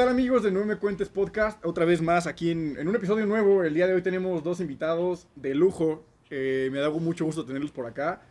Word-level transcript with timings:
tal 0.00 0.08
amigos 0.08 0.42
de 0.42 0.50
No 0.50 0.64
Me 0.64 0.76
Cuentes 0.76 1.10
Podcast? 1.10 1.62
Otra 1.62 1.84
vez 1.84 2.00
más 2.00 2.26
aquí 2.26 2.52
en, 2.52 2.78
en 2.78 2.88
un 2.88 2.96
episodio 2.96 3.26
nuevo. 3.26 3.64
El 3.64 3.74
día 3.74 3.86
de 3.86 3.92
hoy 3.92 4.00
tenemos 4.00 4.42
dos 4.42 4.58
invitados 4.60 5.26
de 5.36 5.54
lujo. 5.54 6.06
Eh, 6.30 6.70
me 6.72 6.78
da 6.78 6.88
mucho 6.88 7.26
gusto 7.26 7.44
tenerlos 7.44 7.70
por 7.70 7.84
acá. 7.84 8.22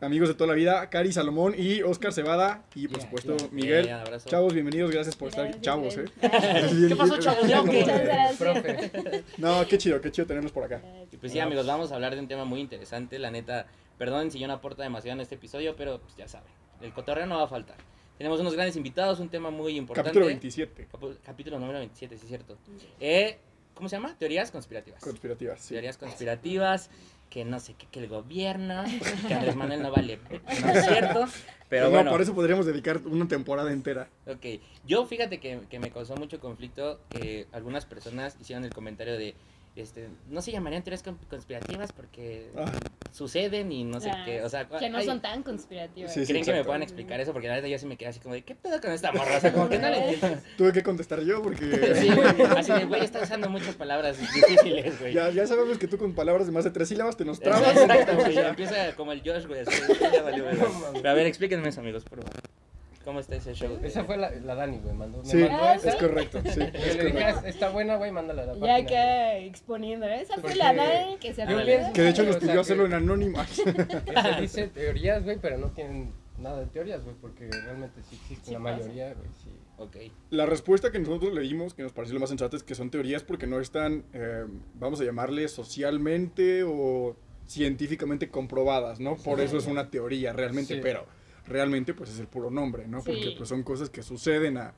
Amigos 0.00 0.28
de 0.28 0.36
toda 0.36 0.46
la 0.46 0.54
vida, 0.54 0.88
Cari 0.90 1.10
Salomón 1.12 1.56
y 1.58 1.82
Oscar 1.82 2.12
Cebada. 2.12 2.62
Y 2.76 2.86
por 2.86 2.98
Yeah, 2.98 3.06
supuesto, 3.08 3.36
yeah. 3.36 3.48
Miguel. 3.50 3.84
Yeah. 3.86 4.18
Chavos, 4.26 4.54
bienvenidos. 4.54 4.92
Gracias 4.92 5.16
por 5.16 5.30
estar 5.30 5.46
aquí. 5.46 5.58
Gracias, 5.60 5.64
Chavos, 5.64 5.96
¿eh? 5.96 6.04
gracias. 6.22 6.72
¿Qué 6.88 6.94
pasó, 6.94 7.18
chavos? 7.18 7.48
Gracias. 8.38 9.24
No, 9.38 9.66
qué 9.66 9.76
chido, 9.76 10.00
qué 10.00 10.12
chido 10.12 10.28
tenerlos 10.28 10.52
por 10.52 10.62
acá. 10.62 10.80
Pues 11.18 11.32
sí, 11.32 11.40
amigos, 11.40 11.66
vamos 11.66 11.90
a 11.90 11.96
hablar 11.96 12.14
de 12.14 12.20
un 12.20 12.28
tema 12.28 12.44
muy 12.44 12.60
interesante. 12.60 13.18
La 13.18 13.32
neta, 13.32 13.66
perdonen 13.98 14.30
si 14.30 14.38
yo 14.38 14.46
no 14.46 14.52
aporto 14.52 14.82
demasiado 14.82 15.16
en 15.16 15.22
este 15.22 15.34
episodio, 15.34 15.74
pero 15.74 15.98
pues 15.98 16.14
ya 16.14 16.28
saben, 16.28 16.52
el 16.80 16.92
cotorreo 16.92 17.26
no 17.26 17.38
va 17.38 17.42
a 17.46 17.48
faltar. 17.48 17.76
Tenemos 18.18 18.40
unos 18.40 18.52
grandes 18.54 18.76
invitados, 18.76 19.20
un 19.20 19.28
tema 19.28 19.50
muy 19.50 19.76
importante. 19.76 20.08
Capítulo 20.10 20.26
27. 20.26 20.88
Capu- 20.92 21.16
Capítulo 21.24 21.58
número 21.60 21.78
27, 21.78 22.16
sí 22.16 22.22
es 22.24 22.28
cierto. 22.28 22.56
Eh, 23.00 23.38
¿Cómo 23.74 23.88
se 23.88 23.94
llama? 23.94 24.16
Teorías 24.18 24.50
conspirativas. 24.50 25.00
Conspirativas, 25.00 25.60
sí. 25.60 25.74
Teorías 25.74 25.96
conspirativas, 25.96 26.90
que 27.30 27.44
no 27.44 27.60
sé 27.60 27.74
qué, 27.74 27.86
que 27.86 28.00
el 28.00 28.08
gobierno, 28.08 28.82
que 29.28 29.34
Andrés 29.34 29.54
Manuel 29.54 29.82
no 29.82 29.92
vale. 29.92 30.18
No 30.64 30.70
es 30.72 30.84
cierto, 30.86 31.26
pero 31.68 31.84
no, 31.84 31.90
bueno. 31.92 32.10
por 32.10 32.20
eso 32.20 32.34
podríamos 32.34 32.66
dedicar 32.66 33.00
una 33.06 33.28
temporada 33.28 33.72
entera. 33.72 34.08
Ok, 34.26 34.60
yo 34.84 35.06
fíjate 35.06 35.38
que, 35.38 35.60
que 35.70 35.78
me 35.78 35.92
causó 35.92 36.16
mucho 36.16 36.40
conflicto 36.40 36.98
que 37.10 37.46
algunas 37.52 37.86
personas 37.86 38.36
hicieron 38.40 38.64
el 38.64 38.72
comentario 38.74 39.16
de, 39.16 39.36
este, 39.82 40.08
no 40.28 40.42
se 40.42 40.52
llamarían 40.52 40.82
teorías 40.82 41.02
con- 41.02 41.16
conspirativas 41.30 41.92
porque 41.92 42.50
Ah, 42.56 42.70
suceden 43.12 43.70
y 43.72 43.84
no 43.84 44.00
sé 44.00 44.10
Ah, 44.10 44.22
qué, 44.24 44.42
o 44.42 44.48
sea, 44.48 44.68
Que 44.68 44.90
no 44.90 44.98
ay, 44.98 45.06
son 45.06 45.20
tan 45.20 45.42
conspirativas. 45.42 46.12
Sí, 46.12 46.20
sí, 46.20 46.26
¿Creen 46.32 46.44
que 46.44 46.50
me 46.50 46.56
exacto. 46.58 46.66
puedan 46.68 46.82
explicar 46.82 47.20
eso? 47.20 47.32
Porque 47.32 47.48
la 47.48 47.54
verdad 47.54 47.68
yo 47.68 47.78
sí 47.78 47.86
me 47.86 47.96
quedé 47.96 48.08
así 48.10 48.20
como 48.20 48.34
de, 48.34 48.42
¿qué 48.42 48.54
pedo 48.54 48.80
con 48.80 48.90
esta 48.92 49.12
morra? 49.12 49.36
O 49.36 49.40
sea, 49.40 49.52
como 49.52 49.68
que 49.68 49.78
no 49.78 49.88
le 49.90 49.98
entiendo. 50.14 50.40
tuve 50.56 50.72
que 50.72 50.82
contestar 50.82 51.20
yo 51.22 51.42
porque 51.42 51.64
Sí, 51.94 52.08
güey, 52.14 52.42
así 52.56 52.72
de, 52.72 52.84
güey, 52.84 53.04
está 53.04 53.22
usando 53.22 53.48
muchas 53.50 53.74
palabras 53.74 54.18
difíciles, 54.18 55.00
güey. 55.00 55.14
ya, 55.14 55.30
ya 55.30 55.46
sabemos 55.46 55.78
que 55.78 55.88
tú 55.88 55.98
con 55.98 56.14
palabras 56.14 56.46
de 56.46 56.52
más 56.52 56.64
de 56.64 56.70
tres 56.70 56.88
sílabas 56.88 57.16
te 57.16 57.24
nos 57.24 57.40
trabas. 57.40 57.76
Exacto, 57.76 58.14
güey, 58.16 58.36
empieza 58.38 58.94
como 58.96 59.12
el 59.12 59.20
Josh, 59.24 59.46
güey, 59.46 59.60
así, 59.60 59.72
ya 60.00 60.22
valió, 60.22 60.44
güey. 60.44 60.56
Pero 60.94 61.10
a 61.10 61.14
ver, 61.14 61.26
explíquenme 61.26 61.68
eso, 61.68 61.80
amigos, 61.80 62.04
por 62.04 62.22
favor. 62.22 62.42
¿Cómo 63.08 63.20
está 63.20 63.36
ese 63.36 63.54
show? 63.54 63.78
Esa 63.82 64.04
fue 64.04 64.18
la, 64.18 64.30
la 64.30 64.54
Dani, 64.54 64.80
güey. 64.80 64.94
Mandó, 64.94 65.22
me 65.22 65.24
Sí, 65.24 65.38
mandó 65.38 65.56
Ah, 65.62 65.74
esa. 65.76 65.88
es 65.88 65.94
correcto, 65.94 66.42
sí, 66.44 66.60
es 66.60 66.96
le 66.96 67.10
correcto. 67.12 67.40
"Ah, 67.42 67.48
está 67.48 67.70
buena, 67.70 67.96
güey, 67.96 68.12
mándala 68.12 68.42
a 68.42 68.46
la 68.48 68.52
Ya 68.54 68.60
página, 68.60 68.76
acá 68.86 69.36
exponiendo. 69.38 70.04
¿eh? 70.06 70.20
Esa 70.20 70.36
fue 70.36 70.54
la 70.54 70.74
Dani 70.74 71.16
que 71.16 71.32
se 71.32 71.46
pienso- 71.46 71.92
Que 71.94 72.02
de 72.02 72.10
hecho 72.10 72.22
nos 72.24 72.36
O 72.36 72.38
sea, 72.40 72.48
pidió 72.48 72.60
hacerlo 72.60 72.82
que- 72.82 72.88
en 72.88 72.94
anónimo. 72.94 73.38
Se 74.34 74.40
dice 74.42 74.68
teorías, 74.68 75.24
güey, 75.24 75.38
pero 75.40 75.56
no 75.56 75.68
tienen 75.70 76.12
nada 76.38 76.60
de 76.60 76.66
teorías, 76.66 77.02
güey, 77.02 77.16
porque 77.18 77.48
realmente 77.50 78.02
sí 78.10 78.16
existe 78.20 78.44
Sí 78.48 78.52
la 78.52 78.58
pasa. 78.62 78.76
mayoría, 78.76 79.14
güey, 79.14 79.28
sí. 79.42 79.50
Ok. 79.78 79.96
La 80.28 80.44
respuesta 80.44 80.92
que 80.92 80.98
nosotros 80.98 81.32
le 81.32 81.40
dimos, 81.40 81.72
que 81.72 81.84
nos 81.84 81.92
pareció 81.92 82.12
lo 82.12 82.20
más 82.20 82.28
sensato, 82.28 82.58
es 82.58 82.62
que 82.62 82.74
son 82.74 82.90
teorías 82.90 83.22
porque 83.22 83.46
no 83.46 83.58
están, 83.58 84.04
eh, 84.12 84.44
vamos 84.74 85.00
a 85.00 85.04
llamarle, 85.04 85.48
socialmente 85.48 86.62
o 86.62 87.16
científicamente 87.46 88.28
comprobadas, 88.28 89.00
¿no? 89.00 89.16
Por 89.16 89.40
eso 89.40 89.56
es 89.56 89.66
una 89.66 89.88
teoría 89.90 90.34
realmente, 90.34 90.74
Sí. 90.74 90.80
pero 90.82 91.06
realmente 91.48 91.94
pues 91.94 92.10
es 92.10 92.18
el 92.20 92.26
puro 92.28 92.50
nombre, 92.50 92.86
¿no? 92.86 93.02
Porque 93.02 93.32
pues 93.36 93.48
son 93.48 93.62
cosas 93.62 93.90
que 93.90 94.02
suceden 94.02 94.58
a, 94.58 94.74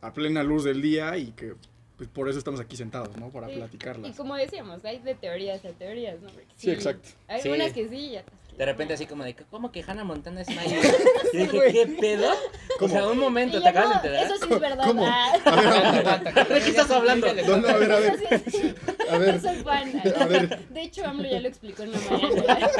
a 0.00 0.12
plena 0.12 0.42
luz 0.42 0.64
del 0.64 0.80
día 0.82 1.16
y 1.16 1.32
que 1.32 1.54
pues 1.96 2.08
por 2.08 2.28
eso 2.28 2.38
estamos 2.38 2.58
aquí 2.58 2.76
sentados, 2.76 3.16
¿no? 3.16 3.28
Para 3.30 3.48
Sí. 3.48 3.54
platicarlas. 3.54 4.10
Y 4.10 4.14
como 4.14 4.34
decíamos, 4.34 4.84
hay 4.84 4.98
de 5.00 5.14
teorías 5.14 5.64
a 5.64 5.70
teorías, 5.72 6.20
¿no? 6.20 6.30
Porque 6.30 6.46
Sí, 6.56 6.70
exacto. 6.70 7.10
Hay 7.28 7.42
Sí. 7.42 7.48
unas 7.48 7.72
que 7.72 7.88
sí 7.88 7.96
y 8.12 8.16
otras 8.16 8.40
De 8.56 8.66
repente 8.66 8.94
así 8.94 9.06
como 9.06 9.24
de, 9.24 9.34
¿cómo 9.50 9.72
que 9.72 9.82
Hannah 9.86 10.04
Montana 10.04 10.42
es 10.42 10.48
Miley? 10.48 10.78
Y 11.32 11.36
dije, 11.38 11.72
¿qué 11.72 11.86
pedo? 11.98 12.30
O 12.30 12.78
¿Cómo? 12.78 12.92
sea, 12.92 13.08
un 13.08 13.18
momento, 13.18 13.60
¿te 13.62 13.68
acabas 13.68 14.02
de 14.02 14.08
enterar? 14.08 14.26
Eso 14.26 14.46
sí 14.46 14.52
es 14.52 14.60
verdad. 14.60 14.84
¿Cómo? 14.86 15.06
Ah, 15.06 16.20
¿De 16.48 16.60
qué 16.60 16.68
estás 16.70 16.90
hablando? 16.90 17.26
No, 17.34 17.56
no, 17.56 17.68
a 17.68 17.76
ver, 17.78 17.92
a 17.92 17.98
ver, 17.98 18.14
eso 18.30 18.50
sí, 18.50 18.74
a 19.08 19.18
ver, 19.18 19.34
no 19.34 19.40
soy 19.40 19.56
fan. 19.64 20.02
a 20.20 20.26
ver. 20.26 20.68
De 20.68 20.82
hecho, 20.82 21.04
AMLO 21.06 21.28
ya 21.30 21.40
lo 21.40 21.48
explicó 21.48 21.82
en 21.84 21.92
la 21.92 21.98
mañana. 21.98 22.70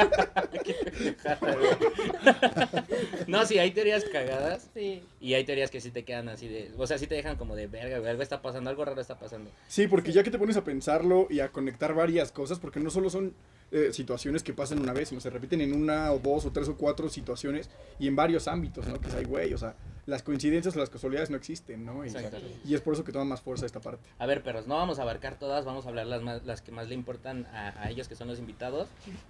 No, 3.27 3.45
sí, 3.45 3.57
hay 3.57 3.71
teorías 3.71 4.03
cagadas 4.05 4.69
Sí. 4.73 5.03
y 5.19 5.33
hay 5.33 5.43
teorías 5.43 5.71
que 5.71 5.81
sí 5.81 5.91
te 5.91 6.03
quedan 6.03 6.29
así 6.29 6.47
de, 6.47 6.71
o 6.77 6.87
sea, 6.87 6.97
sí 6.97 7.07
te 7.07 7.15
dejan 7.15 7.35
como 7.37 7.55
de 7.55 7.67
verga, 7.67 7.99
güey, 7.99 8.09
algo 8.11 8.23
está 8.23 8.41
pasando, 8.41 8.69
algo 8.69 8.85
raro 8.85 9.01
está 9.01 9.17
pasando. 9.17 9.49
Sí, 9.67 9.87
porque 9.87 10.11
ya 10.11 10.23
que 10.23 10.31
te 10.31 10.39
pones 10.39 10.57
a 10.57 10.63
pensarlo 10.63 11.27
y 11.29 11.39
a 11.39 11.49
conectar 11.49 11.93
varias 11.93 12.31
cosas, 12.31 12.59
porque 12.59 12.79
no 12.79 12.89
solo 12.89 13.09
son 13.09 13.33
eh, 13.73 13.91
situaciones 13.91 14.43
que 14.43 14.53
pasan 14.53 14.79
una 14.79 14.93
vez, 14.93 15.09
sino 15.09 15.19
se 15.19 15.29
repiten 15.29 15.59
en 15.59 15.73
una 15.73 16.11
o 16.11 16.19
dos 16.19 16.45
o 16.45 16.51
tres 16.51 16.69
o 16.69 16.77
cuatro 16.77 17.09
situaciones 17.09 17.69
y 17.99 18.07
en 18.07 18.15
varios 18.15 18.47
ámbitos, 18.47 18.87
¿no? 18.87 19.01
Que 19.01 19.07
es 19.07 19.15
ahí, 19.15 19.25
güey, 19.25 19.53
o 19.53 19.57
sea, 19.57 19.75
las 20.05 20.21
coincidencias 20.21 20.75
o 20.75 20.79
las 20.79 20.89
casualidades 20.89 21.29
no 21.29 21.37
existen, 21.37 21.83
¿no? 21.83 22.05
Y, 22.05 22.09
Exacto. 22.09 22.37
y 22.63 22.75
es 22.75 22.81
por 22.81 22.93
eso 22.93 23.03
que 23.03 23.11
toma 23.11 23.25
más 23.25 23.41
fuerza 23.41 23.65
esta 23.65 23.81
parte. 23.81 24.07
A 24.19 24.25
ver, 24.25 24.43
perros, 24.43 24.67
no 24.67 24.75
vamos 24.75 24.99
a 24.99 25.01
abarcar 25.01 25.39
todas, 25.39 25.65
vamos 25.65 25.85
a 25.85 25.89
hablar 25.89 26.05
las, 26.05 26.21
más, 26.21 26.45
las 26.45 26.61
que 26.61 26.71
más 26.71 26.87
le 26.87 26.93
importan 26.93 27.47
a, 27.47 27.81
a 27.81 27.89
ellos, 27.89 28.07
que 28.07 28.15
son 28.15 28.27
los 28.27 28.39
invitados, 28.39 28.87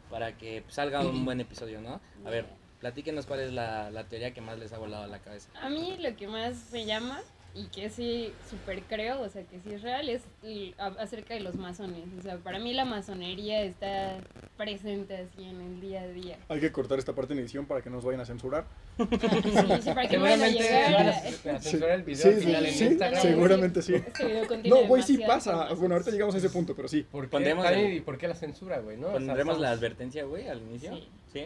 para 0.10 0.38
que 0.38 0.64
salga 0.68 1.02
un 1.02 1.24
buen 1.24 1.40
episodio, 1.40 1.80
¿no? 1.82 2.02
A 2.26 2.30
ver, 2.30 2.46
platíquenos 2.82 3.26
cuál 3.26 3.40
es 3.40 3.54
la, 3.54 3.92
la 3.92 4.04
teoría 4.10 4.34
que 4.34 4.42
más 4.42 4.60
les 4.60 4.74
ha 4.74 4.78
volado 4.78 5.04
a 5.04 5.08
la 5.08 5.20
cabeza. 5.20 5.50
A 5.62 5.70
mí 5.70 5.96
lo 6.00 6.16
que 6.18 6.28
más 6.28 6.70
me 6.74 6.86
llama 6.86 7.22
y 7.56 7.66
que 7.68 7.90
sí 7.90 8.32
súper 8.50 8.82
creo, 8.84 9.22
o 9.22 9.30
sea 9.30 9.44
que 9.44 9.60
sí 9.60 9.72
es 9.74 9.82
real, 9.84 10.10
es 10.10 10.24
el- 10.42 10.74
a- 10.80 10.88
acerca 11.00 11.34
de 11.36 11.40
los 11.42 11.56
masones. 11.56 12.04
O 12.18 12.22
sea, 12.22 12.38
para 12.38 12.58
mí 12.60 12.74
la 12.74 12.84
masonería 12.86 13.62
está 13.62 14.18
presente 14.58 15.18
así 15.18 15.44
en 15.44 15.62
el 15.62 15.80
día 15.82 16.02
a 16.02 16.08
día. 16.08 16.38
Hay 16.50 16.60
que 16.60 16.72
cortar 16.72 16.98
esta 17.00 17.14
parte 17.14 17.34
en 17.34 17.40
edición 17.40 17.66
para 17.66 17.82
que 17.82 17.90
no 17.90 17.98
nos 17.98 18.06
vayan 18.06 18.22
a 18.22 18.26
censurar. 18.26 18.66
Ah, 18.98 19.08
sí, 19.10 19.82
sí, 19.84 19.90
para 19.90 20.08
que 20.08 20.18
no 20.18 20.24
vayan 20.24 20.42
a 20.42 20.48
llegar 20.48 20.96
a- 20.96 21.10
a, 21.10 21.56
a 21.58 21.60
censurar 21.60 21.92
el 21.92 22.04
video 22.04 22.22
Sí, 22.22 22.28
al 22.30 22.36
sí, 22.40 22.46
final 22.46 22.66
sí, 22.68 22.84
en 22.86 22.92
Instagram. 22.92 23.22
sí, 23.22 23.28
seguramente 23.28 23.82
sí. 23.82 23.94
Este 23.96 24.26
video 24.26 24.48
No, 24.82 24.88
güey, 24.88 25.04
sí 25.04 25.18
pasa. 25.20 25.74
Bueno, 25.74 25.96
ahorita 25.96 26.12
llegamos 26.12 26.34
a 26.36 26.38
ese 26.40 26.50
punto, 26.50 26.76
pero 26.76 26.88
sí. 26.88 27.04
¿Por 27.12 27.26
qué, 27.26 27.30
Pondremos 27.30 27.66
y 27.78 28.00
por 28.02 28.18
qué 28.18 28.28
la 28.28 28.36
censura, 28.36 28.80
güey, 28.80 28.98
no? 28.98 29.08
O 29.08 29.12
sea, 29.12 29.20
¿Pondremos 29.20 29.60
la 29.60 29.72
advertencia, 29.72 30.24
güey, 30.26 30.48
al 30.48 30.60
inicio? 30.62 30.96
Sí. 30.96 31.08
¿Sí? 31.32 31.46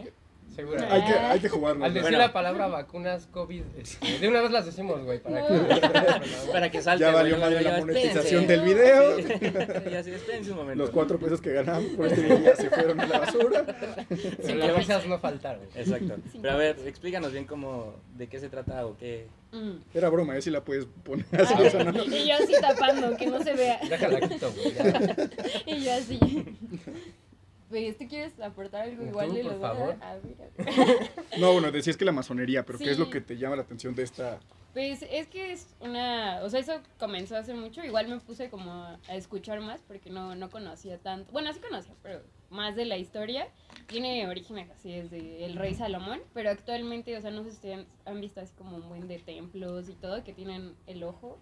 Segura. 0.54 0.88
Ah. 0.90 0.94
Hay 0.94 1.02
que, 1.04 1.12
hay 1.18 1.40
que 1.40 1.48
jugarnos. 1.48 1.84
Al 1.86 1.94
decir 1.94 2.02
Bueno. 2.10 2.18
la 2.18 2.32
palabra 2.32 2.66
vacunas 2.66 3.26
COVID, 3.28 3.62
este, 3.78 4.18
de 4.18 4.28
una 4.28 4.40
vez 4.40 4.50
las 4.50 4.66
decimos, 4.66 5.04
güey, 5.04 5.20
para 5.22 5.46
que... 5.46 5.54
Para 6.52 6.70
que 6.70 6.82
salte, 6.82 7.04
Ya 7.04 7.12
valió 7.12 7.38
madre 7.38 7.60
la 7.62 7.78
monetización 7.78 8.46
del 8.46 8.62
video. 8.62 9.16
Sí, 9.18 9.24
ya 9.90 10.02
sí, 10.02 10.10
espérense 10.10 10.50
un 10.50 10.56
momento. 10.56 10.82
Los 10.82 10.90
cuatro 10.90 11.18
pesos 11.18 11.40
que 11.40 11.52
ganamos 11.52 11.84
por 11.92 12.06
este 12.06 12.22
video 12.22 12.38
ya 12.40 12.56
se 12.56 12.70
fueron 12.70 13.00
a 13.00 13.06
la 13.06 13.18
basura. 13.20 13.64
Pero 14.08 14.54
las 14.58 14.76
risas 14.76 15.06
no 15.06 15.18
faltaron. 15.18 15.62
Exacto. 15.74 16.16
Pero 16.42 16.54
a 16.54 16.56
ver, 16.56 16.76
explícanos 16.86 17.32
bien 17.32 17.44
cómo, 17.44 17.94
de 18.16 18.26
qué 18.28 18.40
se 18.40 18.48
trata 18.48 18.84
o 18.86 18.96
qué... 18.96 19.28
Mm. 19.52 19.76
Era 19.94 20.08
broma, 20.10 20.36
¿eh? 20.36 20.42
Si 20.42 20.50
la 20.50 20.62
puedes 20.64 20.86
poner 21.04 21.24
así. 21.40 21.70
Sea, 21.70 21.84
no- 21.84 22.04
y 22.04 22.28
yo 22.28 22.34
así 22.34 22.52
tapando, 22.60 23.16
que 23.16 23.26
no 23.28 23.42
se 23.42 23.54
vea. 23.54 23.80
Déjala 23.88 24.28
quito, 24.28 24.52
güey. 24.52 24.74
ya. 24.74 25.16
Y 25.66 25.84
yo 25.84 25.92
así. 25.94 26.18
Pues, 27.68 27.98
¿tú 27.98 28.06
quieres 28.08 28.38
aportar 28.40 28.82
algo 28.82 29.02
Tú, 29.02 29.08
igual? 29.08 29.36
y 29.36 29.42
por 29.42 29.52
lo 29.52 29.58
voy 29.58 29.66
a- 29.66 29.74
favor. 29.74 29.96
a 30.00 30.14
ver. 30.14 30.52
No, 31.38 31.52
bueno, 31.52 31.70
decías 31.70 31.96
que 31.96 32.04
la 32.04 32.12
masonería, 32.12 32.64
pero 32.64 32.78
¿qué 32.78 32.90
es 32.90 32.98
lo 32.98 33.06
Sí. 33.06 33.10
que 33.12 33.20
te 33.20 33.36
llama 33.36 33.56
la 33.56 33.62
atención 33.62 33.94
de 33.94 34.02
esta? 34.04 34.40
Pues 34.72 35.02
es 35.10 35.26
que 35.28 35.52
es 35.52 35.74
una, 35.80 36.40
o 36.42 36.50
sea, 36.50 36.60
eso 36.60 36.80
comenzó 36.98 37.36
hace 37.36 37.52
mucho, 37.54 37.82
igual 37.84 38.06
me 38.08 38.18
puse 38.20 38.48
como 38.48 38.72
a 38.72 38.98
escuchar 39.14 39.60
más 39.60 39.80
porque 39.82 40.08
no, 40.10 40.34
no 40.36 40.50
conocía 40.50 40.98
tanto, 40.98 41.32
bueno, 41.32 41.52
sí 41.52 41.58
conocía, 41.60 41.94
pero 42.02 42.20
más 42.50 42.76
de 42.76 42.84
la 42.84 42.96
historia. 42.96 43.48
Tiene 43.86 44.26
orígenes 44.28 44.70
así 44.70 44.92
desde 44.92 45.44
el 45.44 45.56
rey 45.56 45.74
Salomón, 45.74 46.20
pero 46.34 46.50
actualmente, 46.50 47.16
o 47.16 47.20
sea, 47.20 47.30
no 47.30 47.42
sé 47.44 47.52
si 47.52 47.72
han 47.72 48.20
visto 48.20 48.40
así 48.40 48.52
como 48.56 48.76
un 48.76 48.88
buen 48.88 49.08
de 49.08 49.18
templos 49.18 49.88
y 49.88 49.94
todo 49.94 50.22
que 50.24 50.32
tienen 50.32 50.74
el 50.86 51.02
ojo. 51.02 51.38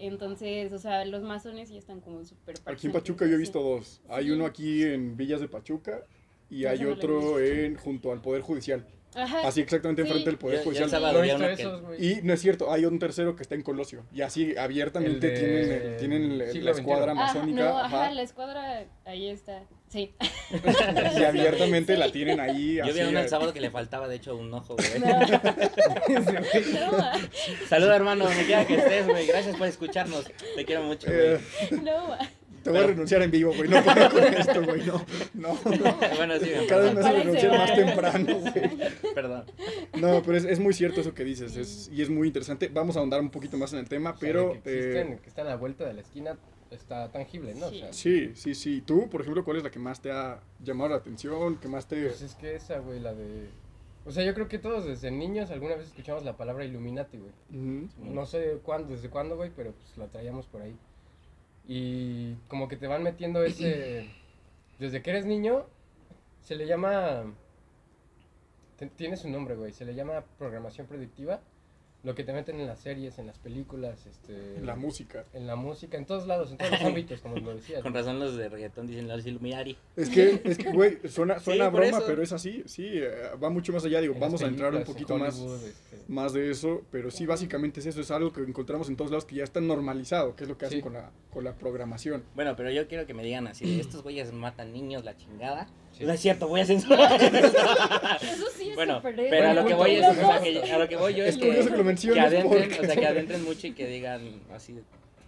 Entonces, 0.00 0.72
o 0.72 0.78
sea, 0.78 1.04
los 1.04 1.22
masones 1.22 1.68
ya 1.70 1.78
están 1.78 2.00
como 2.00 2.24
súper 2.24 2.56
Aquí 2.64 2.86
en 2.86 2.92
Pachuca 2.92 3.26
yo 3.26 3.34
he 3.34 3.38
visto 3.38 3.62
dos. 3.62 4.00
Hay 4.08 4.24
Sí. 4.26 4.30
uno 4.30 4.46
aquí 4.46 4.82
en 4.82 5.16
Villas 5.16 5.40
de 5.40 5.48
Pachuca 5.48 6.04
y 6.48 6.64
hay 6.64 6.84
otro 6.84 7.38
en 7.38 7.76
junto 7.76 8.10
al 8.12 8.20
Poder 8.20 8.42
Judicial. 8.42 8.86
Ajá. 9.14 9.46
Así 9.46 9.60
exactamente 9.60 10.02
Sí. 10.02 10.08
enfrente 10.08 10.30
del 10.30 10.38
Poder 10.38 10.58
Yo- 10.58 10.64
yo 10.64 10.70
el 10.70 10.90
Judicial. 10.90 11.40
No 11.40 11.56
que- 11.56 11.62
esos. 11.62 12.00
Y 12.00 12.22
no 12.22 12.32
es 12.32 12.40
cierto, 12.40 12.72
hay 12.72 12.84
un 12.84 12.98
tercero 12.98 13.34
que 13.36 13.42
está 13.42 13.56
en 13.56 13.62
Colosio. 13.62 14.04
Y 14.12 14.20
así 14.22 14.56
abiertamente 14.56 15.14
El 15.14 15.20
de 15.20 15.40
tienen, 15.40 15.96
tienen 15.98 16.64
la 16.64 16.70
escuadra. 16.70 17.12
Ah, 17.12 17.14
masónica. 17.16 17.60
no, 17.60 17.78
ajá, 17.78 18.04
ajá, 18.04 18.14
la 18.14 18.22
escuadra 18.22 18.86
ahí 19.04 19.28
está. 19.28 19.64
Sí. 19.90 20.14
y 21.18 21.24
abiertamente 21.24 21.94
Sí. 21.94 21.98
la 21.98 22.12
tienen 22.12 22.38
ahí. 22.40 22.76
Yo 22.76 22.84
vi 22.94 23.00
así, 23.00 23.10
uno 23.10 23.18
el 23.18 23.28
sábado 23.28 23.52
que 23.52 23.60
le 23.60 23.70
faltaba, 23.70 24.06
de 24.06 24.16
hecho, 24.16 24.36
un 24.36 24.52
ojo, 24.54 24.76
güey. 24.76 25.00
No, 25.00 25.06
Saluda, 27.68 27.96
hermano, 27.96 28.24
donde 28.26 28.44
quiera 28.44 28.64
que 28.66 28.76
estés, 28.76 29.06
güey. 29.06 29.26
Gracias 29.26 29.56
por 29.56 29.66
escucharnos. 29.66 30.30
Te 30.54 30.64
quiero 30.64 30.84
mucho, 30.84 31.08
eh, 31.10 31.40
güey. 31.70 31.82
no, 31.82 32.08
ma. 32.08 32.18
te 32.62 32.70
voy 32.70 32.78
a 32.78 32.86
renunciar 32.86 33.22
en 33.22 33.30
vivo, 33.32 33.52
güey. 33.56 33.68
No 33.68 33.82
puedo 33.82 34.10
con 34.10 34.22
esto, 34.24 34.62
güey. 34.62 34.82
No, 34.86 35.04
no. 35.34 35.58
bueno, 36.16 36.34
sí, 36.38 36.50
me 36.56 36.66
Cada 36.66 36.82
vez 36.84 36.94
me 36.94 37.00
hace 37.00 37.12
renunciar 37.12 37.58
más 37.58 37.74
temprano, 37.74 38.38
güey. 38.38 38.70
Perdón. 39.14 39.44
No, 39.94 40.22
pero 40.22 40.38
es, 40.38 40.44
es 40.44 40.60
muy 40.60 40.72
cierto 40.72 41.00
eso 41.00 41.14
que 41.14 41.24
dices. 41.24 41.56
Es, 41.56 41.90
y 41.92 42.02
es 42.02 42.10
muy 42.10 42.28
interesante. 42.28 42.68
Vamos 42.68 42.96
a 42.96 43.00
ahondar 43.00 43.20
un 43.20 43.30
poquito 43.30 43.56
más 43.56 43.72
en 43.72 43.80
el 43.80 43.88
tema, 43.88 44.10
O 44.10 44.12
sea, 44.12 44.20
pero. 44.20 44.52
que 44.62 44.78
existen, 44.78 45.12
eh, 45.14 45.18
que 45.22 45.28
está 45.28 45.42
a 45.42 45.46
la 45.46 45.56
vuelta 45.56 45.84
de 45.84 45.94
la 45.94 46.00
esquina, 46.02 46.36
está 46.70 47.10
tangible, 47.10 47.54
¿no? 47.54 47.66
O 47.66 47.70
sea, 47.70 47.92
sí, 47.92 48.32
sí, 48.34 48.54
sí. 48.54 48.80
Tú, 48.82 49.08
por 49.08 49.20
ejemplo, 49.20 49.44
¿cuál 49.44 49.58
es 49.58 49.64
la 49.64 49.70
que 49.70 49.78
más 49.78 50.00
te 50.00 50.10
ha 50.10 50.40
llamado 50.62 50.90
la 50.90 50.96
atención? 50.96 51.56
¿Qué 51.58 51.68
más 51.68 51.86
te.? 51.86 52.06
Pues 52.06 52.22
es 52.22 52.34
que 52.34 52.54
esa, 52.54 52.78
güey, 52.78 53.00
la 53.00 53.14
de 53.14 53.48
O 54.04 54.12
sea, 54.12 54.24
yo 54.24 54.34
creo 54.34 54.48
que 54.48 54.58
todos 54.58 54.84
desde 54.84 55.10
niños 55.10 55.50
alguna 55.50 55.76
vez 55.76 55.88
escuchamos 55.88 56.24
la 56.24 56.36
palabra 56.36 56.64
Illuminati, 56.64 57.18
güey. 57.18 57.32
No 57.98 58.26
sé 58.26 58.60
cuándo, 58.62 58.88
desde 58.94 59.10
cuándo, 59.10 59.36
güey, 59.36 59.50
pero 59.54 59.72
pues 59.72 59.96
la 59.96 60.08
traíamos 60.08 60.46
por 60.46 60.62
ahí. 60.62 60.76
Y 61.66 62.34
como 62.48 62.68
que 62.68 62.76
te 62.76 62.86
van 62.86 63.02
metiendo 63.02 63.44
ese... 63.44 64.10
Desde 64.78 65.02
que 65.02 65.10
eres 65.10 65.26
niño, 65.26 65.66
se 66.40 66.56
le 66.56 66.66
llama... 66.66 67.34
Tiene 68.96 69.18
su 69.18 69.28
nombre, 69.28 69.56
güey. 69.56 69.72
Se 69.74 69.84
le 69.84 69.94
llama 69.94 70.24
programación 70.38 70.86
predictiva. 70.86 71.42
Lo 72.02 72.14
que 72.14 72.24
te 72.24 72.32
meten 72.32 72.58
en 72.58 72.66
las 72.66 72.80
series, 72.80 73.18
en 73.18 73.26
las 73.26 73.38
películas, 73.38 74.06
este... 74.06 74.60
La 74.62 74.74
música. 74.74 75.26
En 75.34 75.46
la 75.46 75.54
música, 75.54 75.98
en 75.98 76.06
todos 76.06 76.26
lados, 76.26 76.50
en 76.50 76.56
todos 76.56 76.70
los 76.70 76.80
ámbitos, 76.80 77.20
como 77.20 77.36
lo 77.36 77.54
decías. 77.54 77.82
Con 77.82 77.92
razón 77.92 78.18
los 78.18 78.36
de 78.36 78.48
reggaetón 78.48 78.86
dicen 78.86 79.06
los 79.06 79.26
Illuminati. 79.26 79.76
Es 79.96 80.08
que, 80.08 80.40
es 80.44 80.56
que, 80.56 80.72
güey, 80.72 80.98
suena, 81.08 81.38
suena 81.40 81.68
broma, 81.68 81.98
eso. 81.98 82.04
pero 82.06 82.22
es 82.22 82.32
así, 82.32 82.62
sí, 82.64 82.86
eh, 82.94 83.10
va 83.42 83.50
mucho 83.50 83.72
más 83.74 83.84
allá, 83.84 84.00
digo, 84.00 84.14
En 84.14 84.20
vamos 84.20 84.42
a 84.42 84.46
entrar 84.46 84.72
un 84.72 84.78
en 84.78 84.84
poquito 84.84 85.18
más, 85.18 85.38
este, 85.38 85.98
más 86.08 86.32
de 86.32 86.50
eso, 86.50 86.80
pero 86.90 87.10
sí, 87.10 87.26
básicamente 87.26 87.80
es 87.80 87.86
eso, 87.86 88.00
es 88.00 88.10
algo 88.10 88.32
que 88.32 88.40
encontramos 88.40 88.88
en 88.88 88.96
todos 88.96 89.10
lados 89.10 89.26
que 89.26 89.36
ya 89.36 89.44
está 89.44 89.60
normalizado, 89.60 90.34
que 90.36 90.44
es 90.44 90.48
lo 90.48 90.56
que 90.56 90.64
hacen 90.66 90.78
Sí. 90.78 90.82
con 90.82 90.94
la, 90.94 91.10
con 91.30 91.44
la 91.44 91.52
programación. 91.54 92.22
Bueno, 92.34 92.56
pero 92.56 92.70
yo 92.70 92.88
quiero 92.88 93.06
que 93.06 93.12
me 93.12 93.22
digan 93.22 93.46
así, 93.46 93.78
estos 93.78 94.02
güeyes 94.02 94.32
matan 94.32 94.72
niños, 94.72 95.04
la 95.04 95.16
chingada. 95.18 95.68
Sí. 96.00 96.06
No 96.06 96.12
es 96.12 96.20
cierto, 96.20 96.48
voy 96.48 96.60
a 96.60 96.66
censurar. 96.66 97.12
Eso 98.22 98.46
sí 98.56 98.70
es 98.70 98.74
bueno, 98.76 99.00
pero 99.02 99.48
a 99.48 99.54
lo 99.54 99.66
que 99.66 99.74
voy 99.74 99.90
es, 99.96 100.06
punto. 100.06 100.26
o 100.28 100.30
sea, 100.32 100.40
que- 100.40 100.72
a 100.72 100.78
lo 100.78 100.88
que 100.88 100.96
voy 100.96 101.14
yo 101.14 101.24
es, 101.24 101.30
Es 101.34 101.36
que, 101.36 101.46
curioso 101.46 101.64
que 101.66 101.70
lo 101.72 101.76
que 101.78 101.84
menciones 101.84 102.24
adentren, 102.24 102.48
porque- 102.68 102.80
o 102.80 102.84
sea, 102.84 102.96
que 102.96 103.06
adentren 103.06 103.44
mucho 103.44 103.66
y 103.66 103.72
que 103.72 103.86
digan 103.86 104.40
así 104.54 104.76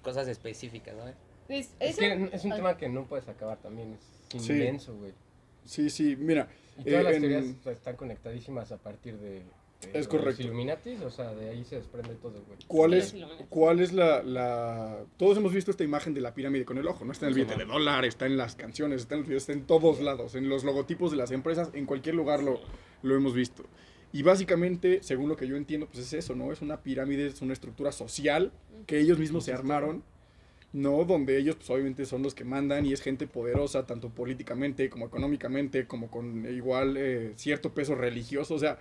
cosas 0.02 0.26
específicas, 0.28 0.94
¿no? 0.96 1.04
Pues, 1.46 1.70
Es 1.78 1.90
eso- 1.90 2.00
que 2.00 2.30
es 2.32 2.44
un 2.44 2.52
tema 2.52 2.76
que 2.76 2.88
no 2.88 3.04
puedes 3.04 3.28
acabar 3.28 3.58
también, 3.58 3.96
es 4.34 4.48
inmenso, 4.48 4.94
güey. 4.96 5.12
Sí, 5.64 5.90
sí, 5.90 6.16
mira, 6.16 6.48
Y 6.78 6.84
todas 6.84 7.00
Eh, 7.00 7.04
las 7.04 7.14
en- 7.14 7.20
teorías 7.20 7.44
o 7.60 7.62
sea, 7.64 7.72
están 7.72 7.96
conectadísimas 7.96 8.72
a 8.72 8.78
partir 8.78 9.18
de, 9.18 9.42
de 9.82 9.98
Es 9.98 10.06
los 10.06 10.08
correcto. 10.08 10.42
Illuminatis, 10.42 11.00
o 11.02 11.10
sea, 11.10 11.34
de 11.34 11.50
ahí 11.50 11.64
se 11.64 11.76
desprende 11.76 12.14
todo, 12.14 12.42
güey. 12.46 12.58
¿cuál 12.66 12.94
es, 12.94 13.12
los 13.12 13.14
Illuminati. 13.14 13.44
cuál 13.48 13.80
es 13.80 13.92
la, 13.92 14.22
la... 14.22 15.04
Todos 15.16 15.36
hemos 15.38 15.52
visto 15.52 15.70
esta 15.70 15.84
imagen 15.84 16.14
de 16.14 16.20
la 16.20 16.34
pirámide 16.34 16.64
con 16.64 16.78
el 16.78 16.86
ojo, 16.86 17.04
¿no? 17.04 17.12
Está 17.12 17.26
en 17.26 17.30
el 17.30 17.34
billete 17.34 17.58
de 17.58 17.64
dólar, 17.64 18.04
está 18.04 18.26
en 18.26 18.36
las 18.36 18.56
canciones, 18.56 19.02
está 19.02 19.14
en 19.14 19.20
los 19.20 19.28
videos, 19.28 19.42
está 19.42 19.52
en 19.52 19.66
todos 19.66 20.00
lados, 20.00 20.34
en 20.34 20.48
los 20.48 20.64
logotipos 20.64 21.10
de 21.10 21.16
las 21.16 21.30
empresas, 21.30 21.70
en 21.74 21.86
cualquier 21.86 22.14
lugar 22.14 22.42
lo, 22.42 22.60
lo 23.02 23.14
hemos 23.14 23.34
visto. 23.34 23.64
Y 24.12 24.22
básicamente, 24.22 25.02
según 25.02 25.28
lo 25.28 25.36
que 25.36 25.46
yo 25.46 25.56
entiendo, 25.56 25.86
pues 25.86 26.00
es 26.00 26.12
eso, 26.12 26.34
¿no? 26.34 26.52
Es 26.52 26.60
una 26.60 26.82
pirámide, 26.82 27.26
es 27.26 27.40
una 27.40 27.54
estructura 27.54 27.92
social 27.92 28.52
que 28.86 29.00
ellos 29.00 29.18
mismos 29.18 29.44
se 29.44 29.54
armaron, 29.54 30.04
¿no? 30.72 31.04
Donde 31.04 31.38
ellos, 31.38 31.56
pues 31.56 31.70
obviamente 31.70 32.04
son 32.04 32.22
los 32.22 32.34
que 32.34 32.44
mandan 32.44 32.84
y 32.84 32.92
es 32.92 33.00
gente 33.00 33.26
poderosa, 33.26 33.86
tanto 33.86 34.10
políticamente 34.10 34.90
como 34.90 35.06
económicamente, 35.06 35.86
como 35.86 36.10
con 36.10 36.46
igual 36.46 36.96
eh, 36.98 37.32
cierto 37.36 37.72
peso 37.72 37.94
religioso, 37.94 38.54
o 38.54 38.58
sea, 38.58 38.78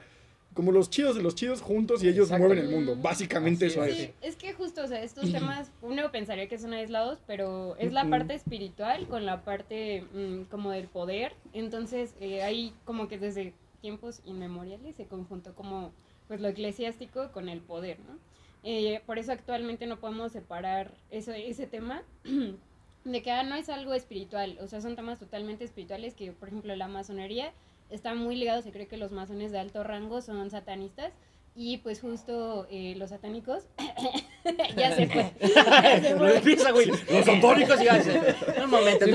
como 0.53 0.71
los 0.71 0.89
chidos 0.89 1.15
de 1.15 1.23
los 1.23 1.35
chidos 1.35 1.61
juntos 1.61 2.03
y 2.03 2.09
ellos 2.09 2.29
mueven 2.31 2.57
el 2.57 2.69
mundo. 2.69 2.95
Básicamente 2.95 3.67
Así 3.67 3.73
eso 3.73 3.83
es. 3.85 3.91
es. 3.91 3.97
Sí, 3.97 4.13
es 4.21 4.35
que 4.35 4.53
justo, 4.53 4.83
o 4.83 4.87
sea, 4.87 5.01
estos 5.01 5.31
temas 5.31 5.71
uno 5.81 6.11
pensaría 6.11 6.47
que 6.47 6.57
son 6.57 6.73
aislados, 6.73 7.19
pero 7.25 7.75
es 7.77 7.93
la 7.93 8.09
parte 8.09 8.33
espiritual 8.33 9.07
con 9.07 9.25
la 9.25 9.43
parte 9.43 10.05
mm, 10.13 10.43
como 10.49 10.71
del 10.71 10.87
poder. 10.87 11.33
Entonces, 11.53 12.15
eh, 12.19 12.43
ahí 12.43 12.73
como 12.85 13.07
que 13.07 13.17
desde 13.17 13.53
tiempos 13.81 14.21
inmemoriales 14.25 14.95
se 14.95 15.05
conjuntó 15.05 15.55
como 15.55 15.91
pues 16.27 16.39
lo 16.39 16.47
eclesiástico 16.47 17.31
con 17.31 17.49
el 17.49 17.59
poder, 17.59 17.99
¿no? 17.99 18.17
Eh, 18.63 19.01
por 19.05 19.17
eso 19.17 19.31
actualmente 19.31 19.87
no 19.87 19.99
podemos 19.99 20.31
separar 20.31 20.93
eso, 21.09 21.33
ese 21.33 21.65
tema 21.65 22.03
de 23.03 23.21
que 23.21 23.31
ah, 23.31 23.43
no 23.43 23.55
es 23.55 23.69
algo 23.69 23.93
espiritual, 23.93 24.57
o 24.61 24.67
sea, 24.67 24.81
son 24.81 24.95
temas 24.95 25.19
totalmente 25.19 25.63
espirituales 25.63 26.13
que, 26.13 26.31
por 26.31 26.49
ejemplo, 26.49 26.75
la 26.75 26.87
masonería 26.87 27.53
está 27.91 28.15
muy 28.15 28.35
ligado, 28.35 28.61
se 28.61 28.71
cree 28.71 28.87
que 28.87 28.97
los 28.97 29.11
masones 29.11 29.51
de 29.51 29.59
alto 29.59 29.83
rango 29.83 30.21
son 30.21 30.49
satanistas 30.49 31.13
y 31.53 31.77
pues 31.77 31.99
justo 31.99 32.65
eh, 32.71 32.95
los 32.97 33.09
satánicos 33.09 33.65
ya 34.77 34.95
se 34.95 35.07
fue. 35.07 35.31
Ya 35.55 36.01
se 36.01 36.15
Lo 36.15 36.29
empieza, 36.29 36.71
güey. 36.71 36.87
Los 36.87 37.27
autónicos 37.27 37.81
y 37.81 37.85
va 37.85 37.93
a 37.93 37.97
decir, 37.97 38.21
un 38.63 38.69
momento, 38.69 39.05
Sí, 39.05 39.11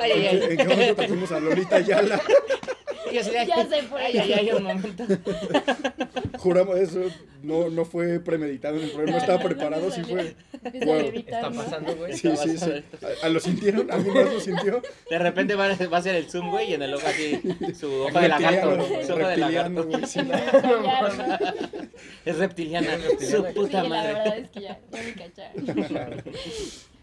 ay, 0.00 0.12
ay. 0.12 0.42
¿En 0.50 0.56
qué 0.56 0.64
momento 0.64 0.94
trajimos 0.94 1.32
a 1.32 1.40
Lolita 1.40 1.76
Ayala? 1.76 2.20
Y 3.12 3.18
así 3.18 3.30
de, 3.30 3.46
Ya 3.46 3.66
se 3.66 3.82
fue. 3.82 4.02
Ay, 4.02 4.18
ay, 4.18 4.32
ay, 4.32 4.50
un 4.52 4.62
momento. 4.64 5.04
Juramos 6.38 6.78
eso, 6.78 7.00
no, 7.42 7.68
no 7.68 7.84
fue 7.84 8.20
premeditado 8.20 8.76
en 8.76 8.84
el 8.84 8.90
programa, 8.90 9.12
no 9.12 9.18
estaba 9.18 9.38
No, 9.38 9.44
no, 9.44 9.48
no 9.50 9.56
preparado, 9.56 9.90
sí 9.90 10.02
fue. 10.04 10.34
Wow. 10.84 10.96
Está 11.14 11.50
pasando, 11.50 11.96
güey. 11.96 12.12
Sí, 12.16 12.30
sí, 12.36 12.58
sí. 12.58 12.70
¿A, 13.22 13.26
a 13.26 13.28
lo 13.28 13.40
sintieron? 13.40 13.90
¿Alguien 13.90 14.14
más 14.14 14.32
lo 14.32 14.40
sintió? 14.40 14.82
De 15.10 15.18
repente 15.18 15.54
va, 15.54 15.68
va 15.92 15.98
a 15.98 16.02
ser 16.02 16.14
el 16.14 16.30
zoom, 16.30 16.50
güey, 16.50 16.70
y 16.70 16.74
en 16.74 16.82
el 16.82 16.94
ojo 16.94 17.06
así, 17.06 17.40
su 17.78 17.92
ojo 18.02 18.18
de 18.20 18.28
lagarto. 18.28 18.86
Su 19.04 19.12
ojo 19.12 19.18
de 19.18 19.36
reptiliano, 19.36 19.84
lagarto. 19.84 19.86
güey, 19.86 20.06
sí. 20.06 20.20
Es 22.24 22.36
reptiliana. 22.38 22.96
Su 23.20 23.44
puta 23.54 23.82
sí, 23.82 23.88
la 23.88 23.94
madre. 23.96 24.14
verdad 24.14 24.38
es 24.38 24.48
que 24.50 24.60
ya, 24.60 24.78
ya 24.92 25.02
me 25.02 25.14
cacharon. 25.14 26.22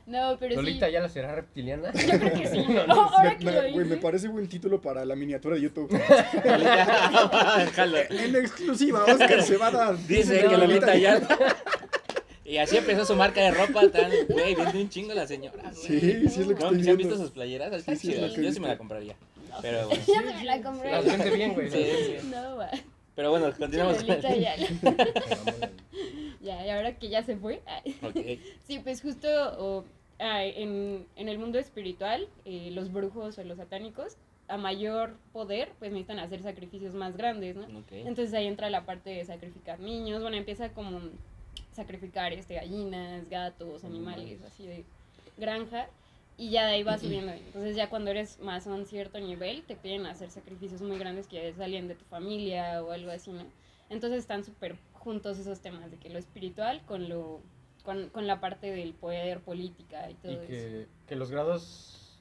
No, 0.07 0.37
pero 0.39 0.55
Lolita 0.55 0.85
sí. 0.85 0.91
ya 0.91 0.99
la 1.01 1.09
será 1.09 1.33
reptiliana. 1.33 1.91
Yo 1.93 2.19
creo 2.19 2.33
que 2.33 2.47
sí. 2.47 2.63
No, 2.69 2.85
No, 2.85 2.93
ahora 3.09 3.31
Me- 3.31 3.37
que 3.37 3.45
me- 3.45 3.51
lo 3.51 3.73
güey, 3.73 3.85
me 3.85 3.97
parece 3.97 4.27
buen 4.27 4.47
título 4.47 4.79
para 4.81 5.03
la 5.03 5.15
miniatura 5.15 5.55
de 5.55 5.61
YouTube. 5.61 5.89
En 8.09 8.35
exclusiva, 8.35 9.03
Oscar 9.05 9.41
se 9.43 9.57
va 9.57 9.67
a 9.67 9.71
dar. 9.71 9.97
Dice 10.07 10.41
que 10.47 10.57
Lolita 10.57 10.95
ya. 10.95 11.19
Y 12.43 12.57
así 12.57 12.77
empezó 12.77 13.03
su 13.05 13.15
marca 13.15 13.41
de 13.41 13.49
ropa 13.51 13.87
tan, 13.89 14.11
güey, 14.29 14.53
vende 14.53 14.79
un 14.81 14.89
chingo 14.89 15.13
la 15.15 15.25
señora. 15.25 15.63
güey. 15.63 15.73
Sí, 15.75 15.99
sí 16.29 16.41
es 16.41 16.47
lo 16.47 16.55
que 16.55 16.61
¿No? 16.63 16.69
estoy 16.69 16.83
¿Sí 16.83 16.89
han 16.91 16.97
visto 16.97 17.17
sus 17.17 17.31
playeras? 17.31 17.73
Está 17.73 17.95
Sí, 17.95 18.01
sí, 18.01 18.07
es 18.09 18.15
chido. 18.15 18.27
lo 18.27 18.33
que 18.35 18.41
he 18.41 18.43
Yo 18.43 18.51
sí 18.51 18.59
me 18.59 18.67
la 18.67 18.77
compraría. 18.77 19.15
Pero 19.61 19.87
bueno. 19.87 20.03
Se 20.05 20.21
me 20.21 20.43
la 20.43 20.61
compré. 20.61 20.91
La 20.91 21.01
vende 21.01 21.29
bien, 21.31 21.53
güey. 21.55 21.71
Sí, 21.71 21.83
sí. 22.21 22.27
No, 22.31 22.57
va. 22.57 22.69
Pero 23.15 23.31
bueno, 23.31 23.51
continuamos 23.57 23.97
con 23.97 24.07
Lolita 24.07 24.27
el... 24.33 24.67
ya. 26.45 26.57
Ya, 26.59 26.67
y 26.67 26.69
ahora 26.69 26.97
que 26.97 27.09
ya 27.09 27.23
se 27.23 27.35
fue. 27.37 27.61
ay. 27.65 27.97
Ok. 28.01 28.15
Sí, 28.67 28.79
pues 28.79 29.01
justo 29.01 29.27
o, 29.59 29.85
ah, 30.19 30.43
en, 30.43 31.05
en 31.15 31.29
el 31.29 31.37
mundo 31.39 31.59
espiritual, 31.59 32.27
eh, 32.45 32.69
los 32.71 32.91
brujos 32.91 33.37
o 33.37 33.43
los 33.43 33.57
satánicos, 33.57 34.17
a 34.47 34.57
mayor 34.57 35.15
poder, 35.33 35.71
pues 35.79 35.91
necesitan 35.91 36.19
hacer 36.19 36.41
sacrificios 36.43 36.93
más 36.93 37.17
grandes, 37.17 37.55
¿no? 37.55 37.63
Ok. 37.79 37.91
Entonces 37.91 38.33
ahí 38.33 38.47
entra 38.47 38.69
la 38.69 38.85
parte 38.85 39.09
de 39.09 39.25
sacrificar 39.25 39.79
niños, 39.79 40.21
bueno, 40.21 40.37
empieza 40.37 40.69
como 40.69 41.01
sacrificar 41.71 42.31
este 42.31 42.55
gallinas, 42.55 43.27
gatos, 43.29 43.83
animales, 43.83 44.41
así 44.43 44.65
de 44.65 44.85
granja, 45.37 45.87
y 46.37 46.49
ya 46.51 46.67
de 46.67 46.73
ahí 46.73 46.83
va 46.83 46.97
subiendo. 46.99 47.31
Entonces 47.33 47.75
ya 47.75 47.89
cuando 47.89 48.11
eres 48.11 48.39
más 48.39 48.67
a 48.67 48.73
un 48.73 48.85
cierto 48.85 49.19
nivel, 49.19 49.63
te 49.63 49.75
piden 49.75 50.05
hacer 50.05 50.29
sacrificios 50.29 50.81
muy 50.81 50.97
grandes 50.97 51.27
que 51.27 51.51
salen 51.53 51.87
de 51.87 51.95
tu 51.95 52.05
familia 52.05 52.83
o 52.83 52.91
algo 52.91 53.11
así, 53.11 53.31
¿no? 53.31 53.45
Entonces 53.89 54.19
están 54.19 54.43
súper 54.43 54.75
juntos 55.05 55.37
esos 55.37 55.61
temas 55.61 55.89
de 55.91 55.97
que 55.97 56.09
lo 56.09 56.19
espiritual 56.19 56.81
con 56.85 57.07
lo 57.07 57.39
con, 57.83 58.09
con 58.09 58.25
la 58.25 58.41
parte 58.41 58.71
del 58.71 58.93
poder, 58.93 59.39
política 59.39 60.09
y 60.09 60.15
todo 60.15 60.31
Y 60.31 60.35
eso. 60.35 60.47
que, 60.47 60.87
que 61.07 61.15
los 61.15 61.29
grados 61.29 62.19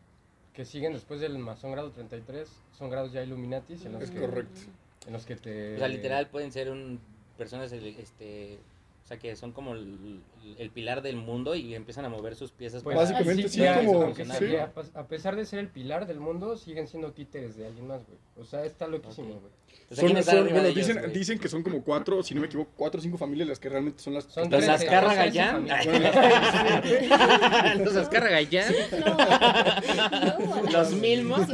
que 0.53 0.67
siguen 0.67 0.93
después 0.93 1.21
del 1.21 1.39
masón 1.39 1.73
grado 1.73 1.91
33 1.91 2.49
son 2.79 2.91
grados 2.91 3.13
ya 3.13 3.23
Illuminatis 3.25 3.85
en 3.87 3.93
los 3.93 4.03
Es 4.03 4.11
que, 4.11 4.21
correcto. 4.21 4.61
En 5.07 5.15
los 5.15 5.25
que 5.25 5.37
te... 5.37 5.77
O 5.77 5.79
sea, 5.79 5.89
literal 5.89 6.29
pueden 6.29 6.53
ser 6.53 6.71
un 6.71 7.01
personas 7.39 7.73
este 7.73 8.59
o 9.05 9.07
sea 9.07 9.19
que 9.19 9.37
son 9.37 9.53
como 9.53 9.75
el, 9.75 10.23
el 10.59 10.71
pilar 10.71 11.03
del 11.03 11.17
mundo 11.17 11.55
y 11.55 11.75
empiezan 11.75 12.07
a 12.07 12.09
mover 12.09 12.37
sus 12.37 12.53
piezas 12.53 12.83
Pues, 12.83 12.97
para- 12.97 13.07
Básicamente 13.11 13.49
sí, 13.51 13.61
como- 13.85 14.15
sí. 14.15 14.57
a- 14.57 14.73
a 14.99 15.07
pesar 15.07 15.37
de 15.37 15.45
ser 15.45 15.59
el 15.59 15.69
pilar 15.69 16.07
del 16.07 16.21
mundo, 16.21 16.57
siguen 16.57 16.89
siendo 16.89 17.13
títeres 17.13 17.57
de 17.57 17.67
alguien 17.67 17.87
más, 17.87 18.01
güey. 18.07 18.19
O 18.39 18.45
sea, 18.45 18.65
está 18.65 18.87
loquísimo, 18.89 19.29
güey. 19.41 19.53
O 19.91 19.95
sea, 19.95 19.97
Son- 19.97 20.07
¿quién 20.07 20.17
está 20.19 20.31
son- 20.33 20.41
arriba 20.45 20.61
bueno, 20.61 20.69
ellos, 20.69 20.87
dicen, 20.87 21.13
dicen 21.13 21.39
que 21.39 21.49
son 21.49 21.63
como 21.63 21.83
cuatro, 21.83 22.23
si 22.23 22.33
no 22.35 22.41
me 22.41 22.47
equivoco, 22.47 22.71
cuatro 22.77 23.01
o 23.01 23.03
cinco 23.03 23.19
familias 23.19 23.47
las 23.49 23.59
que 23.59 23.69
realmente 23.69 24.03
son 24.03 24.15
las... 24.15 24.25
Son 24.25 24.45
Los 24.51 24.65
trece, 24.65 24.71
Azcárraga 24.71 25.27
ya. 25.27 25.59
las- 25.59 25.87
Los 27.85 27.97
Azcárraga 27.97 28.41
ya. 28.41 28.65
No, 29.05 29.17
no, 29.17 30.73
Los 30.73 30.89
por 30.89 31.51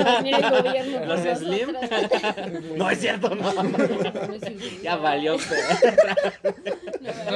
Los 1.07 1.39
Slim. 1.39 1.73
No 2.77 2.91
es 2.91 3.01
cierto, 3.01 3.35
no. 3.35 3.53
Ya 4.83 4.97
valió. 4.97 5.37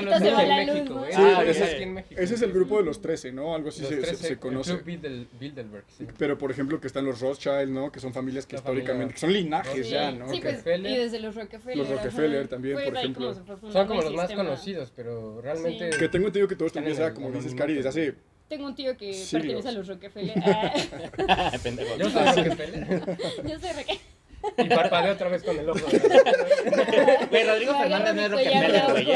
Los 0.04 0.18
se 0.18 0.30
va 0.30 0.42
la 0.44 0.64
luz, 0.64 0.74
México, 0.74 0.94
¿no? 0.94 1.00
güey. 1.00 1.12
Sí, 1.12 1.18
Ah, 1.20 1.44
ese 1.46 1.64
es- 1.64 1.80
en 1.82 1.94
México. 1.94 2.20
Ese 2.20 2.34
es 2.34 2.42
el 2.42 2.52
grupo 2.52 2.78
de 2.78 2.84
los 2.84 3.00
13, 3.00 3.32
¿no? 3.32 3.54
Algo 3.54 3.68
así 3.70 3.80
Los 3.82 3.88
se, 3.90 3.96
se- 3.96 4.02
13, 4.02 4.26
se 4.28 4.36
conoce. 4.38 4.72
El 4.72 4.76
Club 4.82 4.86
Bildel- 5.02 5.26
Bilderberg, 5.38 5.84
sí. 5.96 6.06
Pero, 6.18 6.38
por 6.38 6.50
ejemplo, 6.50 6.80
que 6.80 6.86
están 6.86 7.04
los 7.04 7.20
Rothschild, 7.20 7.68
¿no? 7.70 7.90
Que 7.92 8.00
son 8.00 8.12
familias 8.12 8.46
que 8.46 8.56
La 8.56 8.60
históricamente... 8.60 9.14
familia- 9.14 9.14
Que 9.14 9.20
son 9.20 9.32
linajes 9.32 9.86
Sí, 9.86 9.92
ya, 9.92 10.10
¿no? 10.12 10.28
sí, 10.28 10.36
Que- 10.36 10.42
pues, 10.42 10.54
Rockefeller. 10.56 10.92
y 10.92 10.96
desde 10.96 11.20
los 11.20 11.34
Rockefeller. 11.34 11.76
Los 11.78 11.88
Rockefeller 11.88 12.40
ajá. 12.40 12.48
también, 12.48 12.74
por 12.74 12.96
ejemplo. 12.96 13.34
se 13.34 13.40
Son 13.72 13.86
como 13.86 14.02
los 14.02 14.14
más 14.14 14.32
conocidos, 14.32 14.92
pero 14.94 15.40
realmente... 15.40 15.92
Sí. 15.92 15.98
Que 15.98 16.08
tengo 16.08 16.26
entendido 16.26 16.48
que 16.48 16.56
todo 16.56 16.66
esto 16.66 16.78
empieza, 16.78 17.12
como 17.14 17.30
dices, 17.30 17.54
Cari, 17.54 17.74
desde 17.74 17.88
hace... 17.88 18.14
Tengo 18.48 18.66
un 18.66 18.74
tío 18.74 18.94
que 18.96 19.24
pertenece 19.32 19.68
a 19.68 19.72
los 19.72 19.88
Rockefeller. 19.88 20.34
Ah. 21.28 21.52
Yo 21.98 22.10
soy 22.10 22.22
Rockefeller. 22.26 22.86
yo 23.46 23.58
soy 23.58 23.70
Rockefeller. 23.72 24.13
Y 24.58 24.68
parpadeo 24.68 25.14
otra 25.14 25.28
vez 25.28 25.42
con 25.42 25.58
el 25.58 25.68
ojo. 25.68 25.80
Güey, 27.30 27.44
Rodrigo 27.46 27.74
Fernández 27.78 28.14
no 28.14 28.22
es 28.22 28.30
Rockefeller, 28.30 28.82
güey. 28.90 29.08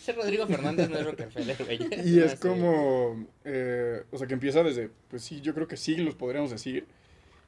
Ese 0.00 0.12
Rodrigo 0.12 0.46
Fernández 0.46 0.88
no 0.88 0.98
es 0.98 1.04
Rockefeller, 1.04 1.56
güey. 1.64 1.78
Y 2.08 2.20
es 2.20 2.34
como, 2.36 3.26
eh, 3.44 4.02
o 4.10 4.18
sea, 4.18 4.26
que 4.26 4.34
empieza 4.34 4.62
desde, 4.62 4.90
pues 5.08 5.22
sí, 5.22 5.40
yo 5.40 5.54
creo 5.54 5.66
que 5.66 5.76
siglos 5.76 6.14
podríamos 6.14 6.50
decir. 6.50 6.86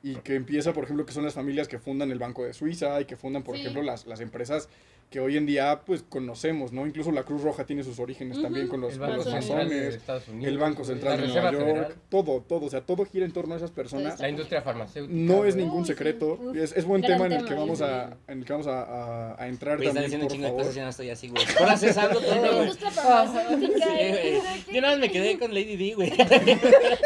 y 0.00 0.14
que 0.16 0.36
empieza, 0.36 0.72
por 0.72 0.84
ejemplo, 0.84 1.04
que 1.04 1.12
son 1.12 1.24
las 1.24 1.34
familias 1.34 1.66
que 1.66 1.78
fundan 1.80 2.12
el 2.12 2.20
Banco 2.20 2.44
de 2.44 2.52
Suiza 2.52 3.00
y 3.00 3.04
que 3.04 3.16
fundan, 3.16 3.42
por 3.42 3.56
Sí. 3.56 3.62
ejemplo, 3.62 3.82
las, 3.82 4.06
las 4.06 4.20
empresas 4.20 4.68
que 5.10 5.20
hoy 5.20 5.36
en 5.38 5.46
día 5.46 5.80
pues 5.86 6.02
conocemos, 6.02 6.72
¿no? 6.72 6.86
Incluso 6.86 7.10
la 7.12 7.22
Cruz 7.22 7.42
Roja 7.42 7.64
tiene 7.64 7.82
sus 7.82 7.98
orígenes 7.98 8.36
Ujú. 8.36 8.42
también 8.44 8.68
con 8.68 8.80
los, 8.82 8.92
El 8.92 8.98
con 8.98 9.16
los 9.16 9.26
masones. 9.26 9.98
Unidos. 10.28 10.48
el 10.48 10.58
Banco 10.58 10.84
Central 10.84 11.20
de 11.20 11.28
Nueva 11.28 11.50
York, 11.52 11.64
Federal, 11.64 11.94
todo, 12.10 12.40
todo, 12.46 12.66
o 12.66 12.70
sea, 12.70 12.82
todo 12.82 13.06
gira 13.06 13.24
en 13.24 13.32
torno 13.32 13.54
a 13.54 13.56
esas 13.56 13.70
personas. 13.70 14.20
La 14.20 14.28
industria 14.28 14.60
farmacéutica. 14.60 15.18
No 15.18 15.44
es 15.46 15.56
ningún 15.56 15.78
Uy, 15.80 15.84
sí, 15.86 15.92
secreto, 15.92 16.38
uf, 16.40 16.56
es, 16.56 16.76
es 16.76 16.84
buen 16.84 17.00
gran 17.00 17.14
tema 17.14 17.26
en 17.26 17.32
el 17.32 17.38
tema, 17.38 17.48
que 17.48 17.54
vamos 17.54 17.78
sí. 17.78 17.84
a, 17.84 18.16
en 18.28 18.38
el 18.40 18.44
que 18.44 18.52
vamos 18.52 18.66
a, 18.66 18.82
a- 18.82 19.42
a 19.42 19.48
entrar 19.48 19.78
están 19.82 19.94
también, 19.94 20.04
diciendo 20.20 20.24
un 20.24 20.28
por 20.28 20.32
chingo 20.36 20.44
de 20.44 20.50
favor. 20.50 20.60
cosas 20.62 20.74
yo 20.76 20.82
no 20.82 20.88
estoy 20.90 21.10
así, 21.10 21.28
güey. 21.28 21.44
Por 21.58 21.68
asesando 21.68 22.20
todo, 22.20 22.42
La 22.52 22.62
industria 22.62 22.90
farmacéutica. 22.90 23.86
Sí, 23.86 24.08
güey. 24.08 24.40
Yo 24.74 24.80
nada 24.82 24.92
más 24.94 25.00
me 25.00 25.10
quedé 25.10 25.38
con 25.38 25.54
Lady 25.54 25.76
D, 25.76 25.94
güey. 25.94 26.12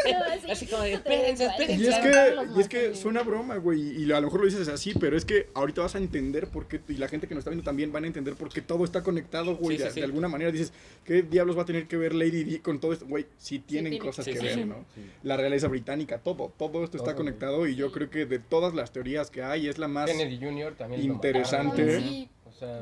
Sí, 0.03 0.11
Así 0.51 0.65
como 0.67 0.83
espérense, 0.83 1.45
espérense. 1.45 1.83
Y 1.83 1.87
es 1.87 1.95
que, 1.99 2.35
y 2.57 2.59
es 2.59 2.67
que 2.67 2.95
suena 2.95 3.23
broma, 3.23 3.55
güey, 3.57 4.03
y 4.03 4.11
a 4.11 4.19
lo 4.19 4.27
mejor 4.27 4.41
lo 4.41 4.45
dices 4.45 4.67
así, 4.67 4.93
pero 4.99 5.15
es 5.15 5.23
que 5.25 5.47
ahorita 5.53 5.81
vas 5.81 5.95
a 5.95 5.97
entender 5.99 6.47
por 6.47 6.67
qué, 6.67 6.81
y 6.89 6.93
la 6.97 7.07
gente 7.07 7.27
que 7.27 7.33
nos 7.33 7.41
está 7.41 7.49
viendo 7.51 7.63
también 7.63 7.91
van 7.93 8.03
a 8.03 8.07
entender 8.07 8.33
por 8.35 8.49
qué 8.49 8.61
todo 8.61 8.83
está 8.83 9.01
conectado, 9.03 9.55
güey, 9.55 9.77
Sí, 9.77 9.83
sí, 9.83 9.87
de, 9.87 9.93
sí. 9.93 9.99
de 10.01 10.05
alguna 10.07 10.27
manera 10.27 10.51
dices, 10.51 10.73
¿qué 11.05 11.21
diablos 11.23 11.57
va 11.57 11.61
a 11.61 11.65
tener 11.65 11.87
que 11.87 11.95
ver 11.95 12.13
Lady 12.13 12.43
Di 12.43 12.59
con 12.59 12.79
todo 12.79 12.91
esto? 12.91 13.05
Güey, 13.05 13.25
sí 13.37 13.59
tienen 13.59 13.91
tiene. 13.93 14.05
cosas 14.05 14.25
Sí, 14.25 14.33
que 14.33 14.39
sí, 14.39 14.45
ver, 14.45 14.55
sí. 14.55 14.65
¿no? 14.65 14.85
Sí. 14.93 15.01
La 15.23 15.37
realeza 15.37 15.69
británica, 15.69 16.17
todo, 16.17 16.51
todo 16.57 16.83
esto 16.83 16.97
está 16.97 17.15
conectado 17.15 17.65
y 17.67 17.75
yo 17.75 17.91
creo 17.91 18.09
que 18.09 18.25
de 18.25 18.39
todas 18.39 18.73
las 18.73 18.91
teorías 18.91 19.29
que 19.31 19.41
hay 19.43 19.67
es 19.67 19.77
la 19.77 19.87
más... 19.87 20.09
Kennedy 20.09 20.37
Jr. 20.43 20.75
también 20.75 21.01
interesante. 21.03 22.29
O 22.53 22.55
sea. 22.55 22.81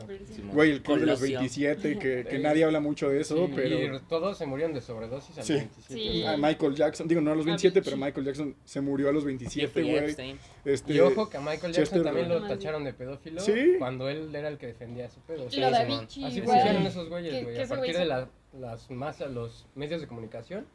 Güey, 0.51 0.71
el 0.71 0.81
club 0.81 0.99
de 0.99 1.05
los 1.05 1.19
Colosio. 1.19 1.39
27, 1.39 1.97
que, 1.97 2.39
nadie 2.43 2.65
habla 2.65 2.81
mucho 2.81 3.07
de 3.09 3.21
eso, 3.21 3.47
sí, 3.47 3.53
pero... 3.55 3.95
y 3.95 3.99
todos 4.09 4.37
se 4.37 4.45
murieron 4.45 4.73
de 4.73 4.81
sobredosis 4.81 5.37
a 5.37 5.39
los 5.39 5.47
Sí. 5.47 5.53
27. 5.53 5.93
Sí. 5.93 6.23
Ah, 6.27 6.35
Michael 6.37 6.75
Jackson, 6.75 7.07
digo, 7.07 7.21
no 7.21 7.31
a 7.31 7.35
los 7.35 7.45
27, 7.45 7.81
pero. 7.81 7.95
Michael 7.97 8.25
Jackson 8.25 8.55
se 8.65 8.81
murió 8.81 9.09
a 9.09 9.11
los 9.13 9.23
27, 9.23 9.67
Jeffrey 9.67 9.89
güey. 9.89 10.37
Este, 10.65 10.93
Y 10.93 10.99
ojo 10.99 11.29
que 11.29 11.37
a 11.37 11.39
Michael 11.41 11.71
Jackson 11.73 11.99
Chester- 11.99 12.03
también 12.03 12.27
lo 12.29 12.45
tacharon 12.47 12.83
de 12.83 12.93
pedófilo 12.93 13.39
Sí. 13.41 13.75
cuando 13.79 14.09
él 14.09 14.33
era 14.35 14.49
el 14.49 14.57
que 14.57 14.67
defendía 14.67 15.05
ese 15.05 15.19
pedo. 15.25 15.45
o 15.45 15.49
Sí, 15.49 15.57
sea, 15.57 15.69
Lo 15.71 15.77
Simón. 15.77 15.97
Avicii, 15.99 16.23
así 16.25 16.41
funcionan 16.41 16.85
esos 16.85 17.09
güeyes, 17.09 17.43
güey. 17.43 17.61
A 17.61 17.67
partir 17.67 17.97
de 17.97 18.05
la- 18.05 18.29
las 18.59 18.91
masas, 18.91 19.31
los 19.31 19.65
medios 19.75 20.01
de 20.01 20.07
comunicación, 20.07 20.65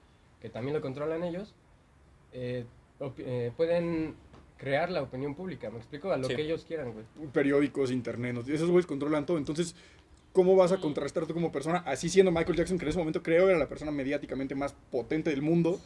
que 0.40 0.48
también 0.48 0.74
lo 0.74 0.80
controlan 0.80 1.22
ellos, 1.24 1.54
eh, 2.32 2.64
eh, 3.18 3.52
pueden 3.56 4.14
crear 4.56 4.90
la 4.90 5.02
opinión 5.02 5.34
pública, 5.34 5.70
me 5.70 5.78
explico, 5.78 6.10
a 6.12 6.16
lo 6.16 6.28
Sí. 6.28 6.34
que 6.36 6.42
ellos 6.42 6.64
quieran, 6.64 6.92
güey. 6.92 7.04
periódicos, 7.32 7.90
internet, 7.90 8.36
esos 8.48 8.68
güeyes 8.70 8.86
controlan 8.86 9.26
todo. 9.26 9.38
Entonces, 9.38 9.74
¿cómo 10.32 10.56
vas 10.56 10.72
a 10.72 10.78
contrastar 10.78 11.26
tú 11.26 11.34
como 11.34 11.52
persona? 11.52 11.78
Así 11.86 12.08
siendo 12.08 12.30
Michael 12.32 12.56
Jackson, 12.56 12.78
que 12.78 12.84
en 12.84 12.88
ese 12.90 12.98
momento 12.98 13.22
creo 13.22 13.48
era 13.48 13.58
la 13.58 13.68
persona 13.68 13.90
mediáticamente 13.90 14.54
más 14.54 14.74
potente 14.90 15.30
del 15.30 15.42
mundo, 15.42 15.80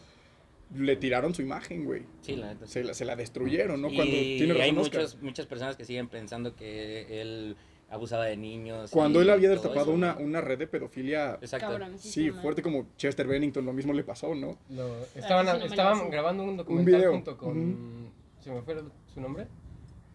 le 0.77 0.95
tiraron 0.97 1.35
su 1.35 1.43
imagen, 1.43 1.85
güey. 1.85 2.03
Sí, 2.21 2.37
la 2.37 2.55
neta. 2.55 2.67
Se 2.67 2.85
la, 2.85 2.95
se 2.95 3.05
la 3.05 3.17
destruyeron, 3.17 3.83
¿no? 3.83 3.91
Y 3.91 3.97
Cuando 3.97 4.15
tiene 4.15 4.53
hay 4.63 4.71
razón 4.71 4.79
Oscar. 4.79 5.01
muchos, 5.03 5.23
muchas 5.23 5.47
personas 5.47 5.77
que 5.77 5.85
siguen 5.85 6.07
pensando 6.09 6.55
que 6.55 7.21
él 7.21 7.57
abusaba 7.89 8.27
de 8.27 8.37
niños. 8.37 8.93
Cuando 8.93 9.19
y 9.19 9.23
él 9.23 9.31
había 9.31 9.51
destapado 9.51 9.91
una, 9.91 10.15
una 10.17 10.41
red 10.41 10.59
de 10.61 10.69
pedofilia, 10.69 11.39
Exacto. 11.41 11.67
Cabrón, 11.67 11.99
sí, 11.99 12.31
fuerte 12.31 12.63
como 12.63 12.87
Chester 12.97 13.27
Bennington, 13.27 13.65
lo 13.67 13.73
mismo 13.73 13.93
le 13.93 14.05
pasó, 14.05 14.33
¿no? 14.33 14.59
Estaban 15.17 15.47
sí 15.47 15.59
no 15.59 15.65
estaban 15.65 15.99
sé. 15.99 16.09
grabando 16.09 16.45
un 16.45 16.57
documental 16.57 16.95
video. 16.95 17.13
junto 17.15 17.37
con... 17.37 18.20
¿Se 18.41 18.51
me 18.51 18.63
fue 18.63 18.83
su 19.13 19.21
nombre? 19.21 19.47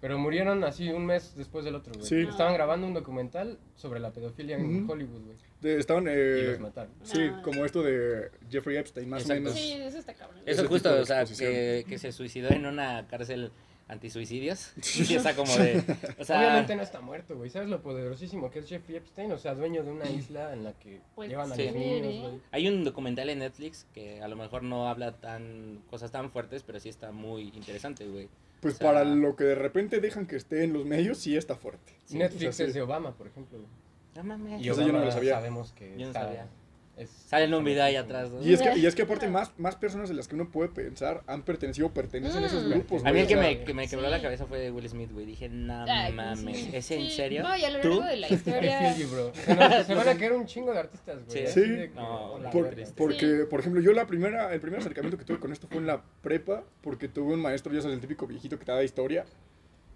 Pero 0.01 0.19
murieron 0.19 0.63
así 0.63 0.89
un 0.89 1.05
mes 1.05 1.33
después 1.35 1.65
del 1.65 1.75
otro, 1.75 1.93
güey. 1.93 2.05
Sí. 2.05 2.17
Estaban 2.29 2.53
grabando 2.53 2.85
un 2.85 2.93
documental 2.93 3.57
sobre 3.75 3.99
la 3.99 4.11
pedofilia 4.11 4.57
en 4.57 4.83
Ujú. 4.83 4.91
Hollywood, 4.93 5.21
güey. 5.23 5.37
Estaban, 5.79 6.03
Y 6.05 6.09
eh, 6.11 6.47
los 6.51 6.59
mataron. 6.59 6.91
sí, 7.01 7.21
Ah. 7.31 7.41
como 7.43 7.65
esto 7.65 7.81
de 7.81 8.29
Jeffrey 8.51 8.77
Epstein, 8.77 9.09
más 9.09 9.21
Exacto. 9.23 9.41
o 9.41 9.43
menos. 9.45 9.57
Sí, 9.59 9.71
eso 9.73 9.97
está 9.97 10.13
cabrón. 10.13 10.41
Eso 10.45 10.61
ese 10.61 10.67
justo, 10.67 10.93
o 11.01 11.05
sea, 11.05 11.25
que, 11.25 11.85
que 11.87 11.97
se 11.97 12.11
suicidó 12.11 12.49
en 12.49 12.65
una 12.67 13.07
cárcel 13.07 13.51
antisuicidios. 13.87 14.73
Sí, 14.81 15.15
está 15.15 15.35
como 15.35 15.55
de. 15.55 15.83
O 16.19 16.23
sea, 16.25 16.39
Obviamente 16.39 16.75
no 16.75 16.81
está 16.83 17.01
muerto, 17.01 17.35
güey. 17.37 17.49
¿Sabes 17.49 17.69
lo 17.69 17.81
poderosísimo 17.81 18.49
que 18.51 18.59
es 18.59 18.67
Jeffrey 18.69 18.97
Epstein? 18.97 19.31
O 19.31 19.37
sea, 19.37 19.53
dueño 19.55 19.83
de 19.83 19.91
una 19.91 20.09
isla 20.09 20.53
en 20.53 20.63
la 20.63 20.73
que 20.73 21.01
Pues, 21.15 21.29
llevan 21.29 21.51
a 21.51 21.55
sí. 21.55 21.65
los 21.65 21.75
niños, 21.75 22.21
güey. 22.21 22.41
hay 22.51 22.67
un 22.67 22.83
documental 22.83 23.29
en 23.29 23.39
Netflix 23.39 23.85
que 23.93 24.21
a 24.21 24.27
lo 24.27 24.35
mejor 24.35 24.63
no 24.63 24.87
habla 24.89 25.13
tan 25.17 25.81
cosas 25.89 26.11
tan 26.11 26.31
fuertes, 26.31 26.63
pero 26.63 26.79
sí 26.79 26.89
está 26.89 27.11
muy 27.11 27.49
interesante, 27.55 28.05
güey. 28.07 28.29
Pues 28.61 28.75
O 28.75 28.77
sea- 28.77 28.87
para 28.87 29.03
lo 29.05 29.35
que 29.35 29.43
de 29.43 29.55
repente 29.55 29.99
dejan 30.01 30.25
que 30.25 30.35
esté 30.37 30.63
en 30.63 30.73
los 30.73 30.85
medios, 30.85 31.17
sí 31.19 31.35
está 31.37 31.55
fuerte. 31.55 31.93
Sí, 32.05 32.17
Netflix 32.17 32.49
o 32.49 32.51
sea, 32.53 32.65
sí. 32.65 32.69
es 32.69 32.73
de 32.73 32.81
Obama, 32.81 33.15
por 33.15 33.27
ejemplo. 33.27 33.59
güey. 33.59 33.69
No 34.15 34.23
mames. 34.23 34.61
Y 34.65 34.69
Eso 34.69 34.81
yo 34.81 34.93
no 34.93 35.03
lo 35.03 35.11
sabía. 35.11 35.33
sabemos 35.35 35.71
que 35.73 35.91
Yo 35.91 35.97
no 36.05 36.07
está- 36.07 36.23
sabía. 36.23 36.47
Es- 36.97 37.09
Sale 37.09 37.45
en 37.45 37.53
un 37.53 37.63
video 37.63 37.83
ahí 37.83 37.95
atrás, 37.95 38.29
¿no? 38.31 38.41
Y 38.41 38.53
es 38.53 38.61
que, 38.61 38.77
y 38.77 38.85
es 38.85 38.95
que 38.95 39.01
aparte 39.01 39.27
más, 39.27 39.51
más 39.57 39.75
personas 39.75 40.07
de 40.09 40.15
las 40.15 40.27
que 40.27 40.35
uno 40.35 40.49
puede 40.49 40.69
pensar 40.69 41.23
han 41.27 41.43
pertenecido 41.43 41.87
o 41.87 41.93
pertenecen 41.93 42.43
a 42.43 42.47
esos 42.47 42.63
Mm. 42.65 42.69
grupos. 42.69 43.05
A 43.05 43.11
mí 43.11 43.19
el 43.19 43.27
que 43.27 43.35
me, 43.35 43.63
que 43.63 43.73
me 43.73 43.87
quebró 43.87 44.05
Sí. 44.05 44.11
la 44.11 44.21
cabeza 44.21 44.45
fue 44.45 44.71
Will 44.71 44.87
Smith, 44.87 45.11
güey. 45.11 45.25
Dije, 45.25 45.49
no 45.49 45.85
Ay, 45.87 46.13
mames. 46.13 46.57
sí. 46.57 46.69
¿Es 46.73 46.91
en 46.91 47.01
Sí. 47.01 47.11
serio? 47.11 47.43
No, 47.43 47.55
y 47.57 47.63
a 47.65 47.69
lo 47.71 47.81
¿Tú? 47.81 47.89
largo 47.89 48.03
de 48.05 48.15
la 48.17 48.27
I 48.31 48.33
historia. 48.33 48.93
feel 48.93 49.07
you, 49.07 49.13
bro. 49.13 49.31
Se, 49.35 49.93
van 49.95 50.07
a 50.09 50.15
caer 50.17 50.33
un 50.33 50.45
chingo 50.45 50.71
de 50.71 50.79
artistas, 50.79 51.25
güey. 51.25 51.47
Sí. 51.47 51.53
Sí. 51.65 51.89
No, 51.95 52.39
Por- 52.51 52.73
porque, 52.95 53.45
por 53.49 53.59
ejemplo, 53.59 53.81
yo 53.81 53.91
la 53.93 54.05
primera, 54.07 54.53
el 54.53 54.59
primer 54.61 54.79
acercamiento 54.79 55.17
que 55.17 55.25
tuve 55.25 55.39
con 55.39 55.51
esto 55.51 55.67
fue 55.67 55.77
en 55.77 55.87
la 55.87 56.01
prepa, 56.21 56.63
porque 56.81 57.07
tuve 57.07 57.33
un 57.33 57.41
maestro, 57.41 57.73
ya 57.73 57.81
sabes, 57.81 57.95
el 57.95 58.01
típico 58.01 58.25
viejito 58.27 58.57
que 58.57 58.65
te 58.65 58.71
daba 58.71 58.83
historia. 58.83 59.25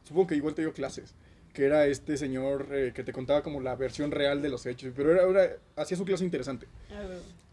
Supongo 0.04 0.28
que 0.28 0.36
igual 0.36 0.56
te 0.56 0.64
dio 0.64 0.74
clases. 0.74 1.14
Que 1.54 1.66
era 1.66 1.86
este 1.88 2.16
señor 2.18 2.68
eh, 2.72 2.92
que 2.94 3.04
te 3.04 3.12
contaba 3.12 3.42
como 3.42 3.60
la 3.60 3.76
versión 3.76 4.12
real 4.12 4.42
de 4.42 4.50
los 4.50 4.66
hechos. 4.66 4.94
Pero 4.96 5.12
era, 5.12 5.24
era- 5.44 5.58
hacía 5.76 5.98
su 5.98 6.06
clase 6.06 6.24
interesante. 6.24 6.68
Ah. 6.92 7.04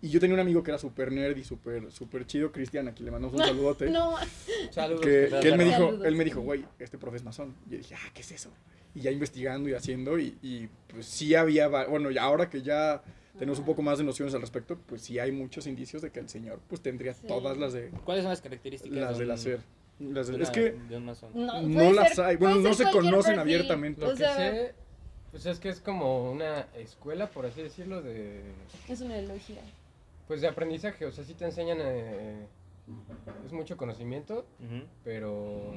Y 0.02 0.10
yo 0.10 0.20
tenía 0.20 0.34
un 0.34 0.40
amigo 0.40 0.62
que 0.62 0.70
era 0.70 0.78
súper 0.78 1.10
nerd 1.10 1.36
y 1.36 1.42
súper 1.44 1.90
súper 1.90 2.26
chido, 2.26 2.52
Cristian, 2.52 2.86
aquí 2.88 3.02
le 3.02 3.10
mandamos 3.10 3.38
un 3.40 3.46
saludote. 3.46 3.88
No, 3.90 4.14
Saludos. 4.70 5.00
que, 5.00 5.24
Saludos, 5.30 5.40
que 5.42 5.48
él 5.48 5.56
me 5.58 5.64
dijo, 5.64 5.76
saludos. 5.86 6.06
él 6.06 6.14
me 6.16 6.24
dijo, 6.24 6.40
güey, 6.42 6.64
este 6.78 6.98
profe 6.98 7.16
es 7.16 7.24
masón. 7.24 7.54
Y 7.66 7.70
yo 7.72 7.78
dije, 7.78 7.94
ah, 7.94 8.10
¿qué 8.12 8.20
es 8.20 8.32
eso? 8.32 8.50
Y 8.94 9.00
ya 9.00 9.10
investigando 9.10 9.68
y 9.68 9.74
haciendo, 9.74 10.18
y, 10.18 10.36
y, 10.42 10.68
pues 10.88 11.06
sí 11.06 11.34
había, 11.34 11.68
bueno, 11.68 12.10
y 12.10 12.18
ahora 12.18 12.48
que 12.48 12.62
ya 12.62 13.02
tenemos 13.38 13.58
un 13.58 13.66
poco 13.66 13.82
más 13.82 13.98
de 13.98 14.04
nociones 14.04 14.34
al 14.34 14.40
respecto, 14.40 14.78
pues 14.86 15.02
sí 15.02 15.18
hay 15.18 15.32
muchos 15.32 15.66
indicios 15.66 16.00
de 16.00 16.10
que 16.10 16.20
el 16.20 16.28
señor 16.30 16.60
pues 16.68 16.80
tendría 16.80 17.12
Sí. 17.12 17.26
todas 17.26 17.58
las 17.58 17.74
de 17.74 17.90
¿Cuáles 18.04 18.22
son 18.24 18.30
las 18.30 18.40
características 18.40 18.96
las 18.96 19.18
de 19.18 19.24
del 19.24 19.30
hacer. 19.32 19.60
Las 19.98 20.26
de- 20.28 20.36
de 20.36 20.42
es 20.42 20.50
que 20.50 20.76
no, 21.34 21.92
las 21.92 22.14
ser- 22.14 22.24
hay, 22.24 22.36
bueno, 22.36 22.56
no 22.56 22.74
se 22.74 22.84
conocen 22.90 23.36
perfil. 23.36 23.38
abiertamente. 23.40 24.00
Lo 24.02 24.08
O 24.08 24.10
que 24.10 24.24
sé, 24.24 24.74
pues 25.30 25.46
es 25.46 25.58
que 25.58 25.70
es 25.70 25.80
como 25.80 26.30
una 26.30 26.66
escuela, 26.76 27.28
por 27.30 27.46
así 27.46 27.62
decirlo, 27.62 28.02
de 28.02 28.42
es 28.88 29.00
una 29.00 29.16
elogia. 29.18 29.60
pues 30.28 30.40
de 30.42 30.48
aprendizaje. 30.48 31.06
O 31.06 31.12
sea, 31.12 31.24
sí 31.24 31.34
te 31.34 31.44
enseñan, 31.46 31.78
eh, 31.80 32.46
es 33.46 33.52
mucho 33.52 33.76
conocimiento, 33.76 34.44
pero 35.02 35.74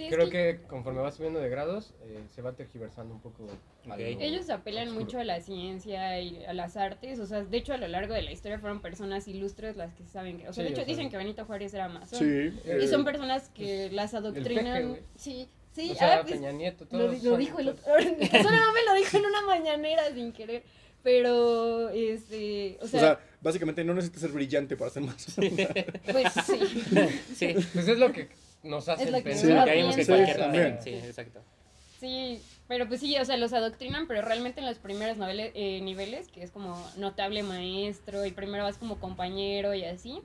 Sí, 0.00 0.06
es 0.06 0.14
creo 0.14 0.30
que 0.30 0.60
conforme 0.66 1.00
vas 1.02 1.14
subiendo 1.16 1.40
de 1.40 1.48
grados, 1.50 1.92
eh, 2.04 2.20
se 2.34 2.40
va 2.40 2.52
tergiversando 2.52 3.12
un 3.14 3.20
poco. 3.20 3.46
lo 3.86 3.94
Ellos 3.96 4.48
apelan 4.48 4.88
oscuro. 4.88 5.04
mucho 5.04 5.18
a 5.18 5.24
la 5.24 5.40
ciencia 5.40 6.18
y 6.20 6.42
a 6.44 6.54
las 6.54 6.76
artes, 6.78 7.18
o 7.18 7.26
sea, 7.26 7.44
de 7.44 7.56
hecho 7.58 7.74
a 7.74 7.76
lo 7.76 7.86
largo 7.86 8.14
de 8.14 8.22
la 8.22 8.32
historia 8.32 8.58
fueron 8.58 8.80
personas 8.80 9.28
ilustres 9.28 9.76
las 9.76 9.92
que 9.94 10.06
saben 10.06 10.38
que, 10.38 10.48
o 10.48 10.52
sea, 10.52 10.64
Sí, 10.64 10.72
de 10.72 10.74
hecho 10.80 10.86
dicen 10.86 11.10
que 11.10 11.16
Benito 11.18 11.44
Juárez 11.44 11.74
era 11.74 11.88
masón. 11.88 12.18
Sí. 12.18 12.60
Y 12.64 12.70
eh, 12.70 12.88
son 12.88 13.04
personas 13.04 13.50
que 13.50 13.90
las 13.90 14.12
peje, 14.12 14.16
adoctrinan. 14.16 14.98
sí, 15.16 15.48
sí, 15.72 15.90
o 15.90 15.94
sea, 15.94 16.14
ah, 16.18 16.22
pues, 16.22 16.34
Peña 16.34 16.52
Nieto, 16.52 16.84
lo, 16.84 16.90
todos 16.90 17.22
lo 17.22 17.30
son- 17.32 17.38
dijo 17.38 17.58
el 17.58 17.68
otro. 17.68 17.84
Más 17.94 18.74
me 18.74 18.84
lo 18.86 18.94
dijo 18.96 19.16
en 19.18 19.26
una 19.26 19.42
mañanera 19.42 20.10
sin 20.14 20.32
querer. 20.32 20.62
Pero, 21.02 21.88
este, 21.90 22.76
o 22.80 22.84
o 22.84 22.88
sea, 22.88 23.18
básicamente 23.40 23.82
no 23.84 23.94
necesitas 23.94 24.20
ser 24.20 24.32
brillante 24.32 24.76
para 24.76 24.90
ser 24.90 25.02
masón. 25.02 25.44
pues 26.12 26.32
sí. 26.46 26.82
Sí. 27.34 27.54
Pues 27.72 27.88
es 27.88 27.98
lo 27.98 28.12
que 28.12 28.28
nos 28.62 28.88
hace 28.88 29.04
Es 29.04 29.10
lo 29.10 29.18
que 29.18 29.24
pensar. 29.24 29.50
Uno 29.52 29.64
Creímos 29.64 29.96
que 29.96 30.06
cualquier 30.06 30.36
Sí, 30.36 30.42
también. 30.42 30.76
también. 30.76 31.02
Sí, 31.02 31.06
exacto. 31.06 31.40
Sí, 31.98 32.42
pero 32.66 32.88
pues 32.88 33.00
sí, 33.00 33.16
o 33.18 33.24
sea, 33.24 33.36
los 33.36 33.52
adoctrinan, 33.52 34.06
pero 34.06 34.22
realmente 34.22 34.60
en 34.60 34.66
los 34.66 34.78
primeros 34.78 35.18
novele- 35.18 35.52
eh, 35.54 35.80
niveles, 35.82 36.28
que 36.28 36.42
es 36.42 36.50
como 36.50 36.74
notable 36.96 37.42
maestro 37.42 38.24
y 38.24 38.30
primero 38.30 38.64
vas 38.64 38.78
como 38.78 38.98
compañero 38.98 39.74
y 39.74 39.84
así, 39.84 40.20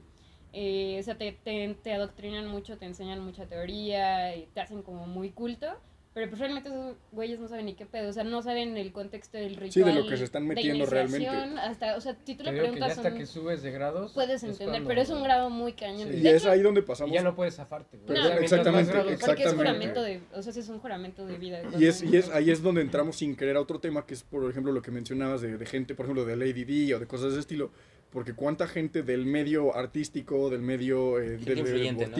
eh, 0.53 0.97
o 0.99 1.03
sea, 1.03 1.17
te, 1.17 1.33
te, 1.33 1.75
te 1.83 1.93
adoctrinan 1.93 2.47
mucho, 2.47 2.77
te 2.77 2.85
enseñan 2.85 3.19
mucha 3.19 3.45
teoría 3.45 4.35
y 4.37 4.45
te 4.53 4.61
hacen 4.61 4.83
como 4.83 5.05
muy 5.05 5.31
culto, 5.31 5.67
pero 6.15 6.29
pues 6.29 6.39
realmente 6.39 6.69
esos 6.69 6.95
güeyes 7.11 7.39
no 7.39 7.47
saben 7.47 7.65
ni 7.67 7.73
qué 7.75 7.85
pedo, 7.85 8.09
o 8.09 8.13
sea, 8.13 8.23
no 8.23 8.41
saben 8.41 8.77
el 8.77 8.91
contexto 8.93 9.37
del 9.37 9.51
ritual. 9.57 9.71
Sí, 9.71 9.83
de 9.83 9.93
lo 9.93 10.07
que 10.07 10.15
se 10.17 10.23
están 10.23 10.47
metiendo 10.47 10.85
realmente. 10.87 11.27
Hasta, 11.27 11.95
o 11.97 12.01
sea, 12.01 12.17
si 12.25 12.33
tú 12.35 12.43
le 12.45 12.51
digo 12.53 12.63
que 12.63 12.67
ya 12.67 12.71
preguntas, 12.71 12.97
hasta 12.97 13.09
son- 13.09 13.17
que 13.19 13.25
subes 13.25 13.61
de 13.61 13.71
grados. 13.71 14.13
puedes 14.13 14.41
es 14.41 14.43
entender, 14.49 14.67
cuando- 14.75 14.87
pero 14.87 15.01
es 15.01 15.09
un 15.09 15.21
grado 15.23 15.49
muy 15.49 15.73
cañón. 15.73 16.07
Sí. 16.09 16.15
Y 16.17 16.21
De 16.21 16.29
es 16.31 16.41
hecho, 16.41 16.51
ahí 16.51 16.61
donde 16.61 16.79
Y 16.79 16.83
pasamos. 16.83 17.13
ya 17.13 17.21
no 17.21 17.35
puedes 17.35 17.55
zafarte. 17.55 17.97
güey. 17.97 18.17
No. 18.17 18.27
Exactamente, 18.29 18.91
grados- 18.91 19.05
Porque 19.07 19.13
es 19.13 19.19
exactamente. 19.19 19.55
juramento 19.57 20.01
de, 20.03 20.21
o 20.33 20.41
sea, 20.41 20.51
es 20.51 20.69
un 20.69 20.79
juramento 20.79 21.25
de 21.27 21.37
vida. 21.37 21.61
Y 21.77 21.85
es, 21.85 22.01
y 22.01 22.15
es 22.17 22.29
ahí 22.29 22.49
es 22.49 22.63
donde 22.63 22.79
entramos 22.81 23.17
sin 23.17 23.35
querer 23.35 23.57
a 23.57 23.61
otro 23.61 23.79
tema, 23.79 24.05
que 24.05 24.13
es, 24.13 24.23
por 24.23 24.49
ejemplo, 24.49 24.71
lo 24.71 24.81
que 24.81 24.91
mencionabas 24.91 25.41
de, 25.41 25.57
de 25.57 25.65
gente, 25.65 25.95
por 25.95 26.05
ejemplo, 26.05 26.23
de 26.25 26.35
Lady 26.37 26.63
D 26.63 26.95
o 26.95 26.99
de 26.99 27.07
cosas 27.07 27.25
de 27.25 27.31
ese 27.33 27.39
estilo. 27.41 27.71
Porque 28.09 28.33
cuánta 28.33 28.65
gente 28.67 29.03
del 29.03 29.25
medio 29.25 29.75
artístico, 29.75 30.49
del 30.49 30.61
medio 30.61 31.19
eh, 31.19 31.31
del 31.37 31.59
influyente, 31.59 32.07
¿no? 32.07 32.15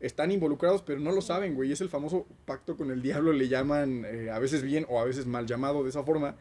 Están 0.00 0.30
involucrados, 0.30 0.82
pero 0.82 1.00
no 1.00 1.12
lo 1.12 1.20
saben, 1.22 1.54
güey. 1.54 1.72
Es 1.72 1.80
el 1.80 1.88
famoso 1.88 2.26
pacto 2.44 2.76
con 2.76 2.90
el 2.90 3.00
diablo, 3.02 3.32
le 3.32 3.48
llaman 3.48 4.04
eh, 4.06 4.30
a 4.30 4.38
veces 4.38 4.62
bien 4.62 4.86
o 4.88 5.00
a 5.00 5.04
veces 5.04 5.26
mal 5.26 5.46
llamado 5.46 5.82
de 5.82 5.90
esa 5.90 6.02
forma. 6.02 6.36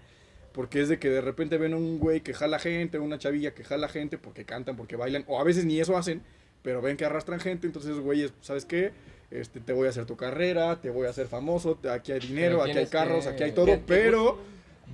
Porque 0.52 0.82
es 0.82 0.90
de 0.90 1.00
que 1.00 1.10
de 1.10 1.22
repente 1.22 1.58
ven 1.58 1.74
a 1.74 1.78
un 1.78 1.98
güey 2.00 2.22
que 2.22 2.34
jala 2.34 2.60
gente, 2.60 3.00
una 3.00 3.18
chavilla 3.18 3.54
que 3.56 3.64
jala 3.64 3.88
gente 3.90 4.18
porque 4.18 4.46
cantan, 4.46 4.76
porque 4.76 4.96
bailan, 4.96 5.24
o 5.28 5.40
a 5.40 5.44
veces 5.44 5.66
ni 5.66 5.80
eso 5.80 5.98
hacen, 5.98 6.22
pero 6.62 6.82
ven 6.82 6.96
que 6.98 7.06
arrastran 7.06 7.40
gente, 7.40 7.66
entonces, 7.68 7.98
güeyes, 8.00 8.34
¿sabes 8.42 8.66
qué? 8.66 8.92
este, 9.32 9.60
te 9.60 9.74
voy 9.74 9.88
a 9.88 9.90
hacer 9.90 10.06
tu 10.06 10.16
carrera, 10.16 10.80
te 10.80 10.92
voy 10.92 11.08
a 11.08 11.10
hacer 11.10 11.26
famoso, 11.26 11.74
te- 11.76 11.90
aquí 11.90 12.12
hay 12.12 12.20
dinero, 12.20 12.62
aquí 12.62 12.78
hay 12.78 12.86
carros, 12.86 13.24
que- 13.26 13.32
aquí 13.32 13.44
hay 13.44 13.52
todo, 13.52 13.66
que- 13.66 13.78
pero 13.80 14.38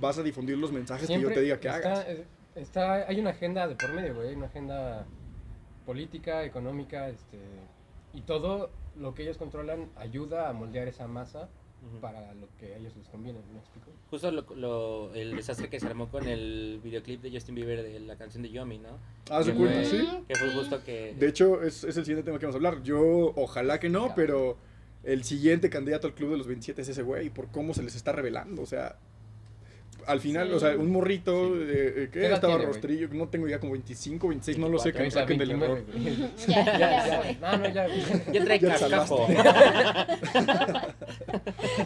vas 0.00 0.16
a 0.16 0.22
difundir 0.22 0.56
los 0.56 0.72
mensajes 0.72 1.06
que 1.08 1.20
yo 1.20 1.28
te 1.30 1.42
diga 1.42 1.60
que 1.60 1.68
está, 1.68 1.90
hagas. 1.92 2.06
eh, 2.08 2.24
Está, 2.54 3.06
hay 3.06 3.20
una 3.20 3.30
agenda 3.30 3.68
de 3.68 3.74
por 3.76 3.92
medio, 3.92 4.14
güey, 4.14 4.28
hay 4.30 4.34
una 4.36 4.46
agenda 4.46 5.06
política, 5.84 6.44
económica, 6.44 7.08
este, 7.10 7.38
y 8.14 8.22
todo 8.22 8.70
lo 8.96 9.14
que 9.14 9.22
ellos 9.22 9.36
controlan 9.38 9.88
ayuda 9.96 10.48
a 10.48 10.52
moldear 10.52 10.88
esa 10.88 11.06
masa 11.06 11.48
para 12.02 12.34
lo 12.34 12.46
que 12.58 12.74
a 12.74 12.76
ellos 12.76 12.94
les 12.96 13.08
conviene, 13.08 13.38
¿me 13.54 13.58
explico? 13.58 13.86
Justo 14.10 14.30
lo, 14.30 14.44
lo- 14.54 15.14
el 15.14 15.34
desastre 15.34 15.70
que 15.70 15.80
se 15.80 15.86
armó 15.86 16.10
con 16.10 16.28
el 16.28 16.78
videoclip 16.84 17.22
de 17.22 17.30
Justin 17.30 17.54
Bieber 17.54 17.82
de 17.82 18.00
la 18.00 18.16
canción 18.16 18.42
de 18.42 18.50
Yomi, 18.50 18.78
¿no? 18.78 18.98
Que 19.24 19.54
cuenta, 19.54 19.74
fue- 19.76 19.84
sí. 19.86 20.08
Que 20.28 20.34
fue 20.34 20.50
justo 20.52 20.84
que... 20.84 21.14
De 21.18 21.26
hecho, 21.28 21.62
es, 21.62 21.84
es 21.84 21.96
el 21.96 22.04
siguiente 22.04 22.24
tema 22.26 22.38
que 22.38 22.44
vamos 22.44 22.56
a 22.56 22.58
hablar. 22.58 22.82
Yo, 22.82 23.32
ojalá 23.36 23.80
que 23.80 23.88
no, 23.88 24.14
pero 24.14 24.58
el 25.04 25.24
siguiente 25.24 25.70
candidato 25.70 26.06
al 26.08 26.14
club 26.14 26.32
de 26.32 26.36
los 26.38 26.46
27 26.48 26.82
es 26.82 26.88
ese 26.90 27.02
güey, 27.02 27.30
por 27.30 27.46
cómo 27.48 27.72
se 27.72 27.82
les 27.82 27.94
está 27.94 28.12
revelando. 28.12 28.60
O 28.60 28.66
sea, 28.66 28.96
al 30.06 30.20
final, 30.20 30.48
Sí. 30.48 30.54
o 30.54 30.60
sea, 30.60 30.76
un 30.76 30.90
morrito 30.90 31.48
Sí. 31.48 31.62
eh, 31.62 31.66
eh, 31.68 32.08
¿Qué 32.12 32.20
que 32.20 32.26
edad 32.26 32.34
estaba 32.34 32.54
tiene, 32.56 32.66
rostrillo, 32.72 33.08
no 33.12 33.28
tengo 33.28 33.48
ya 33.48 33.58
como 33.60 33.72
25, 33.72 34.28
26, 34.28 34.58
no 34.58 34.68
lo 34.68 34.78
sé, 34.78 34.92
que 34.92 34.98
me 34.98 35.04
Ahorita 35.04 35.20
saquen 35.20 35.38
del 35.38 35.48
29, 35.48 35.84
error. 35.94 36.30
Ya, 36.48 36.78
ya, 36.78 37.30
ya. 37.30 37.38
No, 37.40 37.58
no, 37.58 37.68
ya. 37.68 37.86
Ya 38.32 38.44
trae 38.44 38.60
cascajo. 38.60 39.26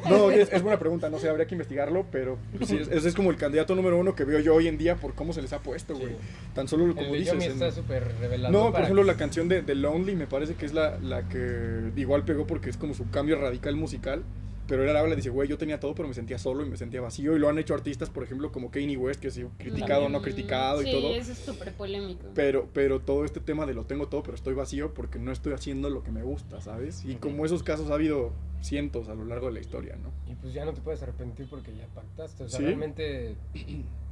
No, 0.09 0.31
es, 0.31 0.53
es 0.53 0.63
buena 0.63 0.79
pregunta, 0.79 1.09
no 1.11 1.19
sé, 1.19 1.29
habría 1.29 1.47
que 1.47 1.55
investigarlo, 1.55 2.07
pero 2.11 2.39
pues, 2.57 2.69
sí, 2.69 2.79
ese 2.91 3.09
es 3.09 3.15
como 3.15 3.31
el 3.31 3.37
candidato 3.37 3.75
número 3.75 3.99
uno 3.99 4.15
que 4.15 4.25
veo 4.25 4.39
yo 4.41 4.55
hoy 4.55 4.69
en 4.69 4.79
día 4.79 4.97
por 4.97 5.15
cómo 5.15 5.33
se 5.33 5.43
les 5.43 5.53
ha 5.53 5.61
puesto, 5.61 5.95
güey. 5.97 6.09
Sí. 6.11 6.17
Tan 6.55 6.69
solo 6.69 6.85
El 6.87 6.95
como 6.95 7.13
de 7.13 7.19
dices. 7.19 7.33
Yomi 7.35 7.45
está 7.47 7.71
súper 7.71 8.13
revelado. 8.21 8.53
No, 8.53 8.71
por 8.73 8.81
ejemplo, 8.83 9.03
que- 9.03 9.07
la 9.07 9.17
canción 9.17 9.49
de, 9.49 9.63
de 9.63 9.75
Lonely 9.75 10.15
me 10.17 10.27
parece 10.27 10.55
que 10.55 10.67
es 10.67 10.73
la, 10.75 10.99
la 10.99 11.29
que 11.29 11.91
igual 11.97 12.25
pegó 12.25 12.47
porque 12.47 12.71
es 12.71 12.77
como 12.77 12.95
su 12.95 13.09
cambio 13.11 13.39
radical 13.41 13.77
musical. 13.77 14.23
Pero 14.67 14.83
él 14.89 14.97
habla, 14.97 15.15
dice, 15.15 15.31
güey, 15.31 15.49
yo 15.49 15.59
tenía 15.59 15.79
todo, 15.79 15.95
pero 15.95 16.09
me 16.09 16.15
sentía 16.15 16.39
solo 16.39 16.65
y 16.65 16.69
me 16.69 16.77
sentía 16.77 17.01
vacío. 17.01 17.37
Y 17.37 17.39
lo 17.39 17.49
han 17.49 17.59
hecho 17.59 17.75
artistas, 17.75 18.11
por 18.11 18.23
ejemplo, 18.25 18.51
como 18.51 18.71
Kanye 18.71 18.97
West, 18.97 19.21
que 19.21 19.29
ha 19.29 19.31
sido 19.31 19.51
criticado 19.59 20.07
o 20.07 20.09
no 20.09 20.23
criticado 20.23 20.83
y 20.83 20.87
sí, 20.87 20.93
todo. 20.93 21.15
eso 21.15 21.33
es 21.33 21.39
súper 21.39 21.73
polémico. 21.75 22.27
Pero, 22.35 22.69
pero 22.73 23.01
todo 23.01 23.25
este 23.25 23.41
tema 23.41 23.67
de 23.67 23.75
lo 23.75 23.85
tengo 23.85 24.09
todo, 24.09 24.23
pero 24.23 24.35
estoy 24.35 24.55
vacío 24.55 24.95
porque 24.95 25.19
no 25.19 25.33
estoy 25.33 25.53
haciendo 25.53 25.91
lo 25.91 26.03
que 26.03 26.11
me 26.11 26.23
gusta, 26.23 26.61
¿sabes? 26.61 27.05
Y 27.05 27.17
como 27.17 27.45
esos 27.45 27.63
casos 27.63 27.91
ha 27.91 27.95
habido 27.95 28.33
cientos 28.63 29.09
a 29.09 29.15
lo 29.15 29.25
largo 29.25 29.49
de 29.49 29.53
la 29.53 29.61
historia, 29.61 29.97
¿no? 29.97 30.11
Y 30.31 30.35
pues 30.37 30.55
ya 30.55 30.65
no 30.65 30.73
te 30.73 30.81
puedes 30.81 31.03
arrepentir 31.03 31.47
porque 31.49 31.75
ya 31.77 31.87
pactaste. 31.89 32.45
O 32.45 32.49
sea, 32.49 32.59
¿Sí? 32.59 32.65
realmente 32.65 33.37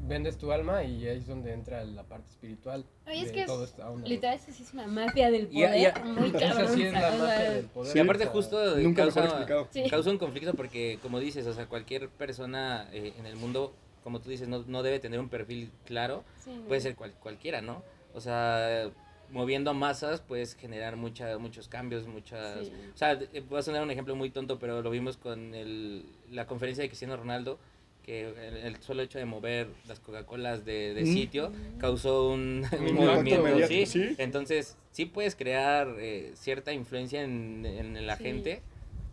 vendes 0.02 0.36
tu 0.36 0.50
alma 0.52 0.82
y 0.84 1.06
ahí 1.06 1.18
es 1.18 1.26
donde 1.26 1.52
entra 1.52 1.84
la 1.84 2.02
parte 2.02 2.28
espiritual. 2.28 2.84
Ay, 3.06 3.22
es 3.24 3.32
que 3.32 3.42
es- 3.42 3.50
Literal, 4.04 4.34
esa 4.36 4.52
sí 4.52 4.62
es 4.64 4.72
una 4.74 4.86
mafia 4.86 5.30
del 5.30 5.46
poder 5.46 5.78
y 5.78 5.84
a- 5.86 5.94
muy 6.04 6.30
cabrón. 6.32 6.50
Esa 6.64 6.68
sí 6.74 6.82
es 6.82 6.92
la 6.92 7.10
magia 7.12 7.50
del 7.50 7.64
poder. 7.66 7.92
Sí. 7.92 7.98
Y 7.98 8.00
aparte 8.00 8.26
justo 8.26 8.78
eh, 8.78 8.82
Nunca 8.82 9.02
causa. 9.02 9.66
Sí. 9.70 9.84
causa 9.88 10.10
un 10.10 10.18
conflicto 10.18 10.54
porque, 10.54 10.98
como 11.02 11.20
dices, 11.20 11.46
o 11.46 11.52
sea, 11.54 11.66
cualquier 11.66 12.08
persona 12.08 12.88
eh, 12.92 13.12
en 13.18 13.26
el 13.26 13.36
mundo, 13.36 13.74
como 14.02 14.20
tú 14.20 14.28
dices, 14.30 14.48
no, 14.48 14.64
no 14.66 14.82
debe 14.82 14.98
tener 14.98 15.20
un 15.20 15.28
perfil 15.28 15.70
claro. 15.84 16.24
sí. 16.44 16.50
Puede 16.66 16.80
ser 16.80 16.96
cual- 16.96 17.14
cualquiera, 17.20 17.60
¿no? 17.62 17.82
O 18.14 18.20
sea, 18.20 18.90
moviendo 19.30 19.72
masas 19.72 20.20
puedes 20.20 20.54
generar 20.56 20.96
mucha, 20.96 21.38
muchos 21.38 21.68
cambios, 21.68 22.06
muchas... 22.06 22.66
Sí. 22.66 22.72
O 22.94 22.96
sea, 22.98 23.12
eh, 23.12 23.42
voy 23.48 23.60
a 23.60 23.62
sonar 23.62 23.82
un 23.82 23.90
ejemplo 23.90 24.14
muy 24.16 24.28
tonto, 24.30 24.58
pero 24.58 24.82
lo 24.82 24.90
vimos 24.90 25.16
con 25.16 25.54
el, 25.54 26.04
la 26.30 26.46
conferencia 26.46 26.82
de 26.82 26.88
Cristiano 26.88 27.16
Ronaldo, 27.16 27.58
que 28.02 28.28
el, 28.28 28.56
el 28.56 28.76
solo 28.82 29.02
hecho 29.02 29.18
de 29.18 29.24
mover 29.24 29.68
las 29.86 30.00
Coca-Colas 30.00 30.64
de, 30.64 30.94
de 30.94 31.02
Mm. 31.04 31.06
sitio 31.12 31.52
causó 31.78 32.28
un, 32.30 32.60
movimiento, 32.80 33.42
mediático, 33.42 33.86
¿sí? 33.86 34.08
sí. 34.08 34.14
Entonces, 34.18 34.76
sí 34.90 35.06
puedes 35.06 35.36
crear 35.36 35.94
eh, 35.98 36.32
cierta 36.34 36.72
influencia 36.72 37.22
en, 37.22 37.64
en 37.66 38.06
la 38.06 38.16
Sí. 38.16 38.22
gente 38.24 38.62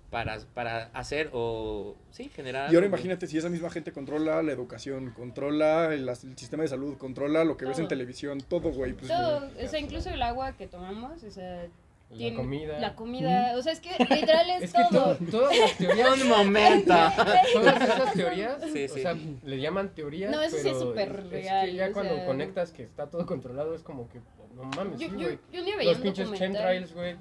para, 0.10 0.40
para 0.56 0.86
hacer 0.94 1.30
o, 1.34 1.96
sí, 2.12 2.30
generar... 2.36 2.72
Y 2.72 2.76
ahora 2.76 2.88
imagínate 2.88 3.28
si 3.28 3.38
esa 3.38 3.50
misma 3.50 3.70
gente 3.70 3.92
controla 3.92 4.42
la 4.42 4.52
educación, 4.52 5.12
controla 5.12 5.94
el, 5.94 6.10
el 6.10 6.16
sistema 6.38 6.64
de 6.64 6.70
salud, 6.70 6.98
controla 6.98 7.44
lo 7.44 7.58
que 7.58 7.66
ves 7.66 7.78
en 7.78 7.88
televisión, 7.88 8.42
todo, 8.42 8.72
güey. 8.72 8.94
Pues, 8.94 9.08
Todo, 9.10 9.48
o 9.64 9.68
sea, 9.68 9.80
incluso 9.80 10.10
el 10.10 10.22
agua 10.24 10.54
que 10.54 10.66
tomamos, 10.66 11.22
o 11.24 11.30
sea, 11.30 11.68
La 12.10 12.18
tiene- 12.18 12.36
comida. 12.38 12.80
La 12.80 12.96
comida, 12.96 13.54
o 13.58 13.62
sea, 13.62 13.72
es 13.74 13.80
que 13.80 13.90
literal 14.00 14.50
es, 14.50 14.64
Es 14.64 14.74
que 14.74 14.82
todo. 14.90 15.16
todo, 15.16 15.30
todas 15.32 15.58
las 15.60 15.74
teorías. 15.78 16.22
Un 16.22 16.30
momento. 16.30 16.94
Todas 17.54 17.82
esas 17.82 18.14
teorías, 18.14 18.62
Sí, 18.74 18.86
o 18.86 18.94
sí. 18.96 19.02
sea, 19.02 19.16
le 19.44 19.60
llaman 19.62 19.94
teorías. 19.94 20.32
No, 20.32 20.42
eso 20.42 20.58
sí 20.58 20.70
es 20.70 20.74
pero 20.78 20.80
súper 20.90 21.10
es- 21.10 21.30
real, 21.30 21.66
Es 21.68 21.72
que 21.72 21.78
ya 21.78 21.90
o 21.90 21.94
cuando 21.94 22.16
sea- 22.16 22.26
conectas 22.26 22.72
que 22.72 22.84
está 22.84 23.10
todo 23.10 23.26
controlado, 23.26 23.76
es 23.76 23.84
como 23.84 24.10
que, 24.10 24.20
no 24.56 24.64
mames, 24.76 25.00
Yo, 25.00 25.08
sí, 25.10 25.16
yo, 25.18 25.28
güey. 25.28 25.40
yo 25.52 25.84
Los 25.84 25.98
pinches 26.00 26.32
chemtrails, 26.34 26.94
güey. 26.94 27.16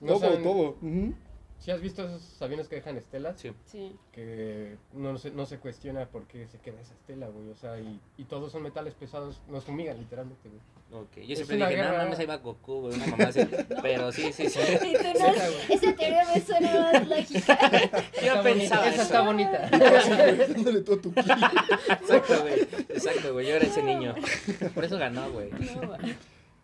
No 0.00 0.14
todo, 0.14 0.20
saben- 0.20 0.42
todo. 0.42 0.76
ujú. 0.82 1.14
¿Sí 1.60 1.70
has 1.70 1.80
visto 1.80 2.04
esos 2.04 2.42
aviones 2.42 2.68
que 2.68 2.74
dejan 2.76 2.96
estelas? 2.98 3.40
Sí. 3.40 3.52
Sí. 3.64 3.96
Que 4.12 4.76
no 4.92 5.16
se, 5.16 5.30
no 5.30 5.46
se 5.46 5.58
cuestiona 5.58 6.04
por 6.06 6.26
qué 6.26 6.46
se 6.48 6.58
queda 6.58 6.78
esa 6.80 6.92
estela, 6.92 7.28
güey. 7.28 7.48
O 7.48 7.54
sea, 7.56 7.80
y, 7.80 8.00
y 8.18 8.24
todos 8.24 8.52
son 8.52 8.62
metales 8.64 8.92
pesados, 8.94 9.40
nos 9.48 9.64
fumigan 9.64 9.96
literalmente, 9.96 10.48
güey. 10.48 10.60
Ok, 10.92 11.16
yo 11.16 11.22
Es 11.32 11.38
siempre 11.38 11.56
dije, 11.56 11.70
no 11.70 11.76
guerra. 11.90 11.98
mames, 12.04 12.18
ahí 12.20 12.26
va 12.26 12.36
Goku, 12.36 12.82
güey, 12.82 12.94
una 12.94 13.06
mamá 13.08 13.24
así. 13.24 13.40
Pero 13.82 14.12
sí, 14.12 14.32
sí, 14.32 14.48
sí. 14.48 14.60
No, 15.18 15.74
esa 15.74 15.96
teoría 15.96 16.24
me 16.32 16.40
suena 16.40 16.92
más 16.92 17.08
lógica. 17.08 17.70
Yo 18.22 18.34
Está 18.34 18.42
pensaba 18.42 18.82
bonita, 18.82 18.88
esa 18.88 19.02
está 19.02 19.20
bonita. 19.22 19.68
Dándole 20.48 20.80
todo 20.82 20.98
tu. 20.98 21.08
Exacto, 21.16 22.40
güey. 22.42 22.60
Exacto, 22.90 23.32
güey. 23.32 23.46
Yo 23.48 23.56
era 23.56 23.64
ese 23.66 23.82
niño. 23.82 24.14
Por 24.74 24.84
eso 24.84 24.98
ganó, 24.98 25.30
güey. 25.32 25.50
No. 25.50 25.96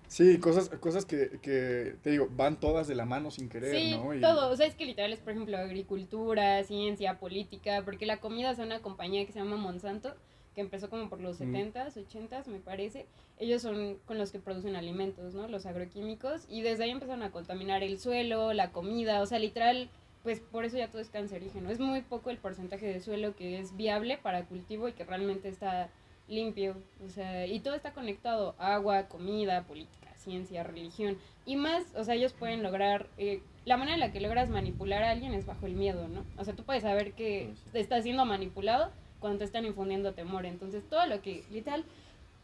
Sí, 0.07 0.39
cosas, 0.39 0.69
cosas 0.81 1.05
que, 1.05 1.39
que, 1.41 1.95
te 2.03 2.11
digo, 2.11 2.29
van 2.33 2.59
todas 2.59 2.89
de 2.89 2.97
la 2.97 3.05
mano 3.05 3.31
sin 3.31 3.49
querer, 3.49 3.75
Sí, 3.77 3.97
¿no? 3.97 4.13
Y- 4.13 4.21
todo. 4.21 4.51
O 4.51 4.57
sea, 4.57 4.67
es 4.67 4.75
que 4.75 4.85
literal 4.85 5.13
es, 5.13 5.21
por 5.21 5.33
ejemplo, 5.33 5.57
agricultura, 5.57 6.63
ciencia, 6.65 7.19
política, 7.21 7.83
porque 7.85 8.07
la 8.07 8.19
comida 8.19 8.51
es 8.51 8.59
una 8.59 8.81
compañía 8.81 9.25
que 9.25 9.33
se 9.33 9.39
llama 9.39 9.57
Monsanto, 9.57 10.15
que 10.61 10.65
empezó 10.65 10.91
como 10.91 11.09
por 11.09 11.21
los 11.21 11.41
Mm. 11.41 11.55
70s, 11.55 11.97
80s, 11.97 12.47
me 12.49 12.59
parece. 12.59 13.07
Ellos 13.39 13.63
son 13.63 13.97
con 14.05 14.19
los 14.19 14.31
que 14.31 14.39
producen 14.39 14.77
alimentos, 14.77 15.35
¿no? 15.35 15.49
Los 15.49 15.65
agroquímicos. 15.65 16.45
Y 16.51 16.61
desde 16.61 16.85
ahí 16.85 16.91
empezaron 16.91 17.23
a 17.23 17.31
contaminar 17.31 17.83
el 17.83 17.99
suelo, 17.99 18.53
la 18.53 18.71
comida, 18.73 19.23
o 19.23 19.27
sea, 19.27 19.39
literal, 19.39 19.89
pues 20.23 20.41
por 20.41 20.67
eso 20.67 20.77
ya 20.77 20.89
todo 20.89 21.01
es 21.01 21.09
cancerígeno. 21.09 21.71
Es 21.71 21.81
muy 21.81 22.03
poco 22.03 22.29
el 22.31 22.37
porcentaje 22.37 22.87
de 22.87 23.01
suelo 23.01 23.35
que 23.35 23.59
es 23.59 23.75
viable 23.77 24.19
para 24.19 24.45
cultivo 24.45 24.87
y 24.89 24.93
que 24.93 25.05
realmente 25.05 25.49
está 25.49 25.89
limpio. 26.29 26.77
O 27.05 27.09
sea, 27.09 27.47
y 27.47 27.61
todo 27.61 27.75
está 27.75 27.93
conectado, 27.93 28.55
agua, 28.59 29.09
comida, 29.09 29.63
política, 29.63 30.13
ciencia, 30.17 30.63
religión. 30.63 31.17
Y 31.47 31.57
más, 31.57 31.85
o 31.97 32.05
sea, 32.05 32.15
ellos 32.15 32.35
pueden 32.35 32.63
lograr, 32.63 33.07
eh, 33.17 33.41
la 33.65 33.79
manera 33.79 33.95
en 33.95 34.01
la 34.01 34.13
que 34.13 34.21
logras 34.21 34.51
manipular 34.51 35.03
a 35.03 35.11
alguien 35.11 35.33
es 35.33 35.47
bajo 35.47 35.65
el 35.67 35.75
miedo, 35.75 36.07
¿no? 36.09 36.25
O 36.37 36.45
sea, 36.45 36.55
tú 36.55 36.65
puedes 36.65 36.83
saber 36.83 37.13
que 37.15 37.53
te 37.73 37.81
estás 37.81 38.03
siendo 38.05 38.27
manipulado 38.27 38.91
cuando 39.21 39.39
te 39.39 39.45
están 39.45 39.65
infundiendo 39.65 40.13
temor. 40.15 40.47
Entonces, 40.47 40.83
todo 40.89 41.07
lo 41.07 41.21
que, 41.23 41.45
literal, 41.51 41.85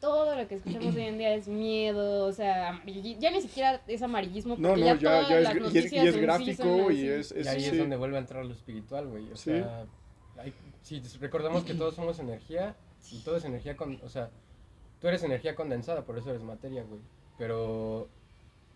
todo 0.01 0.37
lo 0.37 0.47
que 0.47 0.57
escuchamos 0.57 0.95
hoy 0.95 1.03
en 1.03 1.19
día 1.19 1.35
es 1.35 1.49
miedo, 1.49 2.27
o 2.27 2.33
sea, 2.33 2.83
ya 3.19 3.31
ni 3.31 3.41
siquiera 3.41 3.81
es 3.87 4.03
amarillismo, 4.03 4.57
No, 4.59 4.69
porque 4.71 4.81
no, 4.83 4.87
ya, 4.87 4.95
ya, 4.95 5.01
todas 5.01 5.29
ya 5.29 5.41
es, 5.41 5.75
y 5.75 5.79
es, 5.79 5.93
y 5.93 5.97
es 5.97 6.05
en 6.07 6.13
sí 6.13 6.21
gráfico 6.21 6.91
y 6.91 6.95
así. 6.95 7.09
es... 7.09 7.35
Y 7.37 7.41
es- 7.41 7.47
ahí 7.49 7.61
sí. 7.63 7.67
es 7.71 7.79
donde 7.79 7.97
vuelve 7.97 8.17
a 8.17 8.21
entrar 8.21 8.45
lo 8.45 8.53
espiritual, 8.53 9.09
güey. 9.09 9.33
O 9.33 9.37
Sí. 9.37 9.51
sea, 9.53 9.87
hay- 10.39 10.53
si 10.83 11.01
recordamos 11.19 11.65
que 11.65 11.75
todos 11.75 11.95
somos 11.95 12.19
energía, 12.19 12.77
y 13.11 13.19
todo 13.21 13.37
es 13.37 13.45
energía 13.45 13.77
con, 13.77 13.99
o 14.05 14.09
sea, 14.09 14.31
tú 15.01 15.09
eres 15.09 15.23
energía 15.23 15.55
condensada, 15.55 16.03
por 16.05 16.19
eso 16.19 16.31
eres 16.31 16.43
materia, 16.43 16.83
güey. 16.85 17.01
Pero 17.39 18.09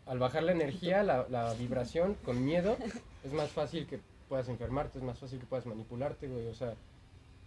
al 0.07 0.19
bajar 0.19 0.43
la 0.43 0.53
energía, 0.53 1.03
la, 1.03 1.27
la 1.29 1.53
vibración 1.55 2.15
con 2.25 2.45
miedo, 2.45 2.77
es 3.25 3.33
más 3.33 3.51
fácil 3.51 3.87
que 3.87 4.01
puedas 4.29 4.49
enfermarte, 4.49 4.99
es 4.99 5.05
más 5.05 5.19
fácil 5.19 5.39
que 5.39 5.47
puedas 5.47 5.67
manipularte, 5.67 6.29
güey. 6.29 6.47
O 6.47 6.55
sea, 6.55 6.75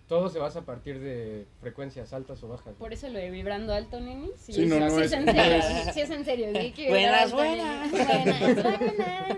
todo 0.07 0.29
se 0.29 0.37
basa 0.39 0.59
a 0.59 0.65
partir 0.65 0.99
de 0.99 1.45
frecuencias 1.61 2.13
altas 2.13 2.43
o 2.43 2.47
bajas. 2.49 2.75
Por 2.75 2.93
eso 2.93 3.07
lo 3.09 3.17
de 3.19 3.29
vibrando 3.31 3.73
alto, 3.73 3.99
neni. 3.99 4.31
Sí, 4.37 4.53
Sí, 4.53 4.65
no, 4.65 4.75
sí, 4.75 4.81
no 4.81 4.89
sí 4.91 4.95
es- 5.01 5.05
es 5.05 5.13
en 5.13 5.25
serio. 5.25 5.41
es- 5.55 5.93
Sí 5.93 6.01
es 6.01 6.09
en 6.09 6.25
serio. 6.25 6.47
sí, 6.59 6.71
que 6.75 6.89
Buenas, 6.89 7.31
buenas. 7.33 7.91
Buenas, 7.91 8.63
buenas. 8.63 9.37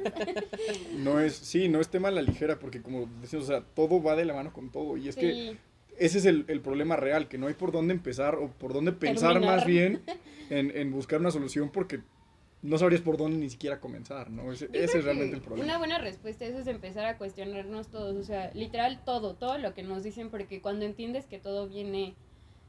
No 0.97 1.19
es, 1.19 1.35
sí, 1.35 1.69
no 1.69 1.79
es 1.79 1.89
tema 1.89 2.07
a 2.09 2.11
la 2.11 2.21
ligera, 2.21 2.59
porque 2.59 2.81
como 2.81 3.07
decimos, 3.21 3.45
o 3.45 3.47
sea, 3.47 3.61
todo 3.75 4.01
va 4.01 4.15
de 4.15 4.25
la 4.25 4.33
mano 4.33 4.53
con 4.53 4.69
todo. 4.71 4.97
Y 4.97 5.07
es 5.07 5.15
que 5.15 5.57
ese 5.97 6.17
es 6.17 6.25
el, 6.25 6.45
el 6.47 6.61
problema 6.61 6.95
real, 6.95 7.27
que 7.27 7.37
no 7.37 7.47
hay 7.47 7.53
por 7.53 7.71
dónde 7.71 7.93
empezar 7.93 8.35
o 8.35 8.49
por 8.49 8.73
dónde 8.73 8.91
pensar 8.91 9.33
Terminar. 9.33 9.55
más 9.57 9.65
bien 9.65 10.01
en, 10.49 10.75
en 10.75 10.91
buscar 10.91 11.19
una 11.19 11.31
solución 11.31 11.69
porque 11.71 12.01
no 12.61 12.77
sabrías 12.77 13.01
por 13.01 13.17
dónde 13.17 13.37
ni 13.37 13.49
siquiera 13.49 13.79
comenzar, 13.79 14.31
¿no? 14.31 14.51
Ese, 14.51 14.69
es 14.73 15.03
realmente 15.03 15.35
el 15.35 15.41
problema. 15.41 15.65
Una 15.65 15.77
buena 15.77 15.97
respuesta 15.99 16.45
a 16.45 16.47
eso 16.47 16.59
es 16.59 16.67
empezar 16.67 17.05
a 17.05 17.17
cuestionarnos 17.17 17.89
todos, 17.89 18.15
o 18.15 18.23
sea, 18.23 18.51
literal 18.53 19.03
todo, 19.05 19.35
todo 19.35 19.57
lo 19.57 19.73
que 19.73 19.83
nos 19.83 20.03
dicen, 20.03 20.29
porque 20.29 20.61
cuando 20.61 20.85
entiendes 20.85 21.25
que 21.27 21.37
todo 21.37 21.67
viene, 21.67 22.15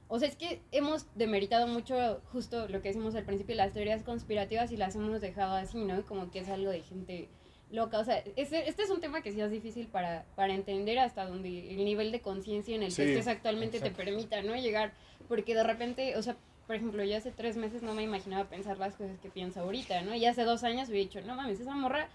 o 0.09 0.19
sea, 0.19 0.29
es 0.29 0.37
que 0.37 0.61
hemos 0.71 1.07
demeritado 1.15 1.67
mucho 1.67 2.21
justo 2.33 2.69
lo 2.69 2.83
que 2.83 2.89
decimos 2.89 3.15
al 3.15 3.25
principio, 3.25 3.55
las 3.55 3.73
teorías 3.73 4.03
conspirativas 4.03 4.71
y 4.71 4.77
las 4.77 4.95
hemos 4.97 5.21
dejado 5.21 5.55
así, 5.55 5.79
¿no? 5.83 6.03
Como 6.05 6.31
que 6.31 6.41
es 6.41 6.49
algo 6.49 6.71
de 6.71 6.83
gente 6.83 7.29
loca, 7.71 7.99
o 7.99 8.05
sea, 8.05 8.23
ese- 8.37 8.69
este 8.69 8.83
es 8.85 8.91
un 8.91 9.01
tema 9.01 9.23
que 9.23 9.33
sí 9.33 9.41
es 9.41 9.51
difícil 9.51 9.89
para, 9.89 10.25
para 10.37 10.55
entender 10.55 10.99
hasta 11.01 11.25
donde 11.27 11.71
el 11.71 11.85
nivel 11.85 12.13
de 12.13 12.21
conciencia 12.21 12.77
en 12.77 12.83
el 12.85 12.93
Sí, 12.93 13.03
que 13.03 13.09
estés 13.15 13.27
actualmente 13.27 13.79
exacto. 13.79 13.97
te 13.97 14.05
permita, 14.05 14.41
¿no? 14.43 14.55
Llegar, 14.55 14.93
porque 15.27 15.55
de 15.55 15.65
repente, 15.65 16.17
o 16.17 16.23
sea, 16.23 16.37
por 16.67 16.77
ejemplo, 16.77 17.05
yo 17.05 17.17
hace 17.17 17.31
tres 17.31 17.57
meses 17.57 17.83
no 17.83 17.95
me 17.95 18.03
imaginaba 18.03 18.49
pensar 18.49 18.79
las 18.79 18.95
cosas 18.95 19.19
que 19.21 19.29
pienso 19.29 19.61
ahorita, 19.61 20.03
¿no? 20.03 20.15
Y 20.15 20.27
hace 20.27 20.43
dos 20.45 20.65
años 20.65 20.89
hubiera 20.89 21.09
dicho, 21.09 21.21
no 21.27 21.35
mames, 21.37 21.61
esa 21.61 21.75
morra 21.75 22.09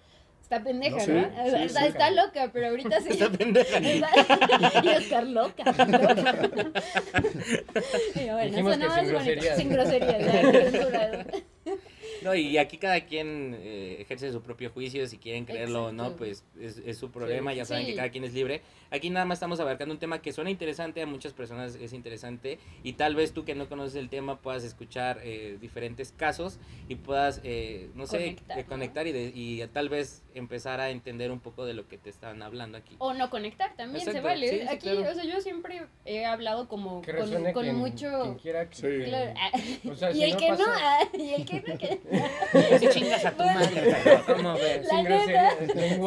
Está 0.52 0.64
pendeja, 0.66 0.98
No 0.98 1.06
sé, 1.06 1.14
¿no? 1.14 1.22
sí, 1.24 1.50
sí, 1.56 1.64
está, 1.64 1.80
sí. 1.82 1.88
está 1.88 2.12
loca, 2.12 2.50
pero 2.52 2.68
ahorita 2.68 3.00
sí. 3.00 3.10
Está 3.12 3.30
pendeja. 3.30 3.80
Y 4.84 4.88
Oscar 4.90 5.28
loca. 5.28 5.64
loca. 5.64 6.36
Y 8.16 8.30
bueno, 8.30 8.42
Dijimos 8.44 8.78
eso 8.78 8.80
no 8.80 8.94
que 8.94 9.02
es 9.02 9.08
sin 9.08 9.14
bonito. 9.14 9.14
groserías. 9.14 9.58
Sin 9.58 9.70
groserías, 9.70 10.20
ya, 10.20 10.52
censurado. 10.52 11.24
No, 12.22 12.36
y 12.36 12.58
aquí 12.58 12.78
cada 12.78 13.02
quien 13.02 13.56
eh, 13.60 13.98
ejerce 14.00 14.32
su 14.32 14.42
propio 14.42 14.70
juicio, 14.70 15.08
si 15.08 15.18
quieren 15.18 15.46
creerlo 15.46 15.86
o 15.86 15.92
no, 15.92 16.16
pues 16.16 16.44
es, 16.60 16.78
es 16.86 16.98
su 16.98 17.10
problema, 17.12 17.54
ya 17.54 17.66
saben 17.66 17.86
Sí. 17.86 17.92
que 17.92 17.96
cada 17.98 18.10
quien 18.10 18.24
es 18.24 18.34
libre. 18.34 18.62
Aquí 18.92 19.10
nada 19.10 19.26
más 19.26 19.38
estamos 19.38 19.60
abarcando 19.60 19.94
un 19.94 20.00
tema 20.00 20.22
que 20.22 20.34
suena 20.34 20.50
interesante, 20.50 21.02
a 21.02 21.06
muchas 21.06 21.34
personas 21.34 21.76
es 21.76 21.94
interesante, 21.94 22.60
y 22.84 22.94
tal 22.94 23.16
vez 23.16 23.32
tú 23.34 23.46
que 23.46 23.56
no 23.56 23.68
conoces 23.70 23.96
el 23.96 24.10
tema 24.10 24.40
puedas 24.42 24.64
escuchar 24.64 25.20
eh, 25.24 25.58
diferentes 25.62 26.12
casos 26.12 26.60
y 26.90 26.96
puedas, 26.96 27.42
eh, 27.44 27.90
no 27.96 28.06
sé, 28.06 28.36
Conectar, 28.68 29.08
eh, 29.08 29.12
¿no? 29.14 29.20
y, 29.20 29.22
de- 29.24 29.32
y 29.64 29.68
tal 29.74 29.90
vez 29.90 30.24
empezar 30.36 30.80
a 30.80 30.90
entender 30.92 31.32
un 31.32 31.40
poco 31.40 31.66
de 31.66 31.74
lo 31.74 31.88
que 31.88 31.98
te 31.98 32.10
están 32.10 32.42
hablando 32.44 32.78
aquí. 32.78 32.96
O 33.00 33.14
no 33.14 33.30
conectar 33.30 33.76
también, 33.76 34.06
se 34.06 34.20
vale. 34.22 34.48
sí, 34.50 34.60
sí, 34.60 34.68
Aquí, 34.68 34.78
claro. 34.90 35.10
o 35.12 35.14
sea, 35.16 35.24
yo 35.24 35.42
siempre 35.42 35.82
he 36.06 36.26
hablado 36.26 36.68
como 36.68 37.02
Que 37.02 37.12
con, 37.14 37.22
resuene 37.22 37.54
con 37.54 37.64
quien, 37.64 37.76
mucho... 37.76 38.10
quien 38.24 38.36
quiera 38.36 38.70
que... 38.70 38.76
Sí. 38.76 39.10
Claro, 39.10 39.34
O 39.92 39.96
sea, 39.96 40.12
y 40.12 40.16
si 40.16 40.24
el 40.24 40.32
no 40.32 40.38
que 40.38 40.50
no, 40.52 40.58
pasa- 40.58 40.76
ah, 40.78 41.08
y 41.18 41.30
el 41.34 41.46
que 41.46 41.62
no, 41.62 41.78
que... 41.78 42.00
Si 42.80 42.88
chingas 42.90 43.26
a 43.26 43.32
tu 43.32 43.44
madre, 43.44 43.96
pero 44.04 44.26
¿cómo 44.36 44.54
ves? 44.56 44.86
La 44.86 44.90
Sin 44.96 45.04
neta, 45.06 45.56
sin. 45.60 46.02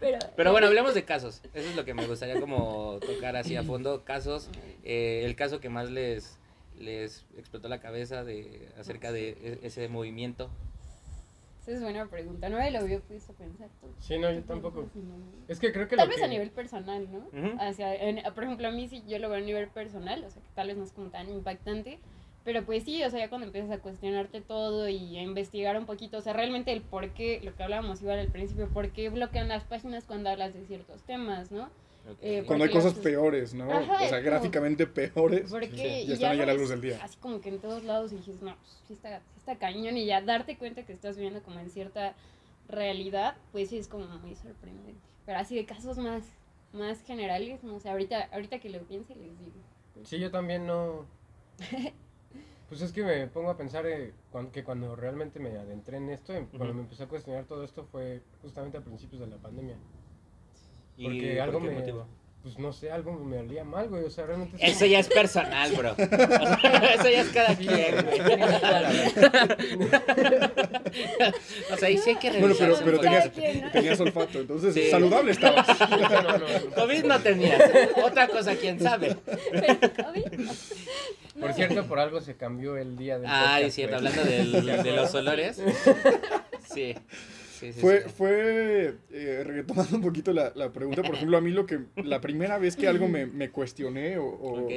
Pero, 0.00 0.18
Pero 0.36 0.52
bueno, 0.52 0.66
hablemos 0.66 0.94
de 0.94 1.04
casos. 1.04 1.40
Eso 1.52 1.68
es 1.68 1.76
lo 1.76 1.84
que 1.84 1.94
me 1.94 2.06
gustaría 2.06 2.40
como 2.40 2.98
tocar 3.00 3.36
así 3.36 3.56
a 3.56 3.62
fondo. 3.62 4.04
Casos, 4.04 4.48
eh, 4.84 5.22
el 5.24 5.34
caso 5.36 5.60
que 5.60 5.68
más 5.68 5.90
les, 5.90 6.38
les 6.78 7.24
explotó 7.36 7.68
la 7.68 7.80
cabeza 7.80 8.24
de 8.24 8.68
acerca 8.78 9.12
de 9.12 9.30
e- 9.30 9.58
ese 9.62 9.88
movimiento. 9.88 10.50
Esa 11.62 11.72
es 11.76 11.80
buena 11.82 12.04
pregunta, 12.06 12.50
no 12.50 12.58
me 12.58 12.70
lo 12.70 12.80
había 12.80 12.98
puesto 13.00 13.32
a 13.32 13.36
pensar. 13.36 13.68
¿tú? 13.80 13.86
Sí, 13.98 14.18
no, 14.18 14.30
yo 14.30 14.42
tampoco. 14.42 14.86
Es 15.48 15.58
que 15.58 15.72
creo 15.72 15.88
que 15.88 15.96
Tal 15.96 16.06
lo 16.06 16.10
vez 16.10 16.18
que... 16.18 16.24
a 16.24 16.28
nivel 16.28 16.50
personal, 16.50 17.08
¿no? 17.10 17.18
Ujú. 17.20 17.56
Hacia, 17.58 17.94
en- 17.94 18.22
por 18.34 18.44
ejemplo, 18.44 18.68
a 18.68 18.70
mí 18.70 18.86
sí 18.86 19.02
yo 19.08 19.18
lo 19.18 19.30
veo 19.30 19.38
a 19.38 19.40
nivel 19.40 19.68
personal, 19.68 20.22
o 20.24 20.30
sea, 20.30 20.42
que 20.42 20.48
tal 20.54 20.66
vez 20.68 20.76
no 20.76 20.84
es 20.84 20.92
como 20.92 21.08
tan 21.08 21.30
impactante, 21.30 21.98
pero 22.44 22.64
pues 22.64 22.84
sí, 22.84 23.02
o 23.02 23.10
sea, 23.10 23.18
ya 23.20 23.28
cuando 23.28 23.46
empiezas 23.46 23.70
a 23.70 23.78
cuestionarte 23.78 24.40
todo 24.40 24.88
y 24.88 25.16
a 25.16 25.22
investigar 25.22 25.76
un 25.78 25.86
poquito, 25.86 26.18
o 26.18 26.20
sea, 26.20 26.32
realmente 26.34 26.72
el 26.72 26.82
por 26.82 27.10
qué, 27.10 27.40
lo 27.42 27.54
que 27.56 27.62
hablábamos 27.62 28.02
igual 28.02 28.18
al 28.18 28.28
principio, 28.28 28.68
por 28.68 28.90
qué 28.90 29.08
bloquean 29.08 29.48
las 29.48 29.64
páginas 29.64 30.04
cuando 30.04 30.30
hablas 30.30 30.52
de 30.54 30.64
ciertos 30.66 31.02
temas, 31.02 31.50
¿no? 31.50 31.64
Ok. 32.10 32.18
Eh, 32.20 32.44
Cuando 32.46 32.66
hay 32.66 32.70
cosas 32.70 32.94
las- 32.96 33.02
peores, 33.02 33.54
¿no? 33.54 33.72
Ajá, 33.72 34.04
o 34.04 34.08
sea, 34.08 34.20
gráficamente 34.20 34.86
peores. 34.86 35.50
Porque 35.50 35.68
Sí, 35.70 36.06
ya 36.06 36.14
están 36.14 36.32
ahí 36.32 36.36
lo 36.36 36.42
a 36.42 36.46
la 36.46 36.52
luz 36.54 36.68
del 36.68 36.82
día. 36.82 36.98
Así 37.02 37.16
como 37.18 37.40
que 37.40 37.48
en 37.48 37.58
todos 37.60 37.82
lados 37.82 38.12
y 38.12 38.16
dices, 38.16 38.42
no, 38.42 38.54
pues, 38.56 38.78
sí 38.86 38.92
está, 38.92 39.20
sí 39.20 39.38
está 39.38 39.56
cañón 39.56 39.96
y 39.96 40.04
ya 40.04 40.20
darte 40.20 40.58
cuenta 40.58 40.84
que 40.84 40.92
estás 40.92 41.16
viviendo 41.16 41.42
como 41.42 41.60
en 41.60 41.70
cierta 41.70 42.14
realidad, 42.68 43.36
pues 43.52 43.70
sí 43.70 43.78
es 43.78 43.88
como 43.88 44.06
muy 44.18 44.34
sorprendente. 44.36 45.00
Pero 45.24 45.38
así 45.38 45.56
de 45.56 45.64
casos 45.64 45.96
más, 45.96 46.24
más 46.74 47.02
generales, 47.04 47.64
no 47.64 47.80
sé, 47.80 47.88
ahorita, 47.88 48.28
ahorita 48.32 48.58
que 48.58 48.68
lo 48.68 48.80
piense 48.80 49.14
les 49.14 49.38
digo. 49.38 49.56
Sí, 50.04 50.18
yo 50.18 50.30
también 50.30 50.66
no... 50.66 51.06
Pues 52.66 52.82
es 52.82 52.92
que 52.92 53.02
me 53.02 53.26
pongo 53.28 53.48
a 53.50 53.56
pensar 53.56 53.86
eh, 53.86 54.14
cuan- 54.28 54.50
que 54.50 54.64
cuando 54.64 54.94
realmente 54.96 55.40
me 55.40 55.56
adentré 55.56 55.96
en 55.98 56.10
esto, 56.10 56.34
em- 56.34 56.50
cuando 56.52 56.74
me 56.74 56.82
empecé 56.82 57.02
a 57.04 57.08
cuestionar 57.08 57.46
todo 57.46 57.64
esto 57.64 57.86
fue 57.86 58.26
justamente 58.42 58.76
a 58.78 58.84
principios 58.84 59.20
de 59.20 59.28
la 59.28 59.40
pandemia. 59.40 59.82
¿Y 60.96 61.04
Porque 61.04 61.40
por 61.40 61.44
algo 61.44 61.60
qué 61.60 61.68
me... 61.68 61.70
motivo? 61.70 62.06
Pues 62.44 62.58
no 62.58 62.72
sé, 62.74 62.90
algo 62.92 63.12
me 63.14 63.38
olía 63.38 63.64
mal, 63.64 63.88
güey. 63.88 64.04
O 64.04 64.10
sea, 64.10 64.26
realmente... 64.26 64.58
Eso 64.60 64.84
ya 64.84 64.98
es 64.98 65.08
personal, 65.08 65.72
bro. 65.72 65.92
O 65.92 65.96
sea, 65.96 66.94
Eso 66.94 67.08
ya 67.08 67.20
es 67.22 67.28
cada 67.30 67.56
Sí, 67.56 67.66
quien, 67.66 68.04
güey. 68.04 68.20
O 71.72 71.76
sea, 71.76 71.88
ahí 71.88 71.98
sí 71.98 72.10
hay 72.10 72.16
que 72.16 72.30
Bueno, 72.38 72.54
pero, 72.58 72.76
pero 72.84 73.00
tenías, 73.00 73.30
tenías 73.72 74.00
olfato, 74.00 74.40
entonces 74.40 74.74
Sí. 74.74 74.90
saludable 74.90 75.32
estabas. 75.32 75.66
No, 75.90 76.22
no, 76.22 76.38
no. 76.38 76.46
COVID 76.74 77.04
no 77.04 77.20
tenías. 77.20 77.62
Otra 78.04 78.28
cosa, 78.28 78.54
quién 78.56 78.78
sabe. 78.78 79.16
Pero, 79.50 79.78
COVID, 80.04 80.32
no. 80.38 80.52
Por 81.40 81.52
cierto, 81.54 81.84
por 81.86 81.98
algo 81.98 82.20
se 82.20 82.36
cambió 82.36 82.76
el 82.76 82.96
día 82.96 83.18
del 83.18 83.26
Ah, 83.28 83.40
podcast, 83.54 83.62
es 83.64 83.74
cierto, 83.74 83.96
hablando 83.96 84.22
del- 84.22 84.82
de 84.82 84.92
los 84.92 85.14
olores. 85.14 85.60
Sí. 86.74 86.94
Sí, 87.64 87.72
sí, 87.72 87.80
Fue, 87.80 88.02
sí. 88.02 88.08
fue 88.14 88.94
eh, 89.10 89.42
retomando 89.44 89.96
un 89.96 90.02
poquito 90.02 90.32
la, 90.34 90.52
la 90.54 90.70
pregunta, 90.70 91.02
por 91.02 91.14
ejemplo, 91.14 91.38
a 91.38 91.40
mí 91.40 91.50
lo 91.50 91.64
que, 91.64 91.80
la 91.96 92.20
primera 92.20 92.58
vez 92.58 92.76
que 92.76 92.86
algo 92.88 93.08
me, 93.08 93.24
me 93.24 93.48
cuestioné 93.50 94.18
o, 94.18 94.68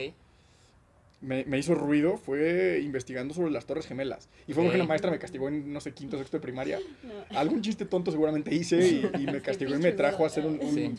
me, 1.20 1.44
me 1.46 1.58
hizo 1.58 1.74
ruido 1.76 2.16
fue 2.18 2.80
investigando 2.82 3.34
sobre 3.34 3.52
las 3.52 3.66
Torres 3.66 3.88
Gemelas. 3.88 4.30
Y 4.48 4.54
fue 4.54 4.64
porque 4.64 4.78
Ok. 4.78 4.84
una 4.84 4.88
maestra 4.88 5.12
me 5.12 5.20
castigó 5.20 5.50
en, 5.50 5.74
no 5.74 5.82
sé, 5.82 5.92
quinto, 5.92 6.18
sexto 6.18 6.38
de 6.38 6.42
primaria. 6.42 6.80
No. 7.04 7.38
Algún 7.38 7.62
chiste 7.62 7.84
tonto 7.86 8.12
seguramente 8.12 8.54
hice 8.56 8.78
y, 8.88 9.22
y 9.24 9.26
me 9.26 9.42
castigó 9.42 9.76
y 9.76 9.80
me 9.80 9.92
trajo 9.92 10.24
a 10.24 10.28
hacer 10.28 10.46
un, 10.46 10.60
un- 10.62 10.74
Sí. 10.74 10.94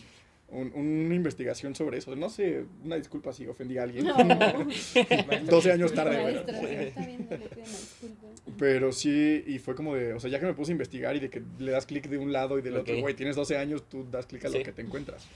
Un- 0.51 0.73
una 0.75 1.15
investigación 1.15 1.75
sobre 1.75 1.99
eso. 1.99 2.15
No 2.17 2.29
sé, 2.31 2.65
una 2.85 2.97
disculpa 2.97 3.33
si 3.33 3.47
ofendí 3.47 3.79
a 3.79 3.83
alguien. 3.83 4.07
No. 4.07 4.15
12 5.51 5.73
años 5.73 5.93
tarde, 5.95 6.23
Maestra, 6.23 6.59
bueno. 6.61 6.69
si 6.83 6.85
está 6.89 7.07
viendo, 7.07 7.31
le 7.37 7.49
pido 7.49 7.63
una 7.63 7.71
disculpa. 7.71 8.27
Pero 8.59 8.93
sí, 8.93 9.45
y 9.47 9.59
fue 9.59 9.75
como 9.75 9.95
de, 9.95 10.15
o 10.15 10.21
sea, 10.21 10.31
ya 10.31 10.41
que 10.41 10.47
me 10.47 10.55
puse 10.55 10.73
a 10.73 10.75
investigar 10.75 11.15
y 11.17 11.21
de 11.21 11.31
que 11.31 11.43
le 11.59 11.71
das 11.73 11.87
clic 11.87 12.09
de 12.09 12.19
un 12.19 12.33
lado 12.33 12.59
y 12.59 12.63
del 12.63 12.77
otro, 12.77 12.95
Ok. 12.95 13.01
güey, 13.01 13.15
tienes 13.15 13.37
12 13.37 13.57
años, 13.57 13.89
tú 13.89 14.07
das 14.11 14.27
clic 14.27 14.45
a 14.45 14.49
Sí. 14.49 14.59
lo 14.59 14.65
que 14.65 14.73
te 14.73 14.83
encuentras. 14.83 15.27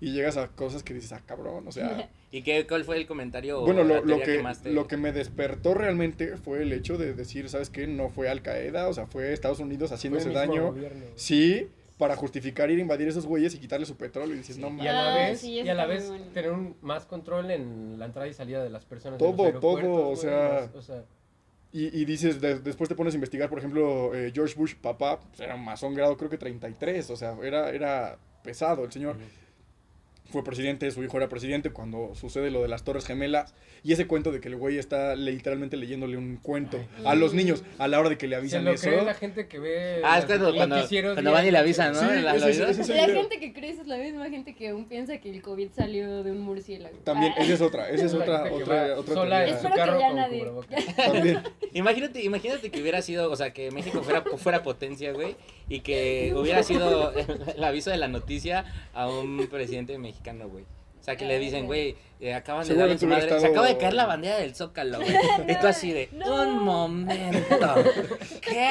Y 0.00 0.12
llegas 0.12 0.36
a 0.36 0.48
cosas 0.48 0.82
que 0.82 0.94
dices, 0.94 1.12
ah, 1.12 1.22
cabrón, 1.24 1.66
o 1.68 1.72
sea... 1.72 2.08
¿Y 2.32 2.42
qué, 2.42 2.66
cuál 2.66 2.84
fue 2.84 2.96
el 2.96 3.06
comentario? 3.06 3.60
Bueno, 3.60 3.84
lo, 3.84 3.96
lo 4.04 4.16
teoría 4.16 4.24
que, 4.24 4.42
más 4.42 4.62
te- 4.62 4.72
lo 4.72 4.88
que 4.88 4.96
me 4.96 5.12
despertó 5.12 5.74
realmente 5.74 6.36
fue 6.38 6.62
el 6.62 6.72
hecho 6.72 6.96
de 6.98 7.12
decir, 7.14 7.48
¿sabes 7.48 7.68
qué? 7.70 7.86
No 7.86 8.08
fue 8.10 8.28
Al 8.28 8.42
Qaeda, 8.42 8.88
o 8.88 8.94
sea, 8.94 9.06
fue 9.06 9.32
Estados 9.32 9.60
Unidos 9.60 9.90
Fue 9.90 9.94
el 9.94 9.98
haciéndose 9.98 10.28
mismo 10.28 10.40
daño. 10.40 10.72
gobierno. 10.72 11.04
Sí, 11.14 11.68
para 11.98 12.16
justificar 12.16 12.70
ir 12.70 12.78
a 12.78 12.82
invadir 12.82 13.08
esos 13.08 13.26
güeyes 13.26 13.54
y 13.54 13.58
quitarle 13.58 13.86
su 13.86 13.96
petróleo. 13.96 14.34
Y 14.34 14.38
dices, 14.38 14.58
no 14.58 14.68
Y 14.68 14.70
a 14.70 14.72
mames. 14.72 14.92
la 14.92 15.12
Ah, 15.12 15.16
vez, 15.28 15.40
sí, 15.40 15.50
y 15.60 15.68
a 15.68 15.74
la 15.74 15.86
vez 15.86 16.08
bueno. 16.08 16.24
tener 16.32 16.50
un, 16.50 16.76
más 16.80 17.06
control 17.06 17.50
en 17.50 17.98
la 17.98 18.06
entrada 18.06 18.26
y 18.28 18.34
salida 18.34 18.62
de 18.62 18.70
las 18.70 18.84
personas. 18.84 19.20
los 19.20 19.36
Todo, 19.36 19.60
todo, 19.60 20.08
o 20.10 20.16
sea- 20.16 20.60
las- 20.62 20.74
o 20.74 20.82
sea, 20.82 21.04
Y, 21.74 21.86
y 22.02 22.04
dices, 22.04 22.38
de- 22.40 22.58
después 22.58 22.88
te 22.88 22.94
pones 22.94 23.14
a 23.14 23.16
investigar, 23.16 23.48
por 23.48 23.58
ejemplo, 23.58 24.14
eh, 24.14 24.30
George 24.34 24.54
Bush, 24.56 24.74
papá, 24.74 25.18
pues 25.20 25.40
era 25.40 25.54
un 25.54 25.64
masón 25.64 25.94
grado, 25.94 26.16
creo 26.18 26.28
que 26.28 26.36
33, 26.36 27.08
o 27.08 27.16
sea, 27.16 27.34
era, 27.42 27.70
era 27.70 28.18
pesado 28.42 28.84
el 28.84 28.92
señor. 28.92 29.16
Ujú. 29.16 29.24
Fue 30.30 30.42
presidente, 30.44 30.90
su 30.90 31.02
hijo 31.02 31.16
era 31.18 31.28
presidente 31.28 31.70
cuando 31.70 32.14
sucede 32.14 32.50
lo 32.50 32.62
de 32.62 32.68
las 32.68 32.84
Torres 32.84 33.04
Gemelas. 33.06 33.54
Y 33.84 33.92
ese 33.92 34.06
cuento 34.06 34.30
de 34.32 34.40
que 34.40 34.48
el 34.48 34.56
güey 34.56 34.78
está 34.78 35.14
literalmente 35.16 35.76
leyéndole 35.76 36.16
un 36.16 36.36
cuento 36.36 36.78
a 37.04 37.14
los 37.14 37.34
niños 37.34 37.64
a 37.78 37.88
la 37.88 37.98
hora 37.98 38.08
de 38.08 38.16
que 38.16 38.28
le 38.28 38.36
se 38.36 38.38
avisan 38.38 38.64
lo 38.64 38.70
eso. 38.70 38.88
cree 38.88 39.02
la 39.04 39.14
gente 39.14 39.48
que 39.48 39.58
ve 39.58 40.00
Ah, 40.04 40.18
es 40.18 40.24
cuando, 40.24 40.54
cuando, 40.54 41.32
van 41.32 41.46
y 41.46 41.50
le 41.50 41.58
avisan, 41.58 41.92
¿no? 41.92 42.00
Sí, 42.00 42.22
la- 42.22 42.38
gente 42.38 43.40
que 43.40 43.52
cree 43.52 43.70
eso 43.70 43.82
es 43.82 43.88
la 43.88 43.96
misma 43.96 44.30
gente 44.30 44.54
que 44.54 44.68
aún 44.68 44.86
piensa 44.86 45.18
que 45.18 45.30
el 45.30 45.42
COVID 45.42 45.70
salió 45.76 46.22
de 46.22 46.30
un 46.30 46.40
murciélago. 46.40 46.96
También, 46.98 47.32
esa 47.38 47.52
es 47.54 47.60
otra, 47.60 47.90
esa 47.90 48.06
es 48.06 48.14
otra, 48.14 48.50
otra, 48.52 48.98
otra 48.98 49.14
sola 49.14 49.46
en 49.46 49.56
su 49.60 49.68
que 49.68 49.76
ya 49.76 50.12
nadie-. 50.12 50.46
También. 50.96 51.42
Imagínate, 51.72 52.22
imagínate 52.22 52.70
que 52.70 52.80
hubiera 52.80 53.02
sido, 53.02 53.30
o 53.30 53.36
sea, 53.36 53.52
que 53.52 53.70
México 53.70 54.02
fuera, 54.02 54.22
fuera 54.22 54.62
potencia, 54.62 55.12
güey, 55.12 55.36
y 55.72 55.80
que 55.80 56.34
hubiera 56.36 56.62
sido 56.62 57.12
el, 57.56 57.64
aviso 57.64 57.88
de 57.88 57.96
la 57.96 58.06
noticia 58.06 58.66
a 58.92 59.08
un 59.08 59.48
presidente 59.50 59.96
mexicano, 59.96 60.46
güey. 60.46 60.66
O 61.02 61.04
sea, 61.04 61.16
que 61.16 61.24
le 61.24 61.36
dicen, 61.40 61.66
güey, 61.66 61.96
eh, 62.20 62.32
acaban 62.32 62.64
de 62.64 62.76
darle 62.76 62.96
su 62.96 63.08
madre, 63.08 63.28
se 63.40 63.46
acaba 63.48 63.66
de 63.66 63.76
caer 63.76 63.94
la 63.94 64.06
bandera 64.06 64.38
del 64.38 64.54
Zócalo, 64.54 64.98
güey. 65.00 65.10
Y 65.48 65.60
tú 65.60 65.66
así 65.66 65.92
de, 65.92 66.08
No. 66.12 66.42
un 66.42 66.62
momento, 66.62 67.74
¿qué? 68.40 68.70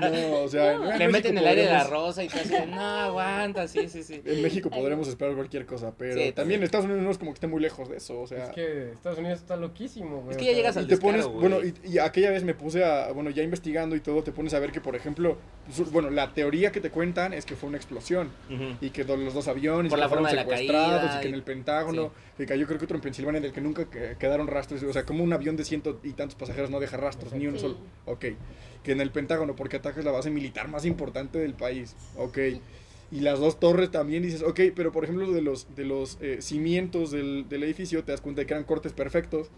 No, 0.00 0.38
o 0.44 0.48
sea, 0.48 0.72
en 0.72 0.98
Le 0.98 1.08
meten 1.08 1.36
el 1.36 1.46
aire 1.46 1.64
de 1.66 1.70
la 1.70 1.84
rosa 1.84 2.24
y 2.24 2.28
tú 2.28 2.38
así 2.40 2.48
de, 2.48 2.66
no, 2.68 2.80
aguanta, 2.80 3.68
sí, 3.68 3.86
sí, 3.90 4.02
sí. 4.02 4.22
En 4.24 4.40
México 4.40 4.70
podremos 4.70 5.06
esperar 5.08 5.34
cualquier 5.34 5.66
cosa, 5.66 5.92
pero 5.98 6.18
Sí, 6.18 6.32
también 6.32 6.62
Estados 6.62 6.86
Unidos 6.86 7.02
no 7.02 7.10
es 7.10 7.18
como 7.18 7.32
que 7.32 7.34
esté 7.36 7.46
muy 7.48 7.60
lejos 7.60 7.90
de 7.90 7.98
eso, 7.98 8.18
o 8.18 8.26
sea... 8.26 8.44
Es 8.44 8.50
que 8.52 8.92
Estados 8.92 9.18
Unidos 9.18 9.40
está 9.40 9.56
loquísimo, 9.56 10.22
güey. 10.22 10.30
Es 10.30 10.36
que 10.38 10.46
ya 10.46 10.52
llegas 10.52 10.74
al 10.78 10.84
Y 10.84 10.86
te 10.86 10.94
descaro, 10.94 11.12
pones, 11.12 11.26
bueno, 11.26 11.58
y, 11.62 11.74
y 11.86 11.98
aquella 11.98 12.30
vez 12.30 12.42
me 12.42 12.54
puse 12.54 12.82
a, 12.82 13.12
bueno, 13.12 13.28
ya 13.28 13.42
investigando 13.42 13.94
y 13.94 14.00
todo, 14.00 14.22
te 14.22 14.32
pones 14.32 14.54
a 14.54 14.58
ver 14.58 14.72
que, 14.72 14.80
por 14.80 14.96
ejemplo, 14.96 15.36
pues, 15.76 15.92
bueno, 15.92 16.08
la 16.08 16.32
teoría 16.32 16.72
que 16.72 16.80
te 16.80 16.90
cuentan 16.90 17.34
es 17.34 17.44
que 17.44 17.54
fue 17.54 17.68
una 17.68 17.76
explosión 17.76 18.30
y 18.80 18.88
que 18.88 19.04
los 19.04 19.34
dos 19.34 19.46
aviones 19.46 19.90
Por 19.90 19.98
la 19.98 20.08
fueron 20.08 20.24
forma 20.24 20.30
de 20.30 20.36
la 20.36 20.42
secuestrados 20.42 21.00
caída 21.02 21.18
y 21.18 21.20
que 21.20 21.28
en 21.28 21.34
el 21.34 21.41
Pentágono, 21.42 22.12
que 22.36 22.46
cayó 22.46 22.66
creo 22.66 22.78
que 22.78 22.84
otro 22.84 22.96
en 22.96 23.02
Pensilvania 23.02 23.38
en 23.38 23.44
el 23.44 23.52
que 23.52 23.60
nunca 23.60 23.88
que- 23.90 24.16
quedaron 24.18 24.46
rastros, 24.46 24.82
o 24.82 24.92
sea, 24.92 25.04
como 25.04 25.22
un 25.24 25.32
avión 25.32 25.56
de 25.56 25.64
ciento 25.64 26.00
y 26.02 26.12
tantos 26.12 26.36
pasajeros 26.36 26.70
no 26.70 26.80
deja 26.80 26.96
rastros, 26.96 27.32
ni 27.32 27.46
un 27.46 27.54
Sí. 27.54 27.60
solo, 27.60 27.76
ok, 28.06 28.24
que 28.82 28.92
en 28.92 29.00
el 29.00 29.10
Pentágono 29.10 29.54
porque 29.56 29.76
atacas 29.76 30.04
la 30.04 30.10
base 30.10 30.30
militar 30.30 30.68
más 30.68 30.84
importante 30.84 31.38
del 31.38 31.54
país, 31.54 31.94
ok. 32.16 32.38
Y 33.10 33.20
las 33.20 33.38
dos 33.38 33.60
torres 33.60 33.90
también 33.90 34.22
dices, 34.22 34.42
ok, 34.42 34.58
pero 34.74 34.90
por 34.90 35.04
ejemplo 35.04 35.30
de 35.32 35.42
los, 35.42 35.74
de 35.76 35.84
los 35.84 36.16
eh, 36.22 36.38
cimientos 36.40 37.10
del, 37.10 37.46
del 37.48 37.62
edificio 37.64 38.02
te 38.04 38.12
das 38.12 38.22
cuenta 38.22 38.40
de 38.40 38.46
que 38.46 38.54
eran 38.54 38.64
cortes 38.64 38.92
perfectos 38.94 39.50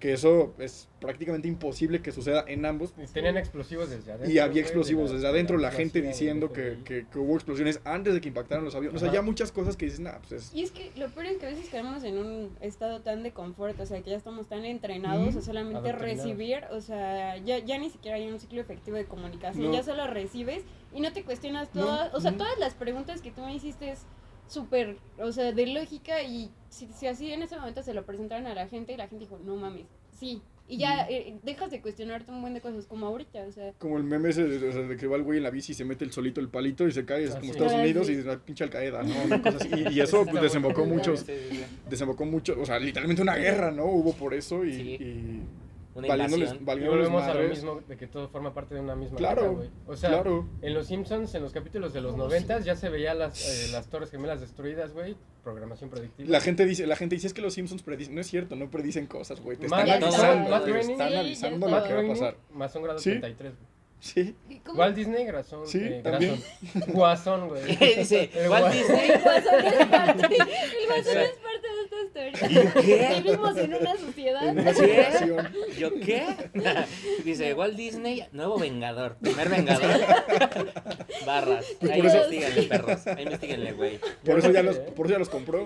que 0.00 0.12
eso 0.12 0.52
es 0.58 0.88
prácticamente 1.00 1.48
imposible 1.48 2.02
que 2.02 2.12
suceda 2.12 2.44
en 2.46 2.66
ambos. 2.66 2.92
Y 3.02 3.06
tenían 3.06 3.38
explosivos 3.38 3.88
desde 3.88 4.12
adentro. 4.12 4.30
Y 4.30 4.38
había 4.38 4.60
explosivos 4.60 5.04
de 5.04 5.08
la- 5.10 5.14
desde 5.14 5.28
adentro, 5.28 5.56
de 5.56 5.62
la 5.62 5.70
gente 5.70 6.02
diciendo 6.02 6.52
que, 6.52 6.78
que, 6.84 7.06
que 7.10 7.18
hubo 7.18 7.34
explosiones 7.34 7.80
antes 7.84 8.12
de 8.12 8.20
que 8.20 8.28
impactaran 8.28 8.64
los 8.64 8.74
aviones. 8.74 9.00
O 9.00 9.04
sea, 9.04 9.12
ya 9.12 9.22
muchas 9.22 9.50
cosas 9.50 9.76
que 9.76 9.86
dices, 9.86 10.00
nah, 10.00 10.18
pues 10.18 10.32
es... 10.32 10.54
Y 10.54 10.62
es 10.62 10.72
que 10.72 10.90
lo 10.96 11.08
peor 11.08 11.26
es 11.26 11.38
que 11.38 11.46
a 11.46 11.48
veces 11.50 11.68
caemos 11.70 12.04
en 12.04 12.18
un 12.18 12.50
estado 12.60 13.00
tan 13.00 13.22
de 13.22 13.32
confort, 13.32 13.78
o 13.80 13.86
sea, 13.86 14.02
que 14.02 14.10
ya 14.10 14.16
estamos 14.16 14.46
tan 14.46 14.64
entrenados 14.66 15.36
a 15.36 15.40
solamente 15.40 15.92
recibir, 15.92 16.64
o 16.70 16.80
sea, 16.82 17.38
ya, 17.38 17.58
ya 17.60 17.78
ni 17.78 17.88
siquiera 17.88 18.16
hay 18.18 18.28
un 18.30 18.38
ciclo 18.40 18.60
efectivo 18.60 18.96
de 18.98 19.06
comunicación, 19.06 19.66
No. 19.66 19.72
ya 19.72 19.82
solo 19.82 20.06
recibes 20.06 20.62
y 20.92 21.00
no 21.00 21.12
te 21.12 21.22
cuestionas 21.24 21.70
todas, 21.72 22.12
o 22.14 22.20
sea, 22.20 22.32
todas 22.36 22.58
las 22.58 22.74
preguntas 22.74 23.22
que 23.22 23.30
tú 23.30 23.40
me 23.42 23.54
hiciste 23.54 23.90
es 23.90 24.00
súper, 24.46 24.96
o 25.18 25.32
sea, 25.32 25.52
de 25.52 25.66
lógica 25.66 26.22
y 26.22 26.50
si, 26.68 26.86
si 26.88 27.06
así 27.06 27.32
en 27.32 27.42
ese 27.42 27.56
momento 27.56 27.82
se 27.82 27.94
lo 27.94 28.04
presentaron 28.04 28.46
a 28.46 28.54
la 28.54 28.68
gente 28.68 28.92
y 28.92 28.96
la 28.96 29.08
gente 29.08 29.24
dijo, 29.24 29.38
no 29.44 29.56
mames, 29.56 29.86
sí, 30.18 30.42
y 30.66 30.78
ya 30.78 31.06
eh, 31.10 31.36
dejas 31.42 31.70
de 31.70 31.82
cuestionarte 31.82 32.30
un 32.30 32.40
buen 32.40 32.54
de 32.54 32.60
cosas 32.62 32.86
como 32.86 33.06
ahorita, 33.06 33.42
o 33.46 33.52
sea, 33.52 33.72
Como 33.78 33.98
el 33.98 34.04
meme 34.04 34.30
ese 34.30 34.44
de, 34.44 34.68
o 34.68 34.72
sea, 34.72 34.82
de 34.82 34.96
que 34.96 35.06
va 35.06 35.16
el 35.16 35.22
güey 35.22 35.36
en 35.38 35.42
la 35.44 35.50
bici 35.50 35.72
y 35.72 35.74
se 35.74 35.84
mete 35.84 36.04
el 36.06 36.12
solito 36.12 36.40
el 36.40 36.48
palito 36.48 36.86
y 36.88 36.92
se 36.92 37.04
cae, 37.04 37.24
es 37.24 37.32
Ah, 37.32 37.40
como 37.40 37.44
sí. 37.44 37.50
Estados 37.50 37.72
Ah, 37.74 37.80
Unidos 37.82 38.06
sí. 38.06 38.12
y 38.14 38.22
la 38.22 38.38
pinche 38.38 38.64
Al-Qaeda, 38.64 39.02
¿no? 39.02 39.14
Una 39.24 39.42
cosa 39.42 39.58
así. 39.58 39.68
Y, 39.74 39.88
y 39.98 40.00
eso 40.00 40.24
pues, 40.24 40.42
desembocó 40.42 40.86
muchos, 40.86 41.26
desembocó 41.90 42.24
mucho, 42.24 42.56
o 42.58 42.64
sea, 42.64 42.78
literalmente 42.78 43.20
una 43.20 43.36
guerra, 43.36 43.70
¿no? 43.72 43.84
Hubo 43.86 44.14
por 44.14 44.32
eso 44.32 44.64
y, 44.64 44.72
Sí. 44.72 44.80
y 45.00 45.42
Una 45.94 46.08
valiéndoles, 46.08 46.52
invasión. 46.54 46.88
Volvemos 46.90 47.22
a 47.22 47.34
lo 47.34 47.48
mismo 47.48 47.80
de 47.86 47.96
que 47.96 48.06
todo 48.08 48.28
forma 48.28 48.52
parte 48.52 48.74
de 48.74 48.80
una 48.80 48.96
misma 48.96 49.16
Claro, 49.16 49.54
güey. 49.54 49.70
O 49.86 49.96
sea, 49.96 50.10
claro. 50.10 50.48
en 50.60 50.74
los 50.74 50.86
Simpsons, 50.88 51.34
en 51.34 51.42
los 51.42 51.52
capítulos 51.52 51.92
de 51.92 52.00
los 52.00 52.16
noventas, 52.16 52.64
ya 52.64 52.74
se 52.74 52.88
veía 52.88 53.14
las, 53.14 53.68
eh, 53.68 53.72
las 53.72 53.88
torres 53.88 54.10
gemelas 54.10 54.40
destruidas, 54.40 54.92
güey. 54.92 55.16
Programación 55.44 55.90
predictiva. 55.90 56.28
La 56.30 56.40
gente 56.40 56.64
dice, 56.66 56.86
la 56.86 56.96
gente 56.96 57.14
dice 57.14 57.28
es 57.28 57.34
que 57.34 57.42
los 57.42 57.54
Simpsons 57.54 57.82
predicen, 57.82 58.14
no 58.14 58.20
es 58.22 58.26
cierto, 58.26 58.56
no 58.56 58.70
predicen 58.70 59.06
cosas, 59.06 59.40
güey, 59.40 59.56
te 59.56 59.66
están 59.66 59.86
Matt- 59.86 60.02
avisando, 60.02 60.50
Matt 60.50 60.68
están 60.68 61.08
Sí, 61.10 61.14
avisando 61.16 61.66
ya 61.66 61.70
lo 61.74 61.80
Matt 61.80 61.86
que 61.88 61.94
va 61.94 62.00
a 62.00 62.08
pasar. 62.08 62.36
Más 62.52 62.74
un 62.74 62.82
grado 62.82 62.98
Sí. 62.98 63.10
33, 63.10 63.52
güey. 63.54 63.73
Sí. 64.04 64.36
¿y 64.50 64.58
cómo? 64.58 64.80
Walt 64.80 64.94
Disney, 64.94 65.24
Grazón. 65.24 65.66
Sí, 65.66 65.78
eh, 65.80 66.00
también. 66.04 66.38
Grazón. 66.74 66.92
Guasón, 66.92 67.48
güey. 67.48 67.64
Dice, 67.96 68.30
El 68.34 68.50
Walt 68.50 68.70
Disney. 68.70 69.10
El 69.10 69.22
guasón 69.22 69.64
es 69.64 69.86
parte, 69.86 70.24
el 70.26 70.86
guasón 70.86 71.18
es 71.22 71.38
parte 71.38 71.68
de 71.72 71.82
esta 71.84 72.30
historia. 72.34 72.72
¿Qué? 72.82 73.22
Vivimos 73.22 73.56
en 73.56 73.74
una 73.74 73.96
sociedad. 73.96 74.46
En 74.46 74.58
una 74.58 74.74
¿Qué? 74.74 75.04
situación. 75.04 75.52
¿Yo 75.78 75.94
qué? 76.00 76.26
Dice, 77.24 77.54
Walt 77.54 77.76
Disney, 77.76 78.26
nuevo 78.32 78.58
Vengador. 78.58 79.16
Primer 79.16 79.48
Vengador. 79.48 79.90
Barras. 81.24 81.64
Ahí 81.90 82.00
investiguenle, 82.00 82.62
perros. 82.64 83.06
Ahí 83.06 83.22
investiguenle, 83.24 83.72
güey. 83.72 84.00
Por 84.22 84.38
eso 84.38 84.50
ya 84.50 84.62
los, 84.62 84.76
¿eh? 84.76 84.92
por 84.94 85.06
eso 85.06 85.14
ya 85.14 85.18
los 85.18 85.30
compró. 85.30 85.64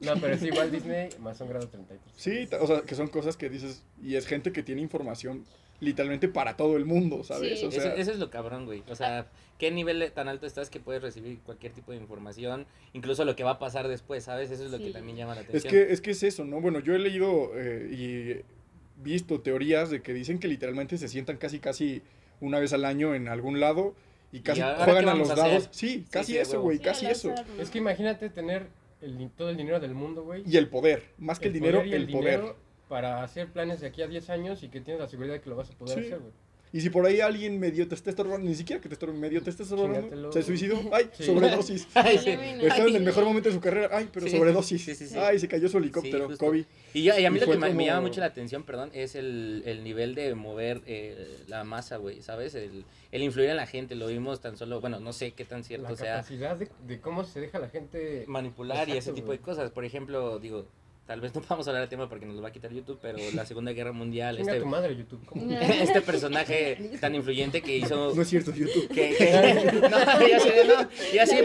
No 0.00 0.16
pero 0.20 0.36
sí, 0.38 0.50
Walt 0.50 0.72
Disney, 0.72 1.10
más 1.20 1.40
un 1.40 1.48
grado 1.48 1.68
33. 1.68 2.12
Sí, 2.16 2.48
o 2.60 2.66
sea, 2.66 2.82
que 2.82 2.96
son 2.96 3.06
cosas 3.06 3.36
que 3.36 3.48
dices, 3.48 3.84
y 4.02 4.16
es 4.16 4.26
gente 4.26 4.52
que 4.52 4.64
tiene 4.64 4.82
información 4.82 5.44
literalmente 5.80 6.28
para 6.28 6.56
todo 6.56 6.76
el 6.76 6.84
mundo, 6.84 7.24
¿sabes? 7.24 7.60
Sí. 7.60 7.66
O 7.66 7.70
sea, 7.70 7.84
Eso, 7.84 7.94
eso 7.96 8.12
es 8.12 8.18
lo 8.18 8.30
cabrón, 8.30 8.66
güey. 8.66 8.82
O 8.88 8.94
sea, 8.94 9.26
¿qué 9.58 9.70
nivel 9.70 10.10
tan 10.12 10.28
alto 10.28 10.46
estás 10.46 10.70
que 10.70 10.80
puedes 10.80 11.02
recibir 11.02 11.38
cualquier 11.40 11.72
tipo 11.72 11.92
de 11.92 11.98
información? 11.98 12.66
Incluso 12.92 13.24
lo 13.24 13.36
que 13.36 13.44
va 13.44 13.52
a 13.52 13.58
pasar 13.58 13.88
después, 13.88 14.24
¿sabes? 14.24 14.50
Eso 14.50 14.64
es 14.64 14.70
lo 14.70 14.78
que 14.78 14.90
también 14.90 15.16
llama 15.16 15.34
la 15.34 15.42
es 15.42 15.48
atención. 15.48 15.72
que, 15.72 15.92
es 15.92 16.00
que 16.00 16.10
es 16.12 16.22
eso, 16.22 16.44
¿no? 16.44 16.60
Bueno, 16.60 16.80
yo 16.80 16.94
he 16.94 16.98
leído 16.98 17.50
eh, 17.54 17.90
y 17.92 19.02
visto 19.02 19.40
teorías 19.40 19.90
de 19.90 20.02
que 20.02 20.12
dicen 20.12 20.38
que 20.38 20.48
literalmente 20.48 20.98
se 20.98 21.08
sientan 21.08 21.36
casi, 21.36 21.58
casi 21.58 22.02
una 22.40 22.58
vez 22.58 22.72
al 22.72 22.84
año 22.84 23.14
en 23.14 23.28
algún 23.28 23.60
lado 23.60 23.94
y 24.32 24.40
casi 24.40 24.60
juegan 24.60 25.08
a 25.08 25.14
los 25.14 25.30
a 25.30 25.34
dados. 25.34 25.68
Sí, 25.70 26.04
casi 26.10 26.32
sí, 26.32 26.38
eso, 26.38 26.60
güey, 26.60 26.78
Sí, 26.78 26.84
casi 26.84 27.06
eso. 27.06 27.34
Es 27.58 27.70
que 27.70 27.78
imagínate 27.78 28.30
tener 28.30 28.66
el, 29.00 29.30
todo 29.36 29.50
el 29.50 29.56
dinero 29.56 29.80
del 29.80 29.94
mundo, 29.94 30.24
güey. 30.24 30.42
Y 30.46 30.56
el 30.56 30.68
poder, 30.68 31.04
más 31.18 31.38
que 31.38 31.48
el, 31.48 31.52
dinero, 31.52 31.82
el, 31.82 32.08
poder. 32.10 32.54
Para 32.88 33.22
hacer 33.22 33.48
planes 33.48 33.80
de 33.80 33.86
aquí 33.88 34.02
a 34.02 34.06
10 34.06 34.30
años 34.30 34.62
y 34.62 34.68
que 34.68 34.80
tienes 34.80 35.00
la 35.00 35.08
seguridad 35.08 35.34
de 35.34 35.40
que 35.40 35.50
lo 35.50 35.56
vas 35.56 35.70
a 35.70 35.72
poder 35.74 35.98
Sí. 35.98 36.06
hacer, 36.06 36.18
güey. 36.20 36.32
Y 36.72 36.80
si 36.80 36.90
por 36.90 37.06
ahí 37.06 37.20
alguien 37.20 37.60
medio 37.60 37.86
te 37.86 37.94
está 37.94 38.10
estorbando, 38.10 38.48
ni 38.48 38.54
siquiera 38.56 38.82
que 38.82 38.88
te 38.88 38.94
estorbe, 38.94 39.16
medio 39.16 39.40
te 39.40 39.48
está 39.48 39.62
estorbando, 39.62 40.32
se 40.32 40.42
suicidó, 40.42 40.76
ay, 40.92 41.08
Sí. 41.12 41.22
sobredosis. 41.22 41.86
Ay, 41.94 42.18
sí. 42.18 42.30
Estaba 42.30 42.88
en 42.88 42.96
el 42.96 43.02
mejor 43.04 43.24
momento 43.24 43.48
de 43.48 43.54
su 43.54 43.60
carrera, 43.60 43.90
ay, 43.92 44.08
pero 44.12 44.26
Sí. 44.26 44.36
sobredosis. 44.36 44.84
Sí, 44.84 44.92
sí, 44.96 45.06
sí. 45.06 45.16
Ay, 45.16 45.38
se 45.38 45.46
cayó 45.46 45.68
su 45.68 45.78
helicóptero. 45.78 46.36
Kobe. 46.36 46.64
Y, 46.92 47.04
yo- 47.04 47.16
y 47.16 47.24
a 47.24 47.30
mí 47.30 47.36
Y 47.38 47.40
lo 47.42 47.52
que 47.52 47.58
me, 47.58 47.84
llama 47.86 48.00
mucho 48.00 48.18
la 48.18 48.26
atención, 48.26 48.64
perdón, 48.64 48.90
es 48.92 49.14
el, 49.14 49.62
el 49.66 49.84
nivel 49.84 50.16
de 50.16 50.34
mover 50.34 50.80
eh, 50.86 51.44
la 51.46 51.62
masa, 51.62 51.98
güey, 51.98 52.22
¿sabes? 52.22 52.56
El, 52.56 52.84
el 53.12 53.22
influir 53.22 53.50
en 53.50 53.56
la 53.56 53.68
gente, 53.68 53.94
lo 53.94 54.08
vimos 54.08 54.40
tan 54.40 54.56
solo, 54.56 54.80
bueno, 54.80 54.98
no 54.98 55.12
sé 55.12 55.30
qué 55.30 55.44
tan 55.44 55.62
cierto 55.62 55.90
La 55.90 55.94
sea 55.96 56.16
capacidad 56.16 56.56
de, 56.56 56.68
de 56.88 57.00
cómo 57.00 57.22
se 57.22 57.40
deja 57.40 57.60
la 57.60 57.68
gente... 57.68 58.24
manipular 58.26 58.88
y 58.88 58.96
ese 58.96 59.12
tipo 59.12 59.30
de 59.30 59.38
cosas. 59.38 59.70
Por 59.70 59.84
ejemplo, 59.84 60.40
digo, 60.40 60.66
tal 61.06 61.20
vez 61.20 61.34
no 61.34 61.42
vamos 61.48 61.66
a 61.66 61.70
hablar 61.70 61.82
del 61.82 61.90
tema 61.90 62.08
porque 62.08 62.26
nos 62.26 62.36
lo 62.36 62.42
va 62.42 62.48
a 62.48 62.52
quitar 62.52 62.72
YouTube, 62.72 62.98
pero 63.00 63.18
la 63.34 63.44
Segunda 63.46 63.72
Guerra 63.72 63.92
Mundial, 63.92 64.38
este, 64.38 64.60
tu 64.60 64.66
madre, 64.66 64.96
YouTube. 64.96 65.20
este 65.60 66.00
personaje 66.00 66.90
tan 67.00 67.14
influyente 67.14 67.62
que 67.62 67.76
hizo... 67.78 68.14
No 68.14 68.22
es 68.22 68.28
cierto, 68.28 68.52
YouTube. 68.52 68.88
Que, 68.88 69.14
que- 69.16 69.88
no, 69.88 70.28
ya 70.28 70.40
sé, 70.40 70.64
no, 70.66 70.88
ya 71.12 71.26
sí, 71.26 71.36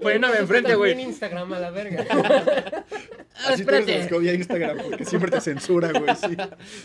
poniéndome 0.00 0.38
enfrente, 0.38 0.74
güey. 0.74 1.00
Instagram 1.00 1.52
a 1.52 1.58
la 1.60 1.70
verga. 1.70 2.06
Ah, 2.10 2.84
Así 3.48 3.62
espérate. 3.62 4.08
que 4.08 4.14
odia 4.14 4.34
Instagram 4.34 4.78
porque 4.82 5.04
siempre 5.04 5.30
te 5.30 5.40
censura, 5.40 5.90
güey, 5.92 6.14
sí. 6.16 6.36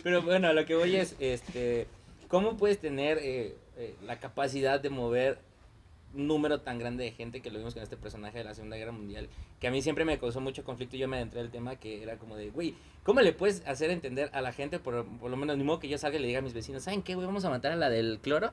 Pero 0.04 0.22
bueno, 0.22 0.54
lo 0.54 0.66
que 0.66 0.76
voy 0.76 0.96
es, 0.96 1.16
este, 1.20 1.88
¿cómo 2.30 2.58
puedes 2.58 2.80
tener 2.80 3.18
eh, 3.22 3.56
eh, 3.78 3.96
la 4.06 4.20
capacidad 4.20 4.80
de 4.80 4.90
mover 4.90 5.40
número 6.18 6.60
tan 6.60 6.80
grande 6.80 7.06
de 7.06 7.12
gente 7.12 7.42
que 7.42 7.50
lo 7.52 7.60
vimos 7.60 7.74
con 7.74 7.84
este 7.84 7.96
personaje 7.96 8.40
de 8.40 8.44
la 8.44 8.54
Segunda 8.54 8.76
Guerra 8.76 8.92
Mundial? 8.92 9.30
Que 9.60 9.68
a 9.68 9.72
mí 9.72 9.82
siempre 9.82 10.04
me 10.04 10.18
causó 10.20 10.42
mucho 10.42 10.64
conflicto 10.64 10.96
y 10.96 11.00
yo 11.00 11.08
me 11.08 11.18
adentré 11.18 11.40
el 11.40 11.50
tema 11.50 11.78
que 11.78 12.04
era 12.04 12.18
como 12.18 12.36
de, 12.36 12.50
güey, 12.50 12.76
¿cómo 13.04 13.22
le 13.22 13.32
puedes 13.32 13.66
hacer 13.66 13.92
entender 13.92 14.30
a 14.34 14.42
la 14.42 14.52
gente, 14.52 14.80
por, 14.80 15.06
por 15.06 15.32
lo 15.32 15.38
menos, 15.38 15.58
ni 15.58 15.64
modo 15.64 15.80
que 15.80 15.88
yo 15.88 15.98
salga 15.98 16.18
y 16.18 16.22
le 16.22 16.28
diga 16.28 16.40
a 16.40 16.42
mis 16.42 16.54
vecinos, 16.54 16.84
¿saben 16.84 17.02
qué, 17.04 17.16
güey? 17.16 17.26
Vamos 17.26 17.46
a 17.46 17.50
matar 17.50 17.72
a 17.72 17.76
la 17.76 17.90
del 17.90 18.20
cloro 18.20 18.52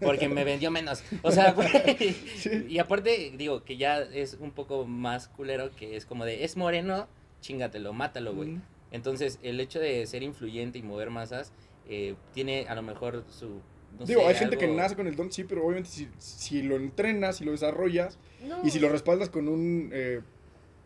porque 0.00 0.28
me 0.28 0.44
vendió 0.44 0.70
menos. 0.70 1.02
O 1.22 1.30
sea, 1.30 1.52
güey. 1.52 1.66
Sí. 2.36 2.66
Y 2.68 2.78
aparte, 2.78 3.32
digo, 3.36 3.64
que 3.64 3.76
ya 3.76 4.00
es 4.00 4.36
un 4.40 4.50
poco 4.50 4.84
más 4.84 5.28
culero, 5.28 5.70
que 5.74 5.96
es 5.96 6.04
como 6.04 6.24
de, 6.24 6.44
es 6.44 6.56
moreno, 6.56 7.08
chingatelo, 7.40 7.92
mátalo, 7.92 8.34
güey. 8.34 8.50
Mm. 8.50 8.62
Entonces, 8.90 9.38
el 9.42 9.60
hecho 9.60 9.78
de 9.78 10.06
ser 10.06 10.22
influyente 10.22 10.78
y 10.78 10.82
mover 10.82 11.10
masas 11.10 11.52
eh, 11.88 12.14
tiene 12.32 12.66
a 12.68 12.74
lo 12.74 12.82
mejor 12.82 13.24
su. 13.28 13.60
No 13.98 14.06
Digo, 14.06 14.20
sé, 14.22 14.26
hay 14.28 14.34
gente 14.34 14.58
que 14.58 14.68
nace 14.68 14.96
con 14.96 15.06
el 15.06 15.16
don, 15.16 15.30
sí, 15.32 15.44
pero 15.44 15.64
obviamente 15.64 15.90
si, 15.90 16.08
si 16.18 16.62
lo 16.62 16.76
entrenas, 16.76 17.36
si 17.36 17.44
lo 17.44 17.52
desarrollas 17.52 18.18
No. 18.48 18.58
y 18.64 18.70
si 18.70 18.78
lo 18.78 18.88
respaldas 18.88 19.28
con 19.30 19.48
un 19.48 19.90
eh, 19.92 20.20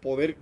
poder 0.01 0.37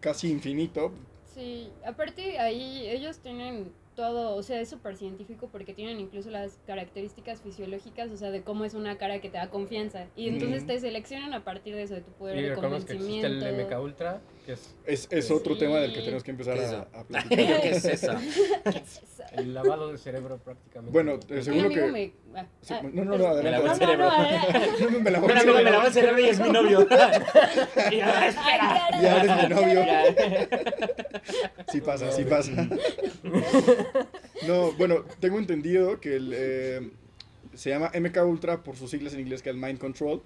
casi 0.00 0.30
infinito, 0.30 0.92
Sí, 1.34 1.68
aparte 1.84 2.38
ahí 2.38 2.86
ellos 2.88 3.18
tienen 3.18 3.70
todo, 3.94 4.36
o 4.36 4.42
sea, 4.42 4.58
es 4.60 4.70
súper 4.70 4.96
científico 4.96 5.48
porque 5.52 5.74
tienen 5.74 6.00
incluso 6.00 6.30
las 6.30 6.58
características 6.66 7.40
fisiológicas, 7.42 8.10
o 8.10 8.16
sea, 8.16 8.30
de 8.30 8.42
cómo 8.42 8.64
es 8.64 8.72
una 8.74 8.96
cara 8.96 9.20
que 9.20 9.28
te 9.28 9.36
da 9.38 9.48
confianza. 9.50 10.06
Y 10.16 10.28
entonces 10.28 10.64
Mm. 10.64 10.66
te 10.66 10.80
seleccionan 10.80 11.34
a 11.34 11.44
partir 11.44 11.74
de 11.74 11.82
eso, 11.82 11.94
de 11.94 12.00
tu 12.02 12.10
poder 12.12 12.38
Y 12.38 12.42
de 12.42 12.48
reconozco 12.50 12.86
que 12.86 12.92
existe 12.94 13.20
convencimiento. 13.22 13.46
el 13.46 13.60
MK 13.66 13.80
Ultra, 13.82 14.20
que 14.46 14.52
es 14.52 14.74
es, 14.86 15.08
es 15.10 15.30
otro 15.30 15.54
Sí. 15.54 15.60
tema 15.60 15.78
del 15.78 15.92
que 15.92 16.00
tenemos 16.00 16.22
que 16.22 16.30
empezar 16.30 16.54
¿Qué 16.56 16.64
a, 16.64 17.00
a 17.00 17.04
platicar. 17.08 17.60
¿Qué 17.60 17.70
es 17.70 17.84
eso? 17.84 18.12
¿Qué 18.64 18.78
es 18.78 19.02
eso? 19.02 19.22
el 19.32 19.52
lavado 19.52 19.90
de 19.92 19.98
cerebro 19.98 20.38
prácticamente. 20.38 20.92
Bueno, 20.92 21.14
eh, 21.28 21.34
Mi 21.36 21.42
seguro 21.42 21.66
amigo 21.66 21.86
que- 21.86 21.92
me... 21.92 22.12
ah, 22.36 22.46
Sí, 22.62 22.74
ah, 22.74 22.80
no, 22.84 23.04
no, 23.04 23.18
no, 23.18 23.24
es- 23.24 23.26
adelante. 23.26 23.42
Me 23.42 23.50
lavó 23.50 23.66
el 23.66 23.68
no, 23.68 23.76
cerebro. 23.76 24.04
no, 24.06 24.12
adelante. 24.12 25.00
me 25.00 25.10
la 25.10 25.18
voy 25.18 25.30
Un 25.32 25.36
a 25.36 25.40
amigo 25.40 25.56
me 25.56 25.62
lavó 25.70 25.86
el 25.86 25.92
cerebro 25.92 26.20
y 26.20 26.28
es 26.28 26.40
mi 26.40 26.48
novio. 26.50 26.88
Y 26.90 28.00
Ay, 28.00 28.28
espera. 28.28 29.00
Ya 29.02 29.16
eres 29.22 29.48
mi 29.48 29.54
novio. 29.54 29.84
Sí 31.72 31.80
pasa, 31.80 32.12
sí 32.12 32.24
pasa. 32.24 32.52
No, 34.46 34.72
bueno, 34.72 35.04
tengo 35.20 35.38
entendido 35.38 36.00
que 36.00 36.16
el, 36.16 36.32
eh, 36.34 36.90
se 37.54 37.70
llama 37.70 37.90
MK 37.98 38.16
Ultra 38.24 38.62
por 38.62 38.76
sus 38.76 38.90
siglas 38.90 39.14
en 39.14 39.20
inglés, 39.20 39.42
que 39.42 39.50
es 39.50 39.56
Mind 39.56 39.78
Control, 39.78 40.22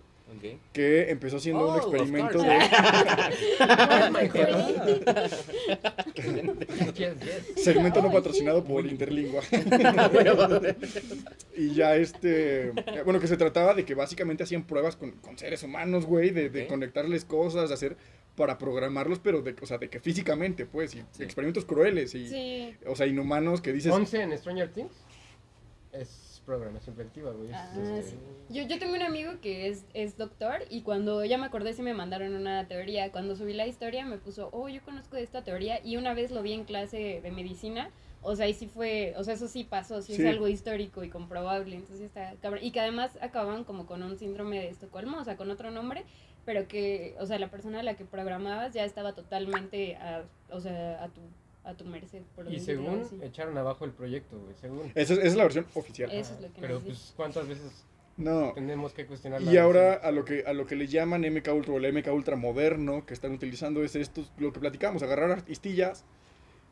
Que 0.73 1.11
empezó 1.11 1.39
siendo 1.41 1.65
Oh, 1.67 1.73
un 1.73 1.79
of 1.81 1.87
experimento 1.87 2.39
de 2.43 2.59
Oh 7.59 7.61
segmento 7.61 8.03
no 8.03 8.11
patrocinado 8.11 8.65
por 8.65 8.87
Interlingua. 8.87 9.43
y 11.57 11.75
ya 11.75 11.97
este, 11.97 12.73
bueno, 13.05 13.21
que 13.21 13.27
se 13.27 13.37
trataba 13.37 13.75
de 13.75 13.85
que 13.85 13.95
básicamente 13.95 14.43
hacían 14.45 14.65
pruebas 14.65 14.97
con, 14.97 15.13
con 15.13 15.37
seres 15.39 15.63
humanos, 15.63 16.07
güey, 16.07 16.31
de, 16.31 16.49
de 16.51 16.67
conectarles 16.67 17.25
cosas, 17.25 17.69
de 17.69 17.75
hacer 17.75 17.97
para 18.37 18.57
programarlos, 18.59 19.19
pero 19.19 19.43
de, 19.43 19.55
o 19.61 19.67
sea, 19.67 19.79
de 19.79 19.89
que 19.91 20.01
físicamente, 20.01 20.65
pues, 20.67 20.95
y 20.95 21.03
Sí. 21.13 21.23
experimentos 21.25 21.65
crueles 21.65 22.15
y, 22.15 22.29
Sí. 22.29 22.75
o 22.87 22.95
sea, 22.97 23.07
inhumanos 23.07 23.61
que 23.61 23.73
dices, 23.73 23.93
11 23.93 24.23
en 24.23 24.39
Stranger 24.39 24.73
Things 24.73 24.93
es 25.93 26.30
programación 26.57 26.95
predictiva, 26.97 27.31
güey. 27.33 27.51
es, 27.51 27.57
Ah, 27.57 27.73
este, 27.99 28.03
sí. 28.11 28.17
Yo, 28.49 28.63
yo 28.65 28.79
tengo 28.79 28.95
un 28.95 29.03
amigo 29.03 29.33
que 29.41 29.69
es, 29.69 29.85
es 29.95 30.17
doctor 30.17 30.65
y 30.69 30.83
cuando 30.83 31.25
ya 31.25 31.39
me 31.39 31.47
acordé 31.47 31.73
si 31.75 31.83
me 31.83 31.95
mandaron 31.95 32.35
una 32.35 32.67
teoría, 32.67 33.13
cuando 33.13 33.37
subí 33.37 33.53
la 33.55 33.67
historia 33.67 34.05
me 34.05 34.19
puso, 34.19 34.49
oh, 34.53 34.69
yo 34.69 34.83
conozco 34.83 35.17
de 35.17 35.23
esta 35.23 35.43
teoría 35.45 35.81
y 35.85 35.97
una 35.97 36.15
vez 36.15 36.31
lo 36.33 36.43
vi 36.43 36.53
en 36.55 36.65
clase 36.65 37.21
de 37.23 37.31
medicina, 37.31 37.91
o 38.23 38.35
sea, 38.37 38.49
y 38.49 38.55
sí 38.55 38.67
fue, 38.67 39.15
o 39.17 39.25
sea, 39.25 39.35
eso 39.35 39.47
sí 39.49 39.65
pasó, 39.65 40.03
sí, 40.03 40.15
Sí. 40.15 40.23
es 40.23 40.29
algo 40.29 40.49
histórico 40.49 41.05
y 41.05 41.09
comprobable, 41.09 41.77
entonces 41.77 42.07
está 42.07 42.35
cabrón. 42.43 42.63
Y 42.63 42.71
que 42.73 42.81
además 42.81 43.17
acaban 43.23 43.65
como 43.65 43.87
con 43.87 44.03
un 44.03 44.19
síndrome 44.19 44.59
de 44.59 44.69
Estocolmo, 44.69 45.19
o 45.19 45.25
sea, 45.25 45.37
con 45.37 45.51
otro 45.51 45.71
nombre, 45.71 46.05
pero 46.45 46.67
que, 46.69 47.15
o 47.21 47.27
sea, 47.27 47.39
la 47.39 47.49
persona 47.51 47.81
a 47.81 47.83
la 47.83 47.95
que 47.95 48.05
programabas 48.05 48.75
ya 48.75 48.85
estaba 48.85 49.15
totalmente, 49.15 49.97
a, 49.97 50.25
o 50.51 50.61
sea, 50.61 51.03
a 51.05 51.09
tu 51.09 51.21
a 51.65 51.75
tu 51.75 51.85
merced. 51.85 52.23
Por 52.35 52.51
Y 52.53 52.59
según 52.61 53.07
echaron 53.23 53.57
abajo 53.59 53.85
el 53.85 53.93
proyecto, 53.93 54.39
güey, 54.39 54.55
según. 54.61 54.91
Esa 54.95 55.13
es, 55.15 55.19
esa 55.19 55.23
es 55.29 55.37
la 55.37 55.43
versión 55.45 55.67
oficial. 55.75 56.11
Eso 56.11 56.35
es 56.35 56.41
lo 56.41 56.53
que 56.53 56.61
Pero 56.61 56.75
nos 56.75 56.85
dice. 56.85 56.97
pues, 56.97 57.13
¿cuántas 57.17 57.49
veces 57.49 57.85
No. 58.17 58.53
tenemos 58.55 58.93
que 58.93 59.07
cuestionar 59.07 59.43
la 59.43 59.53
Y 59.53 59.57
ahora 59.57 59.81
versión? 59.91 60.07
a 60.09 60.11
lo 60.13 60.25
que 60.25 60.45
a 60.47 60.53
lo 60.53 60.67
que 60.67 60.77
le 60.77 60.87
llaman 60.87 61.23
MK 61.23 61.49
Ultra 61.55 61.75
o 61.75 61.79
el 61.79 61.93
MK 61.93 62.09
Ultra 62.13 62.37
moderno 62.37 63.05
que 63.07 63.15
están 63.15 63.33
utilizando 63.33 63.83
es 63.85 63.95
esto, 63.97 64.25
lo 64.39 64.53
que 64.53 64.61
platicamos, 64.61 65.03
agarrar 65.03 65.31
artistillas 65.31 66.05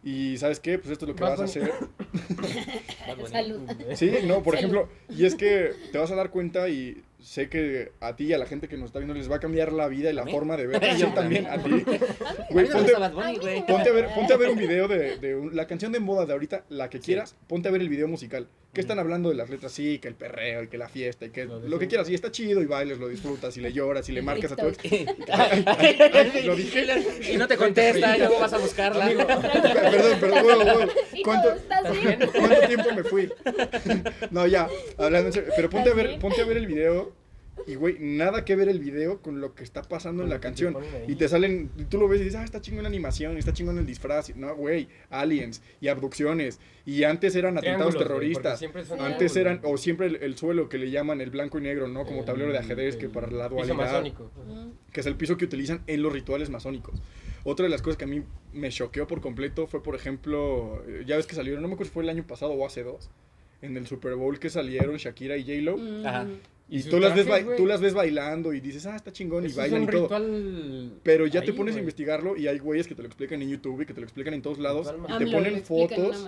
y 0.04 0.36
¿sabes 0.38 0.60
qué? 0.60 0.78
Pues 0.78 0.90
esto 0.92 1.04
es 1.04 1.08
lo 1.10 1.14
que 1.16 1.22
Bad 1.22 1.30
vas 1.32 1.40
a 1.40 1.44
hacer. 1.44 1.72
Salud. 3.30 3.60
Sí, 3.94 4.12
no, 4.26 4.42
por 4.42 4.54
Salud. 4.56 4.58
ejemplo, 4.58 4.88
y 5.08 5.24
es 5.26 5.34
que 5.34 5.72
te 5.92 5.98
vas 5.98 6.10
a 6.10 6.14
dar 6.14 6.30
cuenta 6.30 6.68
y 6.68 7.02
sé 7.20 7.48
que 7.48 7.92
a 8.00 8.14
ti 8.16 8.26
y 8.26 8.32
a 8.32 8.38
la 8.38 8.46
gente 8.46 8.68
que 8.68 8.76
nos 8.76 8.86
está 8.86 8.98
viendo 9.00 9.14
les 9.14 9.30
va 9.30 9.36
a 9.36 9.40
cambiar 9.40 9.72
la 9.72 9.88
vida 9.88 10.10
y 10.10 10.12
la 10.14 10.26
forma 10.26 10.56
de 10.56 10.66
ver. 10.68 10.96
Yo 10.96 11.08
también, 11.14 11.46
a 11.46 11.62
ti. 11.62 11.84
Güey, 12.50 12.66
ponte, 12.68 12.94
a 13.88 13.92
ver, 13.92 14.08
ponte 14.14 14.32
a 14.32 14.36
ver 14.36 14.50
un 14.50 14.58
video 14.58 14.88
de, 14.88 15.18
de 15.18 15.34
un- 15.36 15.54
la 15.56 15.66
canción 15.66 15.92
de 15.92 16.00
moda 16.00 16.26
de 16.26 16.32
ahorita, 16.32 16.64
la 16.68 16.88
que 16.90 17.00
quieras, 17.00 17.34
ponte 17.46 17.68
a 17.68 17.72
ver 17.72 17.80
el 17.80 17.88
video 17.88 18.08
musical. 18.08 18.48
¿Qué 18.72 18.82
están 18.82 18.98
hablando 18.98 19.30
de 19.30 19.34
las 19.34 19.48
letras? 19.48 19.72
Sí, 19.72 19.98
que 19.98 20.08
el 20.08 20.14
perreo 20.14 20.62
y 20.62 20.68
que 20.68 20.76
la 20.78 20.88
fiesta 20.90 21.24
y 21.24 21.30
que 21.30 21.46
Lo 21.46 21.78
que 21.78 21.86
sí. 21.86 21.88
quieras. 21.88 22.08
Y 22.10 22.14
está 22.14 22.30
chido 22.30 22.60
y 22.62 22.66
bailes, 22.66 22.98
lo 22.98 23.08
disfrutas 23.08 23.56
y 23.56 23.62
le 23.62 23.72
lloras 23.72 24.08
y 24.10 24.12
le 24.12 24.20
marcas 24.22 24.52
a 24.52 24.56
tu 24.56 24.66
ex. 24.68 24.78
Lo 26.44 26.54
dije. 26.54 26.86
Y 27.32 27.36
no 27.38 27.48
te 27.48 27.56
contesta, 27.56 28.14
y 28.16 28.18
luego 28.20 28.38
vas 28.38 28.52
a 28.52 28.58
buscarla. 28.58 29.06
Perdón, 29.08 30.20
perdón, 30.20 30.42
wow, 30.44 30.64
wow. 30.78 30.88
¿Y 31.14 31.22
¿Cuánto? 31.22 31.48
¿Cuánto 32.38 32.66
tiempo 32.68 32.92
me 32.94 33.04
fui? 33.04 33.32
no, 34.30 34.46
ya, 34.46 34.68
hablando. 34.98 35.30
Pero 35.56 35.70
ponte 35.70 35.90
a 35.90 35.94
ver, 35.94 36.06
¿Estás 36.06 36.20
bien? 36.20 36.20
ponte 36.20 36.42
a 36.42 36.44
ver 36.44 36.56
el 36.58 36.66
video. 36.66 37.12
Y, 37.66 37.74
güey, 37.74 37.96
nada 37.98 38.44
que 38.44 38.56
ver 38.56 38.68
el 38.68 38.78
video 38.80 39.20
con 39.20 39.40
lo 39.40 39.54
que 39.54 39.62
está 39.64 39.82
pasando 39.82 40.22
en 40.22 40.28
la 40.30 40.36
te 40.36 40.40
canción. 40.42 40.76
ahí. 40.76 41.04
Y 41.08 41.14
te 41.16 41.28
salen, 41.28 41.70
y 41.76 41.84
tú 41.84 41.98
lo 41.98 42.08
ves 42.08 42.20
y 42.20 42.24
dices, 42.24 42.40
ah, 42.40 42.44
está 42.44 42.60
chingón 42.60 42.82
la 42.84 42.88
animación, 42.88 43.36
está 43.36 43.52
chingón 43.52 43.78
el 43.78 43.86
disfraz. 43.86 44.34
No, 44.36 44.54
güey, 44.54 44.88
aliens 45.10 45.62
y 45.80 45.88
abducciones. 45.88 46.60
Y 46.86 47.04
antes 47.04 47.34
eran 47.36 47.58
atentados 47.58 47.98
terroristas. 47.98 48.60
son 48.60 48.70
Antes 49.00 49.32
triángulos, 49.32 49.36
eran, 49.36 49.60
o 49.64 49.76
siempre 49.76 50.06
el, 50.06 50.16
el 50.16 50.36
suelo 50.38 50.68
que 50.68 50.78
le 50.78 50.90
llaman 50.90 51.20
el 51.20 51.30
blanco 51.30 51.58
y 51.58 51.62
negro, 51.62 51.88
¿no? 51.88 52.04
Como 52.06 52.20
El- 52.20 52.24
tablero 52.24 52.52
de 52.52 52.58
ajedrez, 52.58 52.96
que 52.96 53.08
para 53.08 53.26
la 53.30 53.48
piso 53.48 53.56
dualidad 53.66 53.76
masónico. 53.76 54.30
Mm. 54.46 54.70
que 54.92 55.00
es 55.00 55.06
el 55.06 55.16
piso 55.16 55.36
que 55.36 55.44
utilizan 55.44 55.82
en 55.86 56.02
los 56.02 56.12
rituales 56.12 56.48
masónicos. 56.50 57.00
Otra 57.44 57.64
de 57.64 57.70
las 57.70 57.82
cosas 57.82 57.96
que 57.98 58.04
a 58.04 58.08
mí 58.08 58.22
me 58.52 58.70
choqueó 58.70 59.06
por 59.06 59.20
completo 59.20 59.66
fue, 59.66 59.82
por 59.82 59.94
ejemplo, 59.94 60.82
eh, 60.88 61.04
ya 61.06 61.16
ves 61.16 61.26
que 61.26 61.34
salieron, 61.34 61.62
no 61.62 61.68
me 61.68 61.74
acuerdo 61.74 61.90
si 61.90 61.94
fue 61.94 62.02
el 62.02 62.08
año 62.08 62.26
pasado 62.26 62.52
o 62.52 62.66
hace 62.66 62.82
dos, 62.82 63.10
en 63.62 63.76
el 63.76 63.86
Super 63.86 64.14
Bowl 64.14 64.38
que 64.38 64.50
salieron 64.50 64.96
Shakira 64.96 65.36
y 65.36 65.42
J-Lo. 65.42 65.76
Mm. 65.76 66.06
Ajá. 66.06 66.26
Y, 66.70 66.82
tú, 66.82 67.00
las 67.00 67.14
ves, 67.14 67.26
tú 67.56 67.64
las 67.64 67.80
ves 67.80 67.94
bailando 67.94 68.52
y 68.52 68.60
dices, 68.60 68.84
ah, 68.84 68.96
está 68.96 69.10
chingón, 69.10 69.46
y 69.46 69.52
bailan 69.52 69.82
es 69.82 69.88
y 69.88 69.92
todo. 69.92 70.02
ritual 70.02 70.92
Pero 71.02 71.26
ya 71.26 71.40
te 71.40 71.54
pones 71.54 71.76
a 71.76 71.78
investigarlo 71.78 72.36
y 72.36 72.46
hay 72.46 72.58
güeyes 72.58 72.86
que 72.86 72.94
te 72.94 73.00
lo 73.00 73.08
explican 73.08 73.40
en 73.40 73.48
YouTube 73.48 73.80
y 73.80 73.86
que 73.86 73.94
te 73.94 74.00
lo 74.00 74.06
explican 74.06 74.34
en 74.34 74.42
todos 74.42 74.58
lados. 74.58 74.86
Ritual 74.86 75.08
Y 75.08 75.12
AMLO 75.12 75.26
te 75.26 75.32
ponen 75.32 75.52
una 75.54 75.62
fotos, 75.62 76.26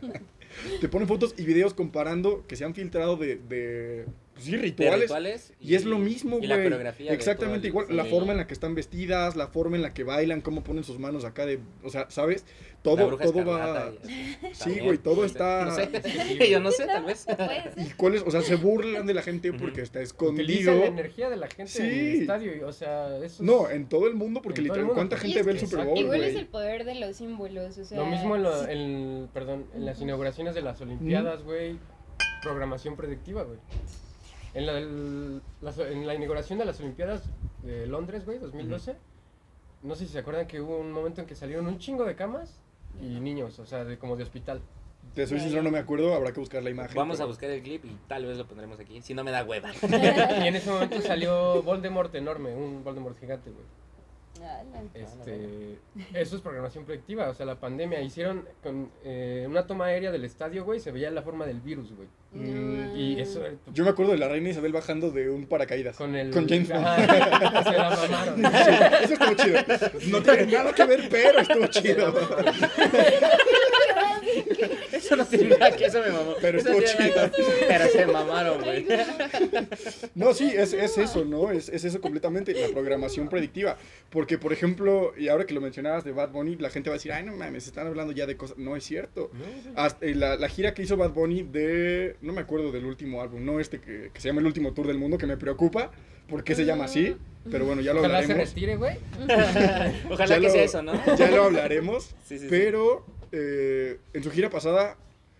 te 0.80 0.88
ponen 0.88 1.08
fotos 1.08 1.34
y 1.36 1.44
videos 1.44 1.74
comparando 1.74 2.46
que 2.46 2.56
se 2.56 2.64
han 2.64 2.74
filtrado 2.74 3.16
de, 3.16 3.36
de 3.36 4.06
pues 4.40 4.50
sí, 4.50 4.56
rituales. 4.56 5.00
rituales 5.02 5.52
Y 5.60 5.74
es 5.74 5.84
lo 5.84 5.98
mismo, 5.98 6.36
y 6.36 6.38
güey. 6.38 6.48
la 6.48 6.62
coreografía 6.62 7.12
Exactamente 7.12 7.68
igual. 7.68 7.86
La 7.90 8.04
forma 8.04 8.32
en 8.32 8.38
la 8.38 8.46
que 8.46 8.54
están 8.54 8.74
vestidas, 8.74 9.36
la 9.36 9.48
forma 9.48 9.76
en 9.76 9.82
la 9.82 9.92
que 9.94 10.04
bailan, 10.04 10.40
cómo 10.40 10.62
ponen 10.62 10.84
sus 10.84 10.98
manos 10.98 11.24
acá 11.24 11.46
de. 11.46 11.60
O 11.84 11.90
sea, 11.90 12.10
¿sabes? 12.10 12.44
La 12.82 12.82
Todo, 12.82 13.06
bruja 13.08 13.24
todo 13.24 13.44
va. 13.44 13.92
y. 14.08 14.54
Sí, 14.54 14.80
güey, 14.80 14.96
todo 14.96 15.24
está- 15.26 15.66
No 15.66 15.74
sé. 15.74 15.90
Yo 16.50 16.60
no 16.60 16.70
sé, 16.70 16.86
tal 16.86 17.04
vez. 17.04 17.20
Ser. 17.20 17.72
¿Y 17.76 17.90
cuáles? 17.90 18.22
O 18.22 18.30
sea, 18.30 18.40
se 18.40 18.56
burlan 18.56 19.06
de 19.06 19.12
la 19.14 19.20
gente 19.22 19.52
porque 19.52 19.82
está 19.82 20.00
escondido. 20.00 20.74
la 20.74 20.86
energía 20.86 21.28
de 21.28 21.36
la 21.36 21.46
gente 21.48 21.78
en 21.78 21.84
el 21.90 22.20
estadio, 22.22 22.56
y, 22.56 22.60
o 22.60 22.72
sea, 22.72 23.16
eso 23.18 23.24
es- 23.24 23.40
No, 23.42 23.68
en 23.68 23.86
todo 23.88 24.06
el 24.08 24.14
mundo, 24.14 24.40
porque 24.42 24.60
En 24.62 24.66
todo 24.68 24.76
literal, 24.76 24.78
el 24.80 24.84
mundo, 24.86 24.94
¿cuánta 24.94 25.16
gente 25.18 25.42
ve 25.42 25.52
el 25.52 25.60
Super. 25.60 25.84
Bowl, 25.84 25.98
Igual 25.98 26.24
es 26.24 26.34
el 26.36 26.46
poder 26.46 26.84
de 26.84 26.94
los 26.94 27.16
símbolos, 27.16 27.76
o 27.76 27.84
sea... 27.84 27.98
Lo 27.98 28.06
mismo 28.06 28.34
en, 28.36 28.42
lo- 28.44 28.64
sí. 28.64 28.70
en- 28.70 29.28
perdón, 29.34 29.66
en 29.74 29.84
las 29.84 30.00
inauguraciones 30.00 30.54
de 30.54 30.62
las 30.62 30.80
Olimpiadas, 30.80 31.42
güey, 31.42 31.76
programación 32.42 32.96
predictiva, 32.96 33.42
güey. 33.42 33.58
En 34.54 34.66
la, 34.66 34.72
del- 34.74 35.42
las- 35.60 35.78
en 35.78 36.06
la 36.06 36.14
inauguración 36.14 36.58
de 36.58 36.64
las 36.64 36.78
Olimpiadas 36.80 37.22
de 37.62 37.86
Londres, 37.86 38.24
güey, 38.26 38.38
2012, 38.38 38.96
no 39.82 39.94
sé 39.94 40.06
si 40.06 40.12
se 40.12 40.18
acuerdan 40.18 40.46
que 40.46 40.60
hubo 40.60 40.78
un 40.78 40.92
momento 40.92 41.20
en 41.20 41.26
que 41.26 41.34
salieron 41.34 41.66
un 41.66 41.78
chingo 41.78 42.04
de 42.04 42.16
camas 42.16 42.60
y 43.00 43.20
niños, 43.20 43.58
o 43.60 43.66
sea, 43.66 43.84
de, 43.84 43.98
como 43.98 44.16
de 44.16 44.24
hospital. 44.24 44.60
Te 45.14 45.26
soy 45.26 45.40
sincero, 45.40 45.62
no 45.62 45.70
me 45.70 45.78
acuerdo, 45.78 46.14
habrá 46.14 46.32
que 46.32 46.40
buscar 46.40 46.62
la 46.62 46.70
imagen. 46.70 46.94
Vamos 46.96 47.16
a 47.16 47.18
pero- 47.20 47.28
buscar 47.28 47.50
el 47.50 47.62
clip 47.62 47.84
y 47.84 47.96
tal 48.08 48.26
vez 48.26 48.36
lo 48.36 48.46
pondremos 48.46 48.78
aquí. 48.80 49.00
Si 49.02 49.14
no 49.14 49.24
me 49.24 49.30
da 49.30 49.44
hueva. 49.44 49.70
Y 49.82 50.46
en 50.48 50.56
ese 50.56 50.70
momento 50.70 51.00
salió 51.02 51.62
Voldemort 51.62 52.14
enorme, 52.14 52.54
un 52.54 52.84
Voldemort 52.84 53.18
gigante, 53.18 53.50
güey. 53.50 53.64
Este, 54.94 55.78
eso 56.14 56.36
es 56.36 56.42
programación 56.42 56.84
predictiva, 56.84 57.28
o 57.28 57.34
sea, 57.34 57.44
la 57.46 57.56
pandemia 57.60 58.00
hicieron 58.00 58.48
con 58.62 58.90
eh, 59.04 59.44
una 59.48 59.66
toma 59.66 59.86
aérea 59.86 60.10
del 60.10 60.24
estadio, 60.24 60.64
güey, 60.64 60.80
se 60.80 60.90
veía 60.92 61.10
la 61.10 61.22
forma 61.22 61.46
del 61.46 61.60
virus, 61.60 61.92
güey. 61.94 62.08
Mm, 62.32 62.96
Y 62.96 63.20
eso 63.20 63.44
eh, 63.44 63.56
Yo 63.72 63.82
me 63.84 63.90
acuerdo 63.90 64.12
de 64.12 64.18
la 64.18 64.28
reina 64.28 64.50
Isabel 64.50 64.72
bajando 64.72 65.10
de 65.10 65.28
un 65.30 65.46
paracaídas. 65.46 65.96
con 65.96 66.14
el 66.14 66.30
Con 66.30 66.48
James 66.48 66.68
Bond. 66.68 66.86
Ajá, 66.86 67.64
se 67.64 67.76
la 67.76 67.90
mamaron. 67.90 68.40
Sí, 68.50 69.04
eso 69.04 69.14
estuvo 69.14 69.34
chido. 69.34 70.10
No 70.10 70.22
tiene 70.22 70.46
nada 70.52 70.72
que 70.72 70.84
ver, 70.84 71.08
pero 71.10 71.40
estuvo 71.40 71.66
chido. 71.66 72.14
Eso 74.92 75.16
no 75.16 75.24
tiene 75.26 75.56
nada 75.56 75.74
que 75.76 75.84
eso 75.86 76.00
me 76.00 76.10
mamó. 76.10 76.34
Pero 76.40 76.58
Eso 76.58 76.70
estuvo 76.72 76.98
que- 77.04 77.30
Pero 77.68 77.86
se 77.88 78.06
mamaron, 78.06 78.62
güey. 78.62 78.86
No, 80.14 80.34
sí, 80.34 80.52
es, 80.54 80.72
es 80.72 80.98
eso, 80.98 81.24
¿no? 81.24 81.50
Es, 81.50 81.68
es 81.68 81.84
eso 81.84 82.00
completamente, 82.00 82.52
la 82.54 82.68
programación 82.68 83.28
predictiva. 83.28 83.76
Porque, 84.10 84.38
por 84.38 84.52
ejemplo, 84.52 85.12
y 85.16 85.28
ahora 85.28 85.44
que 85.46 85.54
lo 85.54 85.60
mencionabas 85.60 86.04
de 86.04 86.12
Bad 86.12 86.30
Bunny, 86.30 86.56
la 86.56 86.70
gente 86.70 86.90
va 86.90 86.94
a 86.94 86.98
decir, 86.98 87.12
ay, 87.12 87.24
no 87.24 87.34
mames, 87.36 87.66
están 87.66 87.86
hablando 87.86 88.12
ya 88.12 88.26
de 88.26 88.36
cosas. 88.36 88.58
No 88.58 88.76
es 88.76 88.84
cierto. 88.84 89.30
Hasta, 89.76 90.04
eh, 90.06 90.14
la, 90.14 90.36
la 90.36 90.48
gira 90.48 90.74
que 90.74 90.82
hizo 90.82 90.96
Bad 90.96 91.10
Bunny 91.10 91.42
de. 91.42 92.16
No 92.20 92.32
me 92.32 92.40
acuerdo 92.40 92.72
del 92.72 92.84
último 92.84 93.20
álbum, 93.22 93.44
no 93.44 93.60
este 93.60 93.80
que, 93.80 94.10
que 94.12 94.20
se 94.20 94.28
llama 94.28 94.40
El 94.40 94.46
último 94.46 94.72
tour 94.72 94.86
del 94.86 94.98
mundo, 94.98 95.18
que 95.18 95.26
me 95.26 95.36
preocupa. 95.36 95.90
¿Por 96.28 96.44
qué 96.44 96.54
se 96.54 96.64
llama 96.64 96.84
así? 96.84 97.16
Pero 97.50 97.64
bueno, 97.64 97.80
ya 97.82 97.92
lo 97.92 98.00
Ojalá 98.00 98.18
se 98.18 98.24
hablaremos. 98.24 98.54
retire, 98.54 98.76
güey. 98.76 98.96
Ojalá 100.10 100.26
Ya 100.28 100.34
que 100.36 100.46
lo- 100.46 100.50
sea 100.50 100.62
eso, 100.62 100.82
¿no? 100.82 100.92
Ya 101.18 101.30
lo 101.30 101.44
hablaremos. 101.44 102.04
Sí, 102.24 102.38
sí, 102.38 102.38
sí. 102.40 102.46
Pero 103.30 103.42
eh, 103.42 103.98
en 104.12 104.22
su 104.22 104.30
gira 104.30 104.50
pasada, 104.50 104.96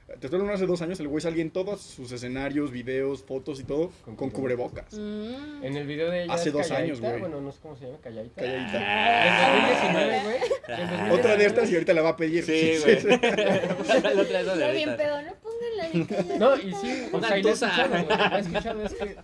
te 0.07 0.27
estoy 0.27 0.41
hablando 0.41 0.55
hace 0.55 0.67
dos 0.67 0.83
años, 0.83 0.99
el 0.99 1.07
güey 1.09 1.21
salía 1.21 1.43
en 1.43 1.51
todos 1.51 1.81
sus 1.81 2.11
escenarios, 2.11 2.73
videos, 2.73 3.23
fotos 3.23 3.61
y 3.61 3.65
todo 3.65 3.93
Con 4.05 4.17
con, 4.17 4.31
cubrebocas. 4.31 4.93
Mm. 4.93 5.65
En 5.65 5.77
el 5.77 5.87
video 5.87 6.11
de 6.11 6.25
ella 6.25 6.35
Hace 6.35 6.49
es 6.49 6.53
dos 6.53 6.63
calladita, 6.63 6.85
años, 6.85 7.01
güey. 7.01 7.21
Bueno, 7.21 7.41
no 7.41 7.53
sé 7.53 7.59
cómo 7.63 7.77
se 7.77 7.87
llama, 7.87 7.99
calladita. 8.03 8.43
Calladita. 8.43 8.79
Del 9.23 9.93
2019, 9.93 10.23
güey. 10.25 10.41
Del 10.41 10.79
2019. 10.79 11.13
Otra 11.13 11.37
de 11.37 11.47
estas 11.47 11.71
y 11.71 11.75
ahorita 11.75 11.93
la 11.95 12.03
va 12.03 12.09
a 12.09 12.17
pedir. 12.17 12.45
Sí, 12.45 12.73
güey. 12.83 13.03
La 13.03 13.15
otra 14.21 14.43
de 14.43 14.53
Está 14.53 14.71
bien 14.73 14.97
pedo, 14.97 15.23
no 15.23 15.35
pongan 15.37 15.77
la. 15.77 16.39
No, 16.39 16.57
y 16.57 16.75
sí, 16.75 17.09
o 17.13 17.17
Una 17.19 17.29
sea, 17.29 17.39
y 17.39 17.43
lo 17.43 17.49
he 17.49 17.53
escuchado, 17.53 17.89
güey. 17.89 18.07
Lo 18.31 18.37
he 18.37 18.41
escuchado, 18.41 18.83
es 18.83 18.95
que... 18.95 19.17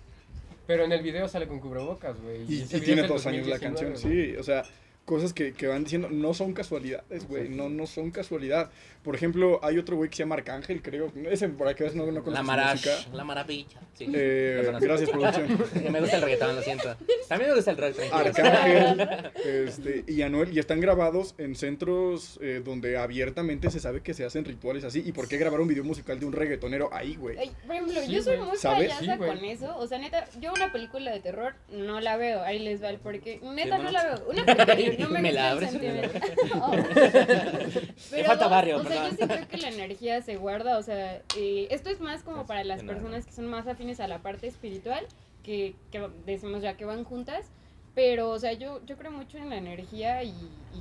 Pero 0.66 0.84
en 0.84 0.92
el 0.92 1.02
video 1.02 1.28
sale 1.28 1.46
con 1.46 1.60
cubrebocas, 1.60 2.20
güey. 2.20 2.42
Y, 2.42 2.62
y 2.62 2.64
video 2.64 2.80
tiene 2.80 3.02
dos 3.08 3.26
años 3.26 3.46
la 3.46 3.58
2019, 3.58 3.58
canción, 3.58 4.12
güey. 4.12 4.32
sí. 4.32 4.36
O 4.36 4.42
sea, 4.42 4.64
cosas 5.06 5.32
que, 5.32 5.52
que 5.54 5.68
van 5.68 5.84
diciendo 5.84 6.08
no 6.10 6.34
son 6.34 6.52
casualidades, 6.52 7.26
güey. 7.28 7.48
No, 7.48 7.70
no 7.70 7.86
son 7.86 8.10
casualidad. 8.10 8.70
Por 9.02 9.14
ejemplo, 9.14 9.60
hay 9.62 9.78
otro 9.78 9.96
güey 9.96 10.10
que 10.10 10.16
se 10.16 10.24
llama 10.24 10.34
Arcángel, 10.34 10.82
creo. 10.82 11.12
Ese, 11.30 11.48
por 11.48 11.68
aquí 11.68 11.84
no, 11.94 12.10
no 12.10 12.22
La 12.26 12.42
Marash, 12.42 13.06
la 13.12 13.22
maravilla. 13.22 13.80
Sí, 13.94 14.08
Eh, 14.12 14.68
gracias, 14.80 15.08
producción. 15.08 15.46
Me 15.92 16.00
gusta 16.00 16.16
el 16.16 16.22
reggaetón, 16.22 16.56
lo 16.56 16.62
siento. 16.62 16.96
También 17.28 17.50
me 17.50 17.56
gusta 17.56 17.70
el 17.70 17.76
rock. 17.76 17.94
Arcángel 18.12 19.30
este, 19.44 20.04
y 20.08 20.22
Anuel 20.22 20.52
y 20.54 20.58
están 20.58 20.80
grabados 20.80 21.34
en 21.38 21.54
centros 21.54 22.38
eh, 22.42 22.60
donde 22.64 22.98
abiertamente 22.98 23.70
se 23.70 23.78
sabe 23.80 24.00
que 24.00 24.12
se 24.12 24.24
hacen 24.24 24.44
rituales 24.44 24.82
así. 24.84 25.02
¿Y 25.06 25.12
por 25.12 25.28
qué 25.28 25.38
grabar 25.38 25.60
un 25.60 25.68
video 25.68 25.84
musical 25.84 26.18
de 26.18 26.26
un 26.26 26.32
reggaetonero 26.32 26.92
ahí, 26.92 27.14
güey? 27.14 27.36
Por 27.66 27.76
ejemplo, 27.76 28.00
Sí, 28.02 28.12
yo 28.12 28.22
soy 28.22 28.38
muy 28.38 28.56
¿Sabes? 28.56 28.92
payasa 28.92 29.12
Sí, 29.14 29.18
con 29.18 29.44
eso. 29.44 29.78
O 29.78 29.86
sea, 29.86 29.98
neta, 29.98 30.28
yo 30.40 30.52
una 30.52 30.72
película 30.72 31.12
de 31.12 31.20
terror 31.20 31.54
no 31.70 32.00
la 32.00 32.16
veo. 32.16 32.42
Ahí 32.42 32.58
les 32.58 32.82
va 32.82 32.90
el 32.90 32.98
porque. 32.98 33.40
Neta, 33.42 33.76
Sí, 33.76 33.82
no 33.84 33.90
la 33.92 34.04
veo. 34.04 34.28
Una 34.28 34.44
porque 34.44 34.95
no 35.04 35.08
me, 35.10 35.20
Me 35.20 35.32
la 35.32 35.50
abres. 35.50 35.74
Oh. 36.60 36.72
Pero 38.10 38.26
falta 38.26 38.48
barrio, 38.48 38.78
O 38.78 38.84
sea, 38.84 39.08
yo 39.10 39.16
perdón. 39.16 39.16
sí 39.18 39.34
creo 39.34 39.48
que 39.48 39.56
la 39.58 39.68
energía 39.68 40.22
se 40.22 40.36
guarda. 40.36 40.78
O 40.78 40.82
sea, 40.82 41.16
eh, 41.36 41.68
esto 41.70 41.90
es 41.90 42.00
más 42.00 42.22
como 42.22 42.46
para 42.46 42.64
las 42.64 42.82
personas 42.82 43.26
que 43.26 43.32
son 43.32 43.46
más 43.46 43.66
afines 43.66 44.00
a 44.00 44.08
la 44.08 44.18
parte 44.22 44.46
espiritual, 44.46 45.04
que, 45.42 45.74
que 45.90 46.08
decimos 46.24 46.62
ya 46.62 46.76
que 46.76 46.84
van 46.84 47.04
juntas. 47.04 47.46
Pero, 47.94 48.28
o 48.30 48.38
sea, 48.38 48.52
yo, 48.52 48.84
yo 48.84 48.96
creo 48.98 49.10
mucho 49.10 49.38
en 49.38 49.48
la 49.48 49.56
energía 49.56 50.22
y, 50.22 50.34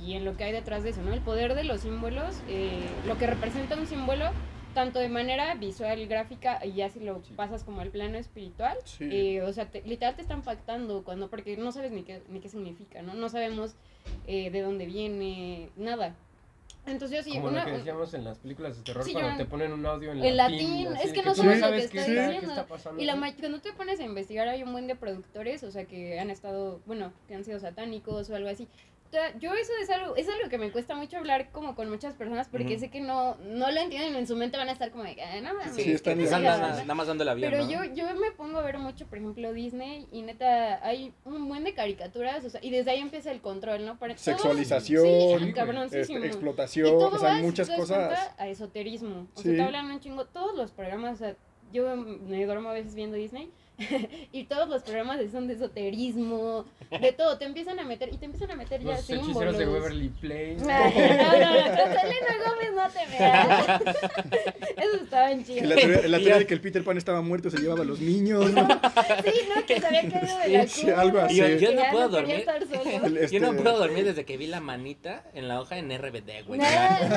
y 0.04 0.14
en 0.14 0.24
lo 0.26 0.36
que 0.36 0.44
hay 0.44 0.52
detrás 0.52 0.82
de 0.82 0.90
eso, 0.90 1.00
¿no? 1.02 1.14
El 1.14 1.20
poder 1.22 1.54
de 1.54 1.64
los 1.64 1.80
símbolos, 1.80 2.36
eh, 2.48 2.84
lo 3.06 3.16
que 3.16 3.26
representa 3.26 3.74
un 3.74 3.86
símbolo, 3.86 4.26
tanto 4.74 4.98
de 4.98 5.08
manera 5.08 5.54
visual, 5.54 6.06
gráfica, 6.08 6.60
y 6.62 6.72
ya 6.74 6.90
si 6.90 7.00
lo 7.00 7.22
Sí. 7.24 7.32
pasas 7.34 7.64
como 7.64 7.80
al 7.80 7.88
plano 7.88 8.18
espiritual, 8.18 8.76
Sí. 8.84 9.08
eh, 9.10 9.40
o 9.40 9.50
sea, 9.54 9.64
te- 9.70 9.80
literal 9.86 10.14
te 10.14 10.20
están 10.20 10.40
impactando 10.40 11.04
cuando, 11.04 11.30
porque 11.30 11.56
no 11.56 11.72
sabes 11.72 11.90
ni 11.90 12.02
qué, 12.02 12.20
ni 12.28 12.40
qué 12.40 12.50
significa, 12.50 13.00
¿no? 13.00 13.14
No 13.14 13.30
sabemos 13.30 13.76
eh, 14.26 14.50
de 14.50 14.60
dónde 14.62 14.86
viene, 14.86 15.68
nada. 15.76 16.14
Entonces 16.86 17.16
yo 17.18 17.22
sí, 17.24 17.36
Como 17.36 17.48
una, 17.48 17.60
lo 17.64 17.72
que 17.72 17.78
decíamos 17.78 18.14
en 18.14 18.22
las 18.24 18.38
películas 18.38 18.76
de 18.76 18.84
terror, 18.84 19.02
Sí, 19.04 19.12
cuando 19.12 19.32
yo- 19.32 19.36
te 19.38 19.44
ponen 19.46 19.72
un 19.72 19.84
audio 19.86 20.12
en, 20.12 20.22
En 20.24 20.36
latín. 20.36 20.84
latín, 20.84 20.86
así 20.96 21.08
es 21.08 21.12
que 21.14 21.22
no 21.22 21.34
sabes 21.34 21.60
lo 21.60 21.68
que 21.70 21.76
está- 21.78 21.92
qué 21.92 22.10
diciendo. 22.10 22.48
está 22.50 22.66
pasando. 22.66 23.02
Y 23.02 23.04
la 23.06 23.14
¿no? 23.14 23.20
ma- 23.22 23.34
cuando 23.34 23.60
te 23.60 23.72
pones 23.72 23.98
a 23.98 24.04
investigar 24.04 24.46
hay 24.46 24.62
un 24.62 24.70
buen 24.70 24.86
de 24.86 24.94
productores, 24.94 25.64
o 25.64 25.70
sea, 25.72 25.84
que 25.86 26.20
han 26.20 26.30
estado, 26.30 26.80
bueno, 26.86 27.12
que 27.26 27.34
han 27.34 27.44
sido 27.44 27.58
satánicos 27.58 28.30
o 28.30 28.36
algo 28.36 28.48
así. 28.48 28.68
Yo 29.40 29.52
eso 29.54 29.72
es 29.80 29.88
algo, 29.90 30.16
es 30.16 30.28
algo 30.28 30.48
que 30.48 30.58
me 30.58 30.70
cuesta 30.70 30.94
mucho 30.94 31.16
hablar 31.16 31.50
como 31.52 31.74
con 31.74 31.88
muchas 31.90 32.14
personas 32.14 32.48
porque 32.48 32.78
sé 32.78 32.90
que 32.90 33.00
no, 33.00 33.36
no 33.36 33.70
lo 33.70 33.80
entienden 33.80 34.14
en 34.16 34.26
su 34.26 34.36
mente 34.36 34.56
van 34.56 34.68
a 34.68 34.72
estar 34.72 34.90
como 34.90 35.04
de, 35.04 35.16
"Ah, 35.22 35.40
no 35.40 35.54
mames, 35.54 35.74
Sí, 35.74 35.82
Sí, 35.82 35.92
están- 35.92 36.14
que 36.14 36.18
¿qué 36.20 36.24
están 36.24 36.42
te 36.42 36.48
nada, 36.48 36.60
pasa?". 36.68 36.80
nada 36.82 36.94
más 36.94 37.06
dando 37.06 37.22
el 37.22 37.28
avión, 37.28 37.50
Pero 37.50 37.64
¿no? 37.64 37.70
yo, 37.70 37.84
yo 37.94 38.14
me 38.16 38.30
pongo 38.32 38.58
a 38.58 38.62
ver 38.62 38.78
mucho, 38.78 39.06
por 39.06 39.18
ejemplo, 39.18 39.52
Disney 39.52 40.06
y 40.12 40.22
neta 40.22 40.84
hay 40.86 41.12
un 41.24 41.48
buen 41.48 41.64
de 41.64 41.74
caricaturas, 41.74 42.44
o 42.44 42.50
sea, 42.50 42.60
y 42.62 42.70
desde 42.70 42.90
ahí 42.90 43.00
empieza 43.00 43.30
el 43.30 43.40
control, 43.40 43.84
¿no? 43.86 43.98
Para 43.98 44.14
todos- 44.14 44.24
Sexualización, 44.24 45.04
Sí, 45.06 45.96
este, 45.98 46.12
Y 46.14 46.16
explotación, 46.24 46.94
o 47.02 47.18
sea, 47.18 47.28
va, 47.30 47.36
si 47.36 47.42
muchas 47.42 47.70
cosas. 47.70 48.34
a 48.38 48.48
esoterismo. 48.48 49.26
O 49.34 49.40
Sí. 49.40 49.48
sea, 49.48 49.56
te 49.56 49.62
hablan 49.62 49.86
un 49.90 50.00
chingo. 50.00 50.24
Todos 50.26 50.56
los 50.56 50.70
programas, 50.72 51.14
o 51.14 51.18
sea, 51.18 51.36
yo 51.72 51.96
me 51.96 52.44
duermo 52.46 52.68
a 52.70 52.72
veces 52.72 52.94
viendo 52.94 53.16
Disney. 53.16 53.50
y 54.32 54.44
todos 54.44 54.68
los 54.68 54.82
programas 54.82 55.20
son 55.30 55.46
de 55.48 55.54
esoterismo, 55.54 56.64
de 57.00 57.12
todo. 57.12 57.36
Te 57.38 57.44
empiezan 57.44 57.78
a 57.78 57.84
meter, 57.84 58.12
y 58.12 58.16
te 58.16 58.24
empiezan 58.26 58.50
a 58.52 58.56
meter 58.56 58.80
ya 58.82 58.92
Los 58.92 59.00
símbolos. 59.02 59.28
hechiceros 59.54 59.58
de 59.58 59.66
Waverly 59.68 60.08
Place. 60.20 60.56
Ay, 60.68 60.94
No, 60.96 61.32
no, 61.32 61.54
no, 61.54 62.00
Selena 62.00 62.34
Gómez 62.46 62.72
no 62.74 62.88
te 62.90 63.18
veas. 63.18 63.80
Esos 64.76 65.02
estaban 65.02 65.30
En 65.32 65.38
la 65.38 65.44
chidos. 65.44 65.74
teoría, 65.74 66.08
la 66.08 66.18
teoría 66.18 66.38
de 66.38 66.46
que 66.46 66.54
el 66.54 66.60
Peter 66.60 66.84
Pan 66.84 66.96
estaba 66.96 67.20
muerto 67.22 67.50
se 67.50 67.58
llevaba 67.58 67.82
a 67.82 67.84
los 67.84 68.00
niños, 68.00 68.50
¿no? 68.52 68.66
Sí, 68.66 69.32
¿no? 69.54 69.66
Que 69.66 69.80
se 69.80 69.86
había 69.86 70.00
caído 70.08 70.38
de 70.38 70.48
la 70.48 70.66
cuna. 70.66 71.00
algo 71.00 71.18
así. 71.20 71.36
Yo- 71.36 71.48
yo 71.48 71.72
no 71.72 71.82
ya 71.82 71.90
puedo 71.90 72.08
dormir. 72.08 72.44
Yo 73.30 73.40
no 73.40 73.50
este, 73.50 73.62
puedo 73.62 73.78
dormir 73.78 74.04
desde 74.04 74.24
que 74.24 74.36
vi 74.36 74.46
la 74.46 74.60
manita 74.60 75.24
en 75.34 75.48
la 75.48 75.60
hoja 75.60 75.78
en 75.78 75.90
RBD, 75.90 76.44
güey. 76.46 76.60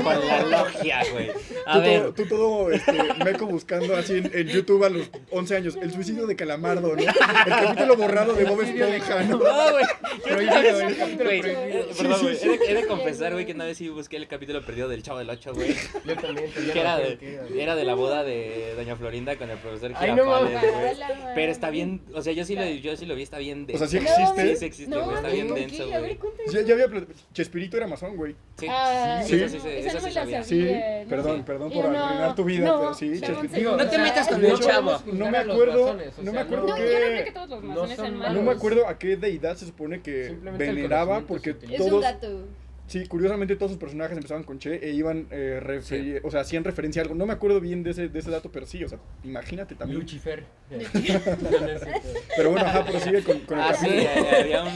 Con 0.03 0.28
la 0.28 0.43
logia, 0.43 1.01
güey. 1.12 1.30
A 1.66 1.74
Tú 1.74 1.80
ver. 1.82 2.01
todo, 2.01 2.14
tú 2.14 2.26
todo 2.28 2.72
este, 2.72 2.93
meco 3.24 3.45
buscando 3.45 3.95
así 3.95 4.18
en, 4.18 4.32
en 4.34 4.47
YouTube 4.47 4.84
a 4.84 4.89
los 4.89 5.10
11 5.32 5.55
años. 5.55 5.78
El 5.82 5.91
suicidio 5.91 6.28
de 6.28 6.36
Calamardo, 6.53 6.95
¿no? 6.95 7.01
El 7.01 7.05
capítulo 7.05 7.95
borrado 7.95 8.33
de 8.33 8.43
Bob 8.45 8.61
Esponja, 8.61 9.23
¿no? 9.23 9.37
No, 9.37 9.71
güey. 9.71 9.85
Perdón, 10.23 11.93
sí, 11.93 12.23
güey. 12.23 12.35
sí. 12.35 12.47
He 12.49 12.57
de- 12.57 12.65
he 12.71 12.73
de 12.75 12.87
confesar, 12.87 13.33
güey, 13.33 13.45
que 13.45 13.53
una 13.53 13.65
vez 13.65 13.77
sí 13.77 13.87
busqué 13.89 14.17
el 14.17 14.27
capítulo 14.27 14.65
perdido 14.65 14.89
del 14.89 15.03
Chavo 15.03 15.19
del 15.19 15.29
8, 15.29 15.53
güey. 15.53 15.75
Yo 16.05 16.15
también. 16.15 16.49
ya 16.67 16.73
Que 16.73 16.79
era 16.81 16.97
de, 16.97 17.39
era. 17.55 17.75
la 17.75 17.93
boda 17.93 18.23
de 18.23 18.73
Doña 18.75 18.95
Florinda 18.95 19.35
con 19.37 19.49
el 19.49 19.57
profesor 19.59 19.91
Ay, 19.95 20.13
no 20.15 20.23
Girafales, 20.23 20.61
güey. 20.73 21.35
Pero 21.35 21.51
está 21.51 21.69
bien, 21.69 22.01
o 22.13 22.21
sea, 22.21 22.33
yo 22.33 22.43
sí 22.45 22.55
lo, 22.55 22.65
yo 22.65 22.95
sí 22.97 23.05
lo 23.05 23.15
vi, 23.15 23.21
está 23.23 23.37
bien 23.37 23.67
O 23.73 23.77
sea, 23.77 23.87
sí 23.87 23.99
denso. 23.99 24.13
existe. 24.19 24.47
Sí, 24.49 24.55
sí 24.57 24.65
existe, 24.65 24.95
No, 24.95 25.03
güey, 25.05 25.15
está 25.17 25.29
bien 25.29 25.47
¿con 25.49 25.55
denso, 25.59 25.87
güey. 25.87 26.17
Ya, 26.51 26.61
ya 26.61 26.73
había. 26.73 26.87
Chespirito 27.33 27.77
era 27.77 27.87
masón, 27.87 28.15
güey. 28.15 28.35
Sí, 28.57 28.65
Ah, 28.69 29.21
Sí, 29.25 29.35
eso 29.35 29.49
sí, 29.49 29.59
sí, 29.61 29.69
esa 29.69 29.99
sí 29.99 30.11
sabía. 30.11 30.43
Sí, 30.43 30.67
perdón, 31.07 31.43
perdón 31.43 31.71
por 31.71 31.85
arruinar 31.85 32.35
tu 32.35 32.43
vida, 32.43 32.65
no, 32.67 32.79
pero 32.79 32.93
sí, 32.95 33.19
Chespirito. 33.21 33.77
No 33.77 33.87
te 33.87 33.97
metas 33.97 34.27
con 34.27 34.43
el 34.43 34.59
chavo. 34.59 34.99
No 35.13 35.29
me 35.29 35.37
acuerdo, 35.37 35.97
no 36.21 36.33
me 36.33 36.38
acuerdo 36.41 36.67
No, 36.67 36.75
que- 36.75 36.81
yo 36.91 36.99
no 36.99 37.05
creo 37.05 37.25
que 37.25 37.31
todos 37.31 37.49
los 37.49 37.63
no 37.63 37.67
masones 37.69 37.95
son 37.97 38.05
sean 38.05 38.17
malos. 38.17 38.27
malos. 38.29 38.43
No 38.43 38.51
me 38.51 38.57
acuerdo 38.57 38.87
a 38.87 38.97
qué 38.99 39.15
deidad 39.17 39.55
se 39.57 39.65
supone 39.65 40.01
que 40.01 40.37
veneraba, 40.57 41.21
porque 41.21 41.51
utiliza. 41.51 41.75
Es 41.75 41.81
un 41.81 41.89
todos, 41.89 42.03
dato. 42.03 42.47
Sí, 42.89 43.05
curiosamente 43.07 43.55
todos 43.55 43.71
sus 43.71 43.79
personajes 43.79 44.17
empezaban 44.17 44.43
con 44.43 44.59
Che 44.59 44.75
e 44.85 44.91
iban, 44.91 45.27
eh, 45.31 45.61
referi- 45.63 46.19
o 46.23 46.29
sea, 46.31 46.41
hacían 46.41 46.63
referencia 46.65 47.01
a 47.01 47.03
algo. 47.03 47.15
No 47.15 47.25
me 47.25 47.33
acuerdo 47.33 47.61
bien 47.61 47.83
de 47.83 47.91
ese, 47.91 48.09
de 48.09 48.19
ese 48.19 48.29
dato, 48.31 48.51
pero 48.51 48.65
sí, 48.65 48.83
o 48.83 48.89
sea, 48.89 48.99
imagínate 49.23 49.75
también. 49.75 50.01
Lucifer. 50.01 50.43
Pero 52.35 52.51
bueno, 52.51 52.65
ajá, 52.67 52.85
prosigue 52.85 53.23
con, 53.23 53.39
con 53.41 53.57
el 53.57 53.63
Ah, 53.63 53.73
sí, 53.73 53.87
capítulo. 53.87 54.27
eh, 54.27 54.39
había 54.41 54.63
un... 54.63 54.69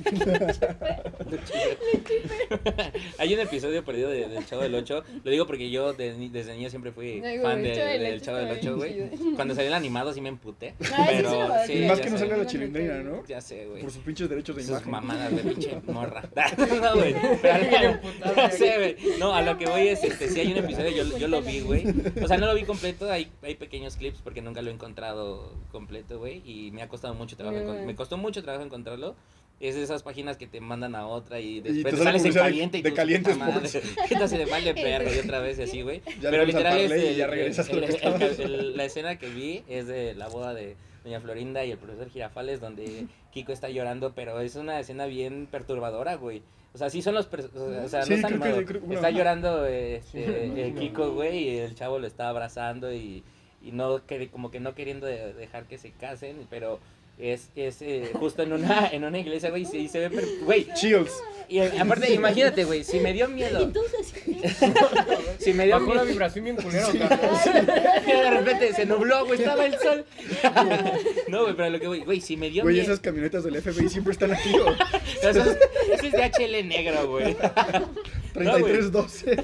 Hay 3.18 3.34
un 3.34 3.40
episodio 3.40 3.84
perdido 3.84 4.08
de- 4.10 4.28
del 4.28 4.46
Chavo 4.46 4.62
del 4.62 4.74
8. 4.74 5.04
Lo 5.24 5.30
digo 5.30 5.46
porque 5.46 5.70
yo 5.70 5.92
de 5.92 6.14
desde 6.30 6.54
niño 6.54 6.70
siempre 6.70 6.90
fui 6.92 7.20
fan 7.42 7.58
el 7.58 7.62
de- 7.64 7.74
Chavo 7.74 7.88
del 7.88 8.00
del 8.02 8.14
Ocho 8.16 8.24
Chavo 8.24 8.38
del 8.38 8.48
está 8.48 8.70
8, 8.70 8.76
bien 8.82 9.08
güey. 9.10 9.34
Cuando 9.36 9.54
salió 9.54 9.68
el 9.68 9.74
animado 9.74 10.12
sí 10.12 10.20
me 10.20 10.28
emputé. 10.30 10.74
Ah, 10.80 10.84
sí, 10.84 10.92
sí, 10.92 11.22
Pero 11.22 11.48
sí, 11.66 11.84
más 11.86 12.00
que 12.00 12.10
no 12.10 12.18
sale 12.18 12.36
la 12.36 12.46
chilindrina, 12.46 12.98
¿no? 13.02 13.24
Ya 13.26 13.40
sé, 13.40 13.66
güey. 13.66 13.82
Por 13.82 13.90
sus 13.90 14.02
pinches 14.02 14.28
derechos 14.28 14.56
de 14.56 14.62
Sus 14.62 14.70
imagen. 14.70 14.90
mamadas 14.90 15.30
de 15.36 15.42
pinche 15.42 15.80
morra. 15.86 16.22
no, 16.82 16.94
güey. 16.96 17.14
Pero 17.42 17.98
güey. 18.78 18.96
No, 19.18 19.34
a 19.34 19.42
lo 19.42 19.56
que 19.58 19.66
voy 19.66 19.88
es, 19.88 20.02
este, 20.04 20.28
sí 20.28 20.40
hay 20.40 20.52
un 20.52 20.58
episodio, 20.58 20.90
yo, 20.90 21.18
yo 21.18 21.28
lo 21.28 21.42
vi, 21.42 21.60
güey. 21.60 21.84
O 22.22 22.26
sea, 22.28 22.36
no 22.36 22.46
lo 22.46 22.54
vi 22.54 22.64
completo, 22.64 23.10
hay, 23.10 23.30
hay 23.42 23.54
pequeños 23.54 23.96
clips 23.96 24.20
porque 24.22 24.42
nunca 24.42 24.62
lo 24.62 24.70
he 24.70 24.74
encontrado 24.74 25.52
completo, 25.72 26.18
güey. 26.18 26.42
Y 26.44 26.70
me 26.72 26.82
ha 26.82 26.88
costado 26.88 27.14
mucho 27.14 27.36
trabajo, 27.36 27.72
Güey. 27.72 27.86
me 27.86 27.94
costó 27.94 28.16
mucho 28.16 28.42
trabajo 28.42 28.64
encontrarlo. 28.64 29.14
Es 29.60 29.74
de 29.74 29.82
esas 29.82 30.02
páginas 30.02 30.38
que 30.38 30.46
te 30.46 30.58
mandan 30.62 30.94
a 30.94 31.06
otra 31.06 31.38
y 31.38 31.60
te 31.60 31.70
después 31.70 31.94
te 31.94 32.02
sale 32.02 32.18
sales 32.18 32.24
en 32.24 32.28
publicidad 32.32 32.44
de- 32.44 32.50
caliente 32.50 32.78
y 32.78 32.82
de 32.82 32.90
tú, 32.90 32.96
Caliente 32.96 33.32
puta 33.34 33.44
madre, 33.44 33.66
Sports. 33.66 33.96
¿Qué 34.08 34.16
te 34.16 34.38
de 34.38 34.46
mal 34.46 34.64
de 34.64 34.74
perro 34.74 35.14
y 35.14 35.18
otra 35.18 35.40
vez 35.40 35.58
y 35.58 35.62
así, 35.62 35.82
güey? 35.82 36.00
Pero 36.22 36.44
literal 36.46 36.78
es 36.78 36.90
y 36.90 37.06
el- 37.08 37.16
ya 37.16 37.26
regresas 37.26 37.68
a 37.68 37.72
lo 37.74 37.78
el- 37.80 37.84
que 37.84 37.90
el- 37.90 37.96
estabas. 37.96 38.38
el- 38.38 38.76
la 38.78 38.84
escena 38.86 39.18
que 39.18 39.28
vi 39.28 39.62
es 39.68 39.86
de 39.86 40.14
la 40.14 40.28
boda 40.28 40.54
de 40.54 40.76
Doña 41.04 41.20
Florinda 41.20 41.62
y 41.66 41.72
el 41.72 41.76
profesor 41.78 42.08
Girafales 42.08 42.62
donde 42.62 43.04
Kiko 43.34 43.52
está 43.52 43.68
llorando, 43.68 44.14
pero 44.14 44.40
es 44.40 44.56
una 44.56 44.80
escena 44.80 45.04
bien 45.04 45.46
perturbadora, 45.50 46.14
güey. 46.14 46.40
O 46.72 46.78
sea, 46.78 46.88
sí 46.90 47.02
son 47.02 47.14
los... 47.14 47.26
O 47.26 47.88
sea, 47.88 48.02
Sí, 48.04 48.10
no 48.10 48.16
está 48.16 48.28
animado. 48.28 48.64
creo- 48.64 48.80
bueno, 48.80 48.94
está 48.94 49.10
llorando 49.10 49.64
Sí, 49.66 49.72
este, 49.72 50.68
el. 50.68 50.74
Kiko, 50.76 51.12
güey, 51.12 51.48
y 51.48 51.58
el 51.58 51.74
chavo 51.74 51.98
lo 51.98 52.06
está 52.06 52.28
abrazando 52.28 52.92
y, 52.92 53.24
y 53.62 53.72
no 53.72 54.00
como 54.30 54.50
que 54.50 54.60
no 54.60 54.74
queriendo 54.74 55.06
de- 55.06 55.32
dejar 55.34 55.64
que 55.64 55.78
se 55.78 55.90
casen, 55.90 56.46
pero 56.48 56.78
es, 57.20 57.48
es 57.56 57.82
eh, 57.82 58.10
justo 58.14 58.42
en 58.42 58.52
una, 58.52 58.88
en 58.90 59.04
una 59.04 59.18
iglesia, 59.18 59.50
güey, 59.50 59.62
y 59.62 59.66
se, 59.66 59.78
y 59.78 59.88
se 59.88 59.98
ve... 60.00 60.10
per- 60.10 60.24
Güey, 60.44 60.66
Chills. 60.74 61.10
y 61.48 61.58
aparte, 61.60 62.12
imagínate, 62.12 62.64
güey, 62.64 62.84
si 62.84 62.98
me 63.00 63.12
dio 63.12 63.28
miedo, 63.28 63.62
Entonces, 63.64 64.12
si 65.38 65.52
me 65.52 65.66
dio 65.66 65.74
Bajó 65.80 65.94
la 65.94 66.02
miedo... 66.02 66.06
vibración 66.06 66.44
bien 66.44 66.56
culero, 66.56 66.86
Sí. 66.92 66.98
De 66.98 68.30
repente 68.30 68.72
se 68.74 68.86
nubló, 68.86 69.24
güey, 69.26 69.38
estaba 69.40 69.64
el 69.66 69.78
sol. 69.78 70.04
No, 71.28 71.42
güey, 71.42 71.54
pero 71.56 71.70
lo 71.70 71.80
que, 71.80 71.86
güey, 71.86 72.00
güey, 72.00 72.20
si 72.20 72.36
me 72.36 72.50
dio 72.50 72.62
Güey, 72.62 72.74
miedo. 72.76 72.86
esas 72.86 73.00
camionetas 73.00 73.44
del 73.44 73.60
FBI 73.60 73.88
siempre 73.88 74.12
están 74.12 74.32
aquí, 74.32 74.50
es, 75.22 75.36
eso 75.36 75.56
es 76.02 76.12
de 76.12 76.22
HL 76.62 76.68
negro, 76.68 77.08
güey. 77.08 77.36
3312. 78.32 79.36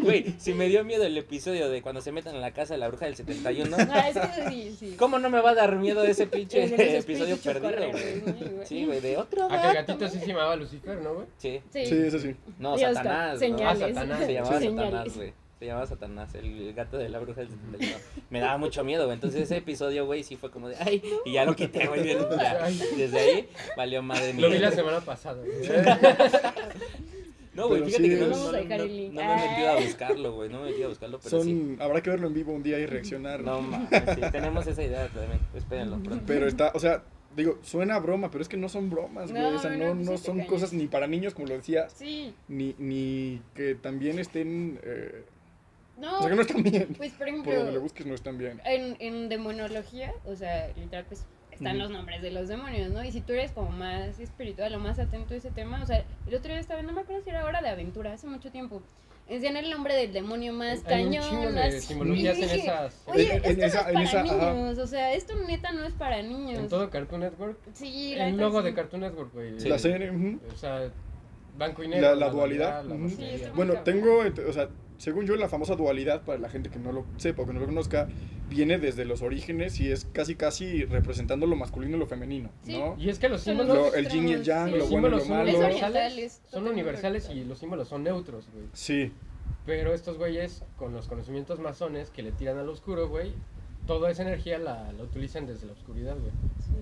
Güey, 0.02 0.34
si 0.38 0.54
me 0.54 0.68
dio 0.68 0.84
miedo 0.84 1.04
el 1.04 1.16
episodio 1.16 1.68
de 1.68 1.82
cuando 1.82 2.00
se 2.00 2.12
meten 2.12 2.34
en 2.34 2.40
la 2.40 2.52
casa 2.52 2.74
de 2.74 2.80
la 2.80 2.88
bruja 2.88 3.06
del 3.06 3.16
71, 3.16 3.76
ah, 3.90 4.08
es 4.08 4.18
que 4.18 4.50
sí, 4.50 4.76
sí. 4.78 4.96
¿cómo 4.98 5.18
no 5.18 5.30
me 5.30 5.40
va 5.40 5.50
a 5.50 5.54
dar 5.54 5.76
miedo 5.76 6.02
ese 6.04 6.26
pinche 6.26 6.98
episodio 6.98 7.36
perdido, 7.36 7.90
güey? 7.90 8.20
güey. 8.20 8.66
Sí, 8.66 8.86
güey, 8.86 9.00
de 9.00 9.16
otro. 9.16 9.44
A 9.44 9.48
que 9.48 9.54
el 9.54 9.62
vato, 9.62 9.74
gatito 9.74 10.08
sí 10.08 10.18
se 10.20 10.26
llamaba 10.26 10.56
Lucifer, 10.56 11.00
¿no, 11.00 11.14
güey? 11.14 11.26
Sí. 11.38 11.60
Sí. 11.70 11.86
Sí, 11.86 11.94
eso 11.94 12.18
sí. 12.18 12.34
No, 12.58 12.76
Dios, 12.76 12.94
Satanás. 12.94 13.40
¿no? 13.40 13.68
Ah, 13.68 13.76
Satanás. 13.76 14.26
Se 14.26 14.32
llamaba 14.32 14.58
Señales. 14.58 14.84
Satanás, 14.84 15.16
güey. 15.16 15.32
Se 15.58 15.66
llamaba 15.66 15.86
Satanás, 15.86 16.34
el 16.36 16.72
gato 16.72 16.96
de 16.96 17.10
la 17.10 17.18
bruja 17.18 17.42
del 17.42 17.50
71. 17.50 17.96
Me 18.30 18.40
daba 18.40 18.56
mucho 18.56 18.82
miedo, 18.82 19.04
güey. 19.04 19.14
Entonces 19.14 19.42
ese 19.42 19.58
episodio, 19.58 20.06
güey, 20.06 20.24
sí 20.24 20.36
fue 20.36 20.50
como 20.50 20.68
de, 20.68 20.76
ay, 20.80 21.02
y 21.26 21.32
ya 21.32 21.44
lo 21.44 21.54
quité, 21.54 21.86
güey. 21.86 22.02
Desde 22.96 23.18
ahí 23.18 23.48
valió 23.76 24.02
madre 24.02 24.32
mía. 24.32 24.46
Lo 24.46 24.52
vi 24.52 24.58
la 24.58 24.70
semana 24.70 25.00
pasada, 25.00 25.42
güey. 25.44 25.68
No, 27.54 27.66
güey, 27.68 27.82
fíjate 27.82 28.02
sí 28.04 28.08
que 28.10 28.16
no, 28.16 28.22
es- 28.22 28.28
no, 28.30 28.36
Vamos 28.36 28.54
a 28.54 28.56
dejar 28.58 28.78
no- 28.78 28.84
el 28.84 28.96
link. 28.96 29.12
no 29.12 29.20
me 29.24 29.32
he 29.32 29.48
metido 29.50 29.68
a 29.68 29.72
Ah. 29.72 29.80
buscarlo, 29.80 30.32
güey. 30.34 30.48
No 30.50 30.60
me 30.60 30.66
he 30.66 30.70
metido 30.70 30.86
a 30.86 30.88
buscarlo, 30.90 31.20
pero 31.22 31.42
sí. 31.42 31.76
Habrá 31.80 32.00
que 32.02 32.10
verlo 32.10 32.26
en 32.28 32.34
vivo 32.34 32.52
un 32.52 32.62
día 32.62 32.78
y 32.78 32.86
reaccionar. 32.86 33.40
No, 33.42 33.60
mames, 33.60 33.88
sí, 33.90 34.20
tenemos 34.32 34.66
esa 34.66 34.82
idea 34.82 35.08
también. 35.08 35.40
Espérenlo 35.54 35.98
pronto. 36.02 36.24
Pero 36.26 36.46
está, 36.46 36.70
o 36.74 36.78
sea, 36.78 37.02
digo, 37.36 37.58
suena 37.62 37.96
a 37.96 37.98
broma, 38.00 38.30
pero 38.30 38.42
es 38.42 38.48
que 38.48 38.56
no 38.56 38.68
son 38.68 38.88
bromas, 38.90 39.30
güey. 39.32 39.42
No, 39.42 39.48
o 39.56 39.58
sea, 39.58 39.70
no, 39.72 39.94
no, 39.94 40.04
pues 40.06 40.20
son 40.20 40.36
cañas. 40.36 40.48
cosas 40.48 40.72
ni 40.72 40.86
para 40.86 41.06
niños, 41.08 41.34
como 41.34 41.48
lo 41.48 41.54
decías, 41.54 41.92
Sí. 41.96 42.32
ni, 42.48 42.74
ni 42.78 43.40
que 43.54 43.74
también 43.74 44.18
estén. 44.20 44.78
eh, 44.84 45.24
No, 45.98 46.18
o 46.18 46.20
sea, 46.20 46.30
que 46.30 46.36
no 46.36 46.42
están 46.42 46.62
bien. 46.62 46.88
pues 46.96 47.12
por 47.12 47.26
Por 47.26 47.34
donde 47.36 47.50
le 47.50 47.56
ejemplo, 47.58 47.80
busques, 47.82 48.06
no 48.06 48.14
están 48.14 48.38
bien. 48.38 48.60
en, 48.64 48.96
en 49.00 49.28
demonología, 49.28 50.12
o 50.24 50.34
sea, 50.36 50.68
literal, 50.76 51.04
pues 51.08 51.24
están 51.60 51.78
los 51.78 51.90
nombres 51.90 52.22
de 52.22 52.30
los 52.30 52.48
demonios, 52.48 52.90
¿no? 52.90 53.04
Y 53.04 53.12
si 53.12 53.20
tú 53.20 53.34
eres 53.34 53.52
como 53.52 53.70
más 53.70 54.18
espiritual 54.18 54.74
o 54.74 54.78
más 54.78 54.98
atento 54.98 55.34
a 55.34 55.36
ese 55.36 55.50
tema, 55.50 55.82
o 55.82 55.86
sea, 55.86 56.04
el 56.26 56.34
otro 56.34 56.50
día 56.50 56.58
estaba, 56.60 56.80
no 56.82 56.92
me 56.92 57.02
acuerdo 57.02 57.22
si 57.22 57.30
era 57.30 57.44
hora 57.44 57.60
de 57.60 57.68
aventura, 57.68 58.12
hace 58.14 58.26
mucho 58.26 58.50
tiempo. 58.50 58.82
Decían 59.28 59.56
el 59.56 59.70
nombre 59.70 59.94
del 59.94 60.12
demonio 60.12 60.52
más 60.52 60.84
Hay 60.86 61.04
un 61.04 61.12
cañón. 61.12 61.28
chingo 61.30 61.52
de 61.52 61.62
así. 61.62 61.80
simbologías 61.82 62.36
en 62.38 62.50
esas. 62.50 63.02
Oye, 63.06 63.36
En- 63.36 63.44
en 63.44 63.50
esto 63.62 63.64
esa- 63.66 63.88
en 63.88 63.94
no 63.94 64.00
es 64.00 64.10
para 64.10 64.24
esa, 64.24 64.34
ajá. 64.36 64.52
niños, 64.54 64.78
o 64.78 64.86
sea, 64.88 65.12
esto 65.12 65.34
neta 65.46 65.70
no 65.72 65.84
es 65.84 65.92
para 65.92 66.20
niños. 66.22 66.58
En 66.58 66.68
todo 66.68 66.90
Cartoon 66.90 67.20
Network. 67.20 67.56
Sí, 67.74 68.14
la 68.16 68.26
El 68.28 68.38
logo 68.38 68.58
sí. 68.60 68.64
de 68.64 68.74
Cartoon 68.74 69.02
Network, 69.02 69.32
güey. 69.32 69.60
Sí. 69.60 69.68
La 69.68 69.78
serie, 69.78 70.10
ujú. 70.10 70.40
O 70.52 70.56
sea, 70.56 70.90
blanco 71.60 71.84
y 71.84 71.88
La- 71.88 71.96
negro. 71.96 72.14
la 72.16 72.30
dualidad, 72.30 72.84
la. 72.84 73.08
Sí, 73.08 73.42
Bueno, 73.54 73.74
tengo, 73.84 74.20
o 74.48 74.52
sea, 74.52 74.68
según 74.96 75.26
yo, 75.26 75.36
la 75.36 75.48
famosa 75.48 75.76
dualidad, 75.76 76.22
para 76.22 76.38
la 76.38 76.48
gente 76.48 76.70
que 76.70 76.78
no 76.78 76.90
lo 76.92 77.04
sepa 77.18 77.42
o 77.42 77.46
que 77.46 77.52
no 77.52 77.60
lo 77.60 77.66
conozca, 77.66 78.08
viene 78.48 78.78
desde 78.78 79.04
los 79.04 79.20
orígenes 79.22 79.78
y 79.80 79.92
es 79.92 80.06
casi, 80.12 80.34
casi 80.36 80.84
representando 80.84 81.46
lo 81.46 81.56
masculino 81.56 81.96
y 81.96 82.00
lo 82.00 82.06
femenino, 82.06 82.48
Sí. 82.64 82.78
¿no? 82.78 82.96
Y 82.98 83.10
es 83.10 83.18
que 83.18 83.28
los 83.28 83.42
Son 83.42 83.56
símbolos 83.58 83.76
Lo- 83.90 83.94
el 83.94 84.08
yin 84.08 84.28
y 84.28 84.32
el 84.32 84.42
yang, 84.42 84.66
Sí. 84.66 84.72
lo 84.72 84.78
Los 84.78 84.90
bueno 84.90 85.08
y 85.08 85.10
lo 85.10 85.20
son 85.20 85.28
malo. 85.28 85.48
Es 85.50 85.56
universales, 85.56 86.42
son 86.50 86.66
universales 86.66 87.30
y 87.32 87.44
los 87.44 87.58
símbolos 87.58 87.88
son 87.88 88.02
neutros, 88.04 88.48
güey. 88.52 88.66
Sí, 88.72 89.12
Pero 89.66 89.92
estos 89.92 90.16
güeyes, 90.16 90.64
con 90.78 90.92
los 90.94 91.06
conocimientos 91.06 91.60
masones 91.60 92.10
que 92.10 92.22
le 92.22 92.32
tiran 92.32 92.56
al 92.58 92.68
oscuro, 92.70 93.08
güey, 93.08 93.34
toda 93.86 94.10
esa 94.10 94.22
energía 94.22 94.58
la, 94.58 94.90
la 94.92 95.02
utilizan 95.02 95.46
desde 95.46 95.66
la 95.66 95.74
oscuridad, 95.74 96.16
güey. 96.18 96.32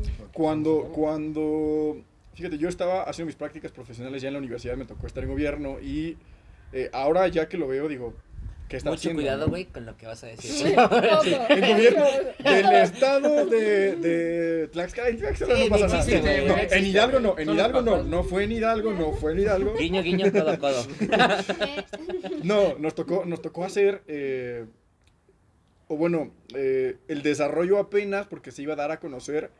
Sí. 0.04 0.12
Cuando, 0.32 0.84
cuando, 0.94 1.96
fíjate, 2.38 2.56
yo 2.58 2.68
estaba 2.68 3.02
haciendo 3.02 3.26
mis 3.26 3.36
prácticas 3.36 3.72
profesionales 3.72 4.22
ya 4.22 4.28
en 4.28 4.34
la 4.34 4.38
universidad, 4.38 4.76
me 4.76 4.84
tocó 4.84 5.06
estar 5.06 5.22
en 5.24 5.30
gobierno 5.30 5.78
y 5.80 6.16
eh, 6.72 6.88
ahora 6.92 7.28
ya 7.28 7.48
que 7.48 7.56
lo 7.58 7.66
veo, 7.68 7.88
digo, 7.88 8.14
¿qué 8.68 8.76
está 8.76 8.90
Mucho 8.90 9.00
haciendo? 9.00 9.22
cuidado, 9.22 9.44
no? 9.46 9.48
güey, 9.50 9.64
con 9.66 9.84
lo 9.86 9.96
que 9.96 10.06
vas 10.06 10.22
a 10.24 10.28
decir. 10.28 10.50
Sí. 10.50 10.64
El 11.48 11.60
gobierno 11.66 12.04
del 12.44 12.72
estado 12.74 13.46
de, 13.46 13.96
de 13.96 14.68
Tlaxcala, 14.68 15.08
en 15.08 15.18
Tlaxcala 15.18 15.56
Sí, 15.56 15.62
no 15.64 15.68
pasa 15.70 15.86
nada. 15.86 15.98
existe, 15.98 16.46
No, 16.46 16.56
no 16.56 16.62
en 16.70 16.86
Hidalgo 16.86 17.20
no, 17.20 17.38
en 17.38 17.50
Hidalgo 17.50 17.82
no, 17.82 18.02
no 18.04 18.22
fue 18.24 18.44
en 18.44 18.52
Hidalgo, 18.52 18.92
no 18.92 19.12
fue 19.12 19.32
en 19.32 19.40
Hidalgo. 19.40 19.74
Guiño, 19.76 20.02
guiño, 20.02 20.30
codo, 20.30 20.58
codo. 20.58 20.86
No, 22.44 22.78
nos 22.78 22.94
tocó, 22.94 23.24
nos 23.24 23.42
tocó 23.42 23.64
hacer, 23.64 24.02
eh, 24.06 24.64
o 25.88 25.96
bueno, 25.96 26.30
eh, 26.54 26.96
el 27.08 27.22
desarrollo 27.22 27.78
apenas, 27.78 28.26
porque 28.26 28.50
se 28.52 28.62
iba 28.62 28.74
a 28.74 28.76
dar 28.76 28.90
a 28.90 29.00
conocer 29.00 29.50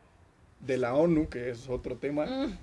de 0.59 0.77
la 0.77 0.93
ONU, 0.93 1.29
que 1.29 1.49
es 1.49 1.67
otro 1.69 1.95
tema, 1.97 2.25
Mm. 2.25 2.57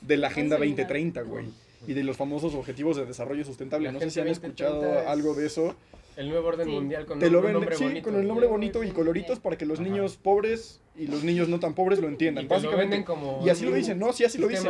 De 0.00 0.16
la 0.16 0.28
Agenda 0.28 0.56
Eso, 0.56 0.64
mira. 0.64 0.76
2030, 0.76 1.22
güey. 1.22 1.46
Y 1.86 1.92
de 1.94 2.02
los 2.04 2.16
famosos 2.16 2.54
Objetivos 2.54 2.96
de 2.96 3.06
Desarrollo 3.06 3.44
Sustentable. 3.44 3.86
La 3.86 3.92
No 3.92 4.00
sé 4.00 4.10
si 4.10 4.20
han 4.20 4.28
escuchado 4.28 4.74
2030 4.76 5.02
es- 5.04 5.08
algo 5.08 5.34
de 5.34 5.46
eso. 5.46 5.74
El 6.16 6.28
nuevo 6.30 6.48
orden 6.48 6.66
Sí. 6.66 6.72
mundial 6.72 7.06
con 7.06 7.20
Te 7.20 7.30
lo 7.30 7.38
un 7.38 7.44
venden, 7.44 7.60
nombre 7.60 7.76
sí, 7.76 7.84
bonito. 7.84 8.10
con 8.10 8.20
el 8.20 8.26
nombre 8.26 8.46
bonito 8.48 8.82
y 8.82 8.90
coloritos 8.90 9.38
para 9.38 9.56
que 9.56 9.64
los 9.64 9.78
Ajá. 9.78 9.88
niños 9.88 10.16
pobres 10.16 10.80
y 10.98 11.06
los 11.06 11.22
niños 11.22 11.48
no 11.48 11.60
tan 11.60 11.74
pobres 11.74 12.00
lo 12.00 12.08
Y 12.08 12.10
entiendan. 12.10 12.46
lo 12.46 12.50
Básicamente. 12.50 13.04
como 13.04 13.40
y 13.46 13.50
así 13.50 13.64
lo 13.64 13.72
dicen, 13.72 14.00
¿no? 14.00 14.12
Sí, 14.12 14.24
así 14.24 14.36
lo 14.38 14.48
dicen. 14.48 14.66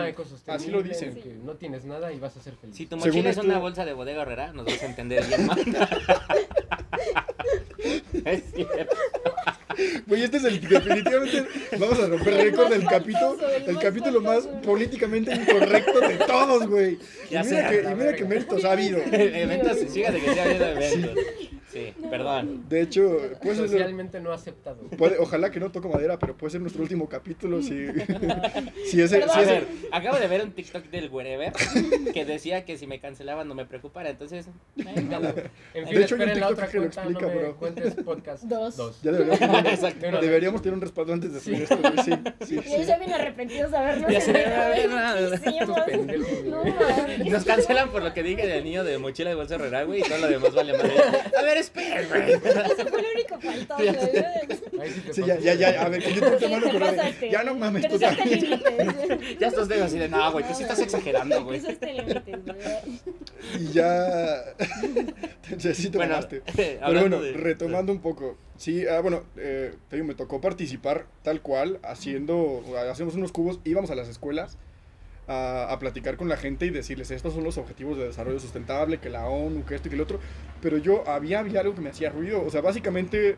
Así 0.47 0.71
lo 0.71 0.83
dicen. 0.83 1.15
que 1.15 1.35
no 1.43 1.55
tienes 1.55 1.87
nada 1.87 2.13
y 2.13 2.19
vas 2.21 2.37
a 2.37 2.43
ser 2.43 2.55
feliz. 2.57 2.77
Si 2.77 2.85
tu 2.85 2.97
Según 2.97 3.09
mochila 3.09 3.31
es 3.31 3.37
esto- 3.39 3.49
una 3.49 3.59
bolsa 3.59 3.87
de 3.87 3.95
bodega 3.95 4.21
herrera, 4.23 4.53
nos 4.53 4.67
vas 4.67 4.83
a 4.83 4.87
entender 4.87 5.25
bien 5.27 5.47
más. 5.47 5.59
es 8.27 8.43
cierto. 8.55 8.97
Güey, 10.07 10.23
este 10.25 10.39
es 10.39 10.45
el 10.45 10.61
definitivamente 10.61 11.47
vamos 11.79 12.01
a 12.01 12.07
romper 12.07 12.35
récord 12.35 12.71
del 12.71 12.85
capítulo, 12.85 13.37
el 13.67 13.69
el 13.69 13.79
capítulo 13.79 14.21
más 14.21 14.47
políticamente 14.65 15.35
incorrecto 15.35 16.01
de 16.01 16.17
todos, 16.17 16.67
güey. 16.67 16.99
Y 17.31 17.39
mira 17.39 17.71
que, 17.71 17.83
y 17.83 17.95
mira 17.95 18.17
que 18.17 18.25
méritos 18.25 18.65
ha 18.65 18.73
habido. 18.73 18.99
eventos, 19.13 19.79
fíjate 19.93 20.21
que 20.21 20.33
sí 20.33 20.39
ha 20.39 20.45
habido 20.45 20.67
eventos. 20.67 21.25
Sí, 21.73 21.93
perdón. 22.11 22.65
De 22.69 22.81
hecho, 22.81 23.19
puede 23.43 23.57
ser, 23.57 23.69
Socialmente 23.69 24.21
no 24.21 24.33
aceptado. 24.33 24.79
puede- 24.97 25.19
ojalá 25.19 25.51
que 25.51 25.61
no 25.61 25.71
toco 25.71 25.89
madera, 25.91 26.19
pero 26.19 26.35
puede 26.37 26.53
ser 26.53 26.61
nuestro 26.63 26.83
último 26.83 27.09
capítulo 27.09 27.61
si, 27.63 27.87
si 28.91 29.03
ese, 29.03 29.17
si 29.23 29.29
A 29.39 29.43
ese- 29.43 29.53
ver, 29.53 29.67
acabo 29.93 30.19
de 30.19 30.27
ver 30.29 30.43
un 30.43 30.53
TikTok 30.53 30.85
del 30.87 31.11
Wherever 31.11 31.53
que 32.15 32.25
decía 32.25 32.65
que 32.65 32.79
si 32.79 32.87
me 32.87 33.01
cancelaban 33.01 33.47
no 33.49 33.55
me 33.55 33.67
preocupara, 33.67 34.09
entonces... 34.11 34.47
En 34.77 34.85
De 34.85 34.93
fin, 34.95 36.03
hecho, 36.03 36.15
hay 36.15 36.23
un 36.23 36.29
esperen 36.29 36.41
la 36.41 36.49
TikTok 36.49 36.53
otra 36.53 36.69
que 36.69 36.79
lo 36.79 36.85
explica, 36.85 37.21
no 37.21 37.35
me 37.35 37.49
cuentes 37.55 37.95
podcast 37.97 38.45
Dos. 38.45 39.03
ya 39.03 39.13
deberíamos, 39.13 39.39
tener- 39.53 39.67
Exacto. 39.75 40.21
deberíamos 40.21 40.63
tener 40.63 40.75
un 40.75 40.81
respaldo 40.81 41.13
antes 41.13 41.33
de 41.35 41.41
subir 41.41 41.63
esto, 41.63 41.77
güey. 41.77 41.93
Sí, 42.05 42.13
sí, 42.47 42.55
Y 42.57 42.63
sí. 42.63 42.75
ellos 42.75 42.87
ya 42.87 43.15
arrepentidos 43.15 43.71
de 43.71 43.77
habernos 43.77 44.11
Ya 44.11 44.19
enviado, 44.21 45.75
no. 46.47 47.29
Nos 47.31 47.45
cancelan 47.45 47.91
por 47.91 48.03
lo 48.03 48.13
que 48.15 48.23
dije 48.23 48.47
del 48.47 48.65
niño 48.65 48.85
de 48.85 48.99
mochila 48.99 49.31
de 49.31 49.37
bolsa 49.37 49.57
herrera, 49.57 49.83
güey, 49.85 50.01
y 50.01 50.03
todo 50.03 50.19
lo 50.19 50.29
demás 50.29 50.55
vale 50.55 50.73
madre. 50.73 50.93
A 51.39 51.43
ver, 51.43 51.58
espera, 51.61 52.03
güey. 52.07 52.33
Ese 52.73 52.85
fue 52.87 53.01
el 53.01 53.07
único 53.15 53.41
faltoso. 53.41 53.85
Ya 53.85 53.93
güey. 54.77 54.91
Sí 54.93 55.01
te 55.01 55.15
Sí, 55.15 55.23
ya, 55.27 55.39
ya, 55.39 55.55
ya, 55.55 55.83
a 55.83 55.89
ver, 55.89 56.03
que 56.03 56.15
YouTube 56.15 56.39
te 56.39 56.47
Sí, 56.49 56.55
te 56.61 56.71
ahí. 56.71 56.79
pasaste. 56.79 57.31
Ya 57.31 57.43
no 57.45 57.55
mames, 57.55 57.83
tú 57.83 57.89
Cruzaste 57.91 58.23
también. 58.59 59.39
Ya 59.39 59.47
estos 59.49 59.69
dedos 59.69 59.87
así 59.87 59.99
de, 59.99 60.09
no, 60.09 60.33
güey, 60.33 60.47
tú 60.47 60.55
sí 60.55 60.63
estás 60.63 60.79
exagerando, 60.81 61.45
güey. 61.45 61.61
Cruzaste 61.61 61.93
límites, 61.95 62.45
güey. 62.45 62.57
Y 63.61 63.73
ya. 63.73 64.45
sí, 65.59 65.75
sí 65.75 65.91
te 65.91 65.99
Bueno, 65.99 66.13
mamaste. 66.15 66.43
Pero 66.57 67.01
bueno, 67.01 67.21
de- 67.21 67.33
retomando 67.33 67.93
un 67.93 68.01
poco. 68.01 68.37
Sí, 68.57 68.87
ah, 68.89 69.01
bueno, 69.01 69.23
eh, 69.37 69.75
te 69.89 69.97
digo, 69.97 70.09
me 70.09 70.15
tocó 70.15 70.41
participar 70.41 71.07
tal 71.23 71.41
cual, 71.43 71.79
haciendo, 71.85 72.63
hacemos 72.91 73.15
unos 73.15 73.31
cubos, 73.33 73.61
íbamos 73.65 73.91
a 73.91 73.95
las 73.95 74.09
escuelas 74.09 74.59
a, 75.29 75.71
a 75.71 75.79
platicar 75.79 76.17
con 76.17 76.29
la 76.29 76.37
gente 76.37 76.67
y 76.67 76.71
decirles, 76.71 77.11
estos 77.11 77.35
son 77.35 77.45
los 77.45 77.59
objetivos 77.59 77.97
de 77.99 78.05
desarrollo 78.07 78.41
sustentable, 78.41 78.99
que 78.99 79.11
la 79.11 79.27
ONU, 79.29 79.65
que 79.65 79.75
esto 79.75 79.89
y 79.89 79.91
que 79.91 79.95
el 79.97 80.01
otro. 80.03 80.19
Pero 80.61 80.79
yo, 80.79 81.07
había, 81.09 81.41
había 81.41 81.61
algo 81.61 81.75
que 81.75 81.81
me 81.83 81.91
hacía 81.91 82.11
ruido. 82.11 82.43
O 82.45 82.51
sea, 82.51 82.63
básicamente, 82.63 83.37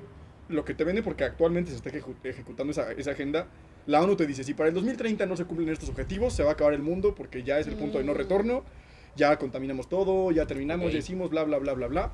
lo 0.49 0.64
que 0.64 0.74
te 0.74 0.84
vende, 0.84 1.03
porque 1.03 1.24
actualmente 1.24 1.70
se 1.70 1.76
está 1.76 1.91
ejecu- 1.91 2.14
ejecutando 2.22 2.70
esa, 2.70 2.93
esa 2.93 3.11
agenda, 3.11 3.49
la 3.86 4.01
ONU 4.03 4.14
te 4.16 4.26
dice, 4.26 4.45
si 4.45 4.55
para 4.55 4.68
el 4.68 4.74
2030 4.74 5.26
no 5.26 5.36
se 5.36 5.45
cumplen 5.45 5.68
estos 5.68 5.88
objetivos, 5.88 6.32
se 6.32 6.43
va 6.45 6.51
a 6.51 6.53
acabar 6.53 6.74
el 6.74 6.82
mundo 6.82 7.14
porque 7.14 7.43
ya 7.43 7.59
es 7.59 7.66
el 7.66 7.74
punto 7.74 7.99
de 7.99 8.05
no 8.05 8.12
Mm. 8.14 8.16
retorno, 8.16 8.64
ya 9.16 9.36
contaminamos 9.38 9.88
todo, 9.88 10.30
ya 10.30 10.47
terminamos, 10.47 10.93
ya 10.93 10.99
decimos 10.99 11.30
bla, 11.30 11.43
bla, 11.45 11.59
bla, 11.59 11.72
bla, 11.72 11.86
bla, 11.88 12.12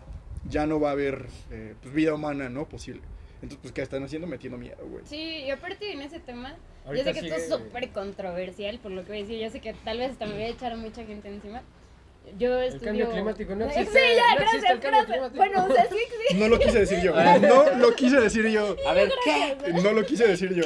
ya 0.48 0.66
no 0.66 0.80
va 0.80 0.90
a 0.90 0.92
haber 0.92 1.26
eh, 1.50 1.74
pues, 1.82 1.92
vida 1.94 2.14
humana, 2.14 2.48
¿no? 2.48 2.66
Posible. 2.68 3.02
Entonces, 3.46 3.58
pues, 3.62 3.72
¿qué 3.72 3.82
están 3.82 4.02
haciendo? 4.02 4.26
Metiendo 4.26 4.58
miedo, 4.58 4.76
güey. 4.88 5.04
Sí, 5.06 5.44
y 5.46 5.50
aparte 5.50 5.92
en 5.92 6.02
ese 6.02 6.18
tema, 6.18 6.56
Ahorita 6.84 7.10
yo 7.10 7.14
sé 7.14 7.20
que 7.20 7.26
esto 7.36 7.40
es 7.40 7.48
súper 7.48 7.90
controversial, 7.90 8.80
por 8.80 8.90
lo 8.90 9.02
que 9.02 9.08
voy 9.10 9.18
a 9.18 9.22
decir, 9.22 9.38
yo 9.40 9.48
sé 9.50 9.60
que 9.60 9.72
tal 9.84 9.98
vez 9.98 10.10
hasta 10.10 10.26
me 10.26 10.34
voy 10.34 10.42
a 10.42 10.48
echar 10.48 10.72
a 10.72 10.76
mucha 10.76 11.04
gente 11.04 11.28
encima. 11.28 11.62
Yo 12.38 12.58
El 12.60 12.64
estudio... 12.74 12.86
cambio 12.86 13.10
climático 13.12 13.54
no 13.54 13.70
Sí, 13.70 13.78
existe. 13.78 14.00
ya, 14.16 14.34
no 14.34 14.42
existe 14.42 14.58
gracias, 14.58 14.72
el 14.72 14.80
cambio 14.80 14.90
gracias. 14.90 15.06
climático. 15.06 15.36
Bueno, 15.36 15.64
o 15.64 15.72
sea, 15.72 15.88
sí, 15.88 15.96
sí. 16.28 16.36
No 16.36 16.48
lo 16.48 16.58
quise 16.58 16.78
decir 16.80 17.00
yo. 17.00 17.14
No 17.40 17.78
lo 17.78 17.94
quise 17.94 18.20
decir 18.20 18.48
yo. 18.48 18.76
A 18.84 18.92
ver, 18.94 19.12
¿qué? 19.24 19.72
No 19.80 19.92
lo 19.92 20.04
quise 20.04 20.26
decir 20.26 20.52
yo. 20.52 20.64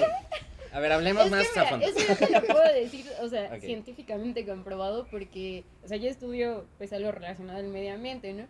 A 0.73 0.81
ver, 0.81 0.93
hablemos 0.93 1.27
Es 1.27 1.31
más 1.33 1.49
que 1.51 1.59
a 1.59 1.65
mira, 1.65 1.71
fondo. 1.71 1.87
eso 1.87 1.99
yo 2.09 2.17
te 2.17 2.31
lo 2.33 2.43
puedo 2.47 2.73
decir, 2.73 3.05
o 3.21 3.29
sea, 3.29 3.61
científicamente 3.61 4.47
comprobado 4.47 5.07
porque, 5.11 5.65
o 5.85 5.89
sea, 5.89 5.99
yo 5.99 6.09
estudio 6.09 6.65
pues 6.79 6.93
algo 6.95 7.11
relacionado 7.13 7.59
al 7.59 7.67
medio 7.69 7.93
ambiente, 7.93 8.33
¿no? 8.33 8.47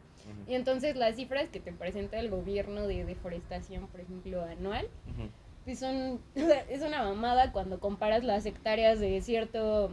Y 0.47 0.55
entonces 0.55 0.97
las 0.97 1.17
cifras 1.17 1.49
que 1.49 1.61
te 1.61 1.73
presenta 1.73 2.19
el 2.19 2.31
gobierno 2.31 2.87
de 2.87 3.05
deforestación, 3.05 3.87
por 3.89 4.01
ejemplo, 4.01 4.43
anual, 4.45 4.87
Ujú. 5.07 5.31
pues 5.65 5.79
son, 5.79 6.21
es 6.35 6.83
una 6.83 7.03
mamada 7.03 7.53
cuando 7.53 7.79
comparas 7.81 8.25
las 8.25 8.47
hectáreas 8.47 8.99
de 9.01 9.21
cierto 9.23 9.91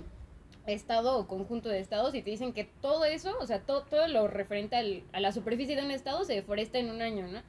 estado 0.66 1.18
o 1.18 1.28
conjunto 1.28 1.70
de 1.70 1.80
estados 1.80 2.14
y 2.14 2.22
te 2.22 2.30
dicen 2.32 2.52
que 2.54 2.66
todo 2.66 3.06
eso, 3.06 3.34
o 3.40 3.46
sea, 3.46 3.60
todo, 3.62 3.84
todo 3.84 4.08
lo 4.08 4.28
referente 4.28 4.76
al- 4.76 5.04
a 5.14 5.20
la 5.22 5.32
superficie 5.32 5.76
de 5.76 5.84
un 5.86 5.92
estado 5.92 6.24
se 6.26 6.34
deforesta 6.34 6.78
en 6.78 6.90
un 6.90 7.02
año, 7.02 7.28
¿no? 7.28 7.42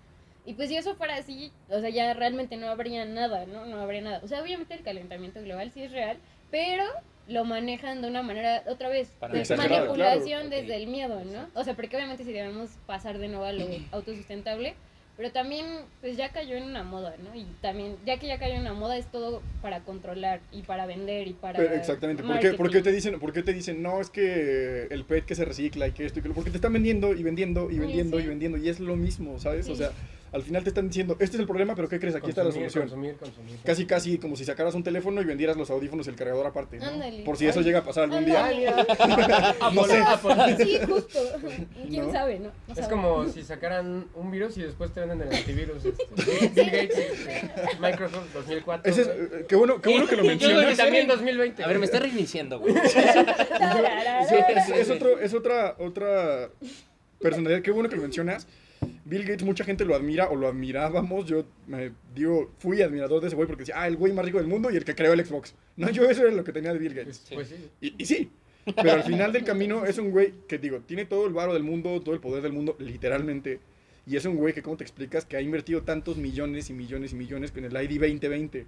Y 0.45 0.55
pues 0.55 0.68
si 0.68 0.76
eso 0.76 0.95
fuera 0.95 1.16
así, 1.16 1.53
o 1.68 1.80
sea, 1.80 1.91
ya 1.91 2.14
realmente 2.14 2.57
no 2.57 2.68
habría 2.68 3.05
nada, 3.05 3.45
¿no? 3.45 3.66
No 3.66 3.80
habría 3.80 4.01
nada. 4.03 4.20
O 4.22 4.28
sea, 4.28 4.41
obviamente 4.41 4.74
el 4.74 4.82
calentamiento 4.82 5.43
global 5.43 5.70
sí 5.72 5.82
es 5.82 5.91
real, 5.93 6.18
pero 6.51 6.84
lo 7.29 7.45
manejan 7.45 8.01
de 8.03 8.09
una 8.09 8.22
manera, 8.22 8.62
otra 8.66 8.89
vez, 8.89 9.12
Para 9.20 9.35
de 9.35 9.41
Exagerada, 9.41 9.81
manipulación 9.81 10.49
claro. 10.49 10.57
desde 10.57 10.76
el 10.76 10.87
miedo, 10.87 11.22
¿no? 11.24 11.49
O 11.55 11.62
sea, 11.62 11.74
porque 11.74 11.97
obviamente 11.97 12.24
si 12.24 12.33
debemos 12.33 12.70
pasar 12.87 13.18
de 13.18 13.29
nuevo 13.29 13.45
a 13.45 13.53
lo 13.53 13.66
autosustentable, 13.93 14.74
pero 15.18 15.33
también 15.33 15.66
pues 16.01 16.16
ya 16.16 16.31
cayó 16.31 16.57
en 16.57 16.62
una 16.62 16.85
moda, 16.85 17.16
¿no? 17.18 17.35
Y 17.39 17.45
también, 17.61 17.97
ya 18.07 18.18
que 18.18 18.29
ya 18.29 18.39
cayó 18.39 18.55
en 18.55 18.61
una 18.61 18.72
moda, 18.72 18.97
es 18.97 19.11
todo 19.11 19.43
para 19.61 19.81
controlar 19.81 20.41
y 20.53 20.62
para 20.62 20.87
vender 20.87 21.26
y 21.26 21.35
para... 21.35 21.59
Pero 21.59 21.74
exactamente. 21.74 22.22
¿Por 22.22 22.39
qué, 22.39 22.53
por 22.53 22.70
qué 22.70 22.83
te 22.83 22.93
dicen, 22.93 23.18
¿Por 23.18 23.33
qué 23.33 23.43
te 23.43 23.53
dicen, 23.53 23.83
no, 23.83 24.01
es 24.01 24.11
que 24.11 24.87
el 24.91 25.05
PET 25.05 25.24
que 25.26 25.35
se 25.35 25.45
recicla 25.45 25.89
y 25.89 25.93
que 25.93 26.07
esto 26.07 26.20
y 26.20 26.22
que 26.22 26.29
lo... 26.29 26.35
Porque 26.35 26.51
te 26.51 26.57
están 26.57 26.72
vendiendo 26.72 27.14
y 27.14 27.24
vendiendo 27.24 27.68
y 27.68 27.79
vendiendo 27.79 28.18
sí. 28.18 28.24
y 28.24 28.29
vendiendo 28.29 28.59
y 28.59 28.68
es 28.68 28.79
lo 28.79 28.95
mismo, 28.95 29.41
¿sabes? 29.41 29.68
O 29.68 29.74
sea, 29.74 29.91
al 30.33 30.43
final 30.43 30.62
te 30.62 30.68
están 30.70 30.89
diciendo, 30.89 31.16
este 31.20 31.37
es 31.37 31.41
el 31.41 31.47
problema, 31.47 31.74
pero 31.74 31.89
¿qué 31.89 31.99
crees? 31.99 32.14
Aquí 32.14 32.29
está 32.31 32.45
la 32.45 32.53
solución. 32.53 32.85
Consumir, 32.85 33.16
consumir. 33.16 33.57
Casi, 33.64 33.87
casi 33.87 34.18
como 34.18 34.37
si 34.37 34.45
sacaras 34.45 34.74
un 34.74 34.83
teléfono 34.85 35.20
y 35.22 35.24
vendieras 35.24 35.57
los 35.57 35.70
audífonos 35.70 36.07
y 36.07 36.11
el 36.11 36.16
cargador 36.16 36.47
aparte, 36.47 36.79
¿no? 36.79 36.87
Ándale. 36.87 37.22
Por 37.24 37.37
si 37.37 37.47
eso 37.47 37.61
Ay. 37.61 37.64
llega 37.64 37.79
a 37.81 37.85
pasar 37.85 38.05
algún 38.05 38.24
día. 38.24 38.45
Ay, 38.45 38.66
Ándale. 38.66 39.22
mira. 39.26 39.55
No 39.72 39.85
sé. 39.85 40.03
Sí, 40.64 40.79
justo. 40.87 41.18
¿Quién 41.89 42.07
¿No? 42.07 42.12
sabe, 42.12 42.39
no? 42.39 42.51
No 42.66 42.72
Es 42.74 42.79
sabe. 42.81 42.89
como 42.91 43.26
si 43.29 43.43
sacaran 43.43 44.07
un 44.14 44.31
virus 44.31 44.57
y 44.59 44.62
después 44.62 44.93
te 44.93 45.01
venden 45.01 45.22
el 45.22 45.35
antivirus. 45.35 45.85
Este, 45.85 46.49
Bill 46.55 46.70
Gates, 46.70 46.99
este, 46.99 47.51
Microsoft 47.81 48.33
2004. 48.35 48.91
Ese 48.91 49.03
es, 49.03 49.09
eh, 49.09 49.47
qué, 49.49 49.57
bueno, 49.57 49.81
qué 49.81 49.91
bueno 49.91 50.07
que 50.07 50.16
lo 50.16 50.24
mencionas. 50.24 50.76
también 50.76 51.07
2020. 51.09 51.62
A 51.64 51.66
ver, 51.66 51.79
me 51.79 51.85
está 51.87 51.99
reiniciando, 52.01 52.59
güey. 52.61 52.74
Sí, 52.74 54.35
es, 54.49 54.68
es 54.70 54.91
otro, 54.91 55.18
es 55.18 55.35
otra, 55.35 55.76
otra 55.79 56.51
personalidad. 57.20 57.62
Qué 57.62 57.70
bueno 57.70 57.89
que 57.89 57.97
lo 57.97 58.03
mencionas. 58.03 58.47
Bill 59.05 59.22
Gates, 59.22 59.45
mucha 59.45 59.64
gente 59.64 59.85
lo 59.85 59.95
admira 59.95 60.29
o 60.29 60.37
lo 60.37 60.49
admirábamos. 60.49 61.26
Yo 61.26 61.45
me 61.66 61.93
digo, 62.14 62.51
fui 62.59 62.83
admirador 62.83 63.20
de 63.20 63.29
ese 63.29 63.37
güey 63.37 63.47
porque 63.47 63.62
decía, 63.62 63.76
ah, 63.79 63.89
el 63.89 63.97
güey 63.97 64.12
más 64.12 64.24
rico 64.24 64.39
del 64.39 64.47
mundo 64.47 64.70
y 64.70 64.76
el 64.76 64.85
que 64.85 64.95
creó 64.95 65.12
el 65.12 65.24
Xbox. 65.24 65.55
No, 65.76 65.91
yo 65.91 66.09
eso 66.09 66.22
era 66.22 66.33
lo 66.33 66.45
que 66.45 66.53
tenía 66.53 66.72
de 66.72 66.79
Bill 66.79 66.95
Gates. 66.95 67.24
Pues, 67.33 67.49
pues 67.49 67.61
sí. 67.61 67.70
Y, 67.81 68.03
y 68.03 68.07
sí, 68.07 68.31
pero 68.74 68.93
al 68.93 69.03
final 69.03 69.33
del 69.33 69.45
camino 69.45 69.85
es 69.87 69.99
un 69.99 70.11
güey 70.11 70.35
que, 70.47 70.59
digo, 70.59 70.81
tiene 70.81 71.05
todo 71.05 71.26
el 71.26 71.33
varo 71.33 71.55
del 71.55 71.62
mundo, 71.62 72.01
todo 72.01 72.14
el 72.14 72.20
poder 72.20 72.43
del 72.43 72.53
mundo, 72.53 72.76
literalmente. 72.79 73.61
Y 74.07 74.16
es 74.16 74.24
un 74.24 74.37
güey 74.37 74.55
que, 74.55 74.62
¿cómo 74.62 74.76
te 74.76 74.85
explicas? 74.85 75.24
Que 75.24 75.37
ha 75.37 75.41
invertido 75.41 75.83
tantos 75.83 76.16
millones 76.16 76.70
y 76.70 76.72
millones 76.72 77.12
y 77.12 77.16
millones 77.16 77.53
con 77.53 77.64
el 77.64 77.72
ID 77.72 78.01
2020. 78.01 78.66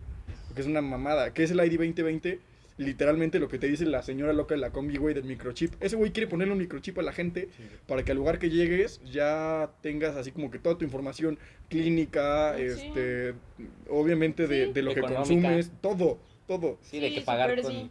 Porque 0.48 0.60
es 0.60 0.66
una 0.66 0.82
mamada. 0.82 1.32
¿Qué 1.32 1.44
es 1.44 1.50
el 1.50 1.58
ID 1.58 1.78
2020? 1.78 2.40
Literalmente 2.80 3.38
lo 3.38 3.48
que 3.48 3.58
te 3.58 3.66
dice 3.68 3.84
la 3.84 4.02
señora 4.02 4.32
loca 4.32 4.54
de 4.54 4.60
la 4.62 4.70
combi, 4.70 4.96
güey, 4.96 5.14
del 5.14 5.24
microchip. 5.24 5.74
Ese 5.80 5.96
güey 5.96 6.12
quiere 6.12 6.26
ponerle 6.26 6.54
un 6.54 6.58
microchip 6.60 6.98
a 6.98 7.02
la 7.02 7.12
gente 7.12 7.50
para 7.86 8.02
que 8.06 8.12
al 8.12 8.16
lugar 8.16 8.38
que 8.38 8.48
llegues 8.48 9.02
ya 9.04 9.70
tengas 9.82 10.16
así 10.16 10.32
como 10.32 10.50
que 10.50 10.58
toda 10.58 10.78
tu 10.78 10.86
información 10.86 11.38
clínica, 11.68 12.54
Sí. 12.56 12.62
este, 12.62 13.34
obviamente 13.90 14.46
de, 14.46 14.68
Sí. 14.68 14.72
de 14.72 14.82
lo 14.82 14.94
que 14.94 15.02
consumes, 15.02 15.70
todo, 15.82 16.18
todo. 16.46 16.78
Sí, 16.80 17.00
de 17.00 17.10
Sí, 17.10 17.16
que 17.16 17.20
pagar 17.20 17.60
con... 17.60 17.90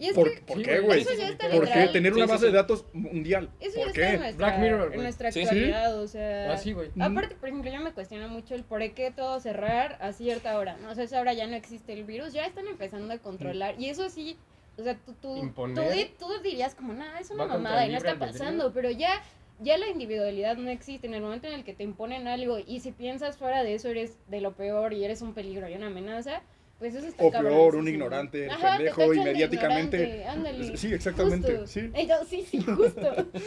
Y 0.00 0.06
es 0.08 0.14
¿Por, 0.14 0.32
que 0.32 0.40
por 0.40 0.62
qué, 0.62 0.80
güey. 0.80 0.86
güey? 0.86 1.00
Eso 1.02 1.12
ya 1.14 1.28
está 1.28 1.48
¿Por 1.50 1.60
qué? 1.60 1.66
literal. 1.66 1.92
Tener 1.92 2.14
una 2.14 2.26
base 2.26 2.38
sí. 2.38 2.46
de 2.46 2.52
datos 2.52 2.84
mundial. 2.94 3.50
Eso 3.60 3.74
¿Por 3.76 3.84
ya 3.84 3.86
está 3.90 4.00
qué? 4.00 4.14
en 4.14 4.20
nuestra, 4.20 4.46
Black 4.46 4.58
Mirror, 4.60 4.86
güey. 4.86 4.94
en 4.96 5.02
nuestra 5.02 5.30
Sí, 5.32 5.40
sí. 5.40 5.44
actualidad, 5.46 5.98
o 6.00 6.08
sea... 6.08 6.52
Ah, 6.52 6.56
sí, 6.56 6.72
güey. 6.72 6.90
Mm. 6.94 7.02
Aparte, 7.02 7.34
por 7.36 7.48
ejemplo, 7.50 7.70
yo 7.70 7.80
me 7.80 7.92
cuestiono 7.92 8.28
mucho 8.28 8.54
el 8.54 8.64
por 8.64 8.80
qué 8.94 9.10
todo 9.10 9.38
cerrar 9.40 9.98
a 10.00 10.12
cierta 10.12 10.58
hora, 10.58 10.78
¿no? 10.78 10.90
O 10.90 10.94
sea, 10.94 11.04
esa 11.04 11.20
hora 11.20 11.34
ya 11.34 11.46
no 11.46 11.54
existe 11.54 11.92
el 11.92 12.04
virus, 12.04 12.32
ya 12.32 12.46
están 12.46 12.66
empezando 12.66 13.12
a 13.12 13.18
controlar. 13.18 13.74
Y 13.78 13.90
eso 13.90 14.08
sí, 14.08 14.38
o 14.78 14.82
sea, 14.82 14.94
tú, 14.96 15.12
tú, 15.12 15.34
tú, 15.34 15.36
Imponer. 15.36 16.10
tú 16.18 16.26
dirías 16.42 16.74
como, 16.74 16.94
nada, 16.94 17.20
es 17.20 17.30
una 17.30 17.44
mamada 17.44 17.86
y 17.86 17.90
no 17.90 17.98
está 17.98 18.18
pasando, 18.18 18.72
pero 18.72 18.90
ya, 18.90 19.20
ya 19.58 19.76
la 19.76 19.88
individualidad 19.88 20.56
no 20.56 20.70
existe. 20.70 21.06
En 21.08 21.12
el 21.14 21.20
momento 21.20 21.46
en 21.46 21.52
el 21.52 21.64
que 21.64 21.74
te 21.74 21.82
imponen 21.84 22.26
algo 22.26 22.58
y 22.58 22.80
si 22.80 22.90
piensas 22.92 23.36
fuera 23.36 23.62
de 23.62 23.74
eso 23.74 23.88
eres 23.88 24.16
de 24.28 24.40
lo 24.40 24.54
peor 24.54 24.94
y 24.94 25.04
eres 25.04 25.20
un 25.20 25.34
peligro 25.34 25.68
y 25.68 25.74
una 25.74 25.88
amenaza, 25.88 26.40
pues 26.80 26.94
eso 26.94 27.06
está 27.06 27.22
O 27.22 27.30
peor, 27.30 27.76
un 27.76 27.86
ignorante, 27.86 28.50
Ajá, 28.50 28.76
pendejo, 28.78 29.02
tachan 29.02 29.14
y 29.14 29.18
de 29.18 29.32
mediáticamente. 29.32 29.96
ignorante, 29.98 30.26
ándale. 30.26 30.76
Sí, 30.78 30.92
exactamente, 30.92 31.52
Justo. 31.58 31.66
sí. 31.68 31.90
Y 31.94 32.06
yo, 32.06 32.14
sí, 32.28 32.44
sí, 32.50 32.62
justo. 32.62 33.14
Sí, 33.34 33.44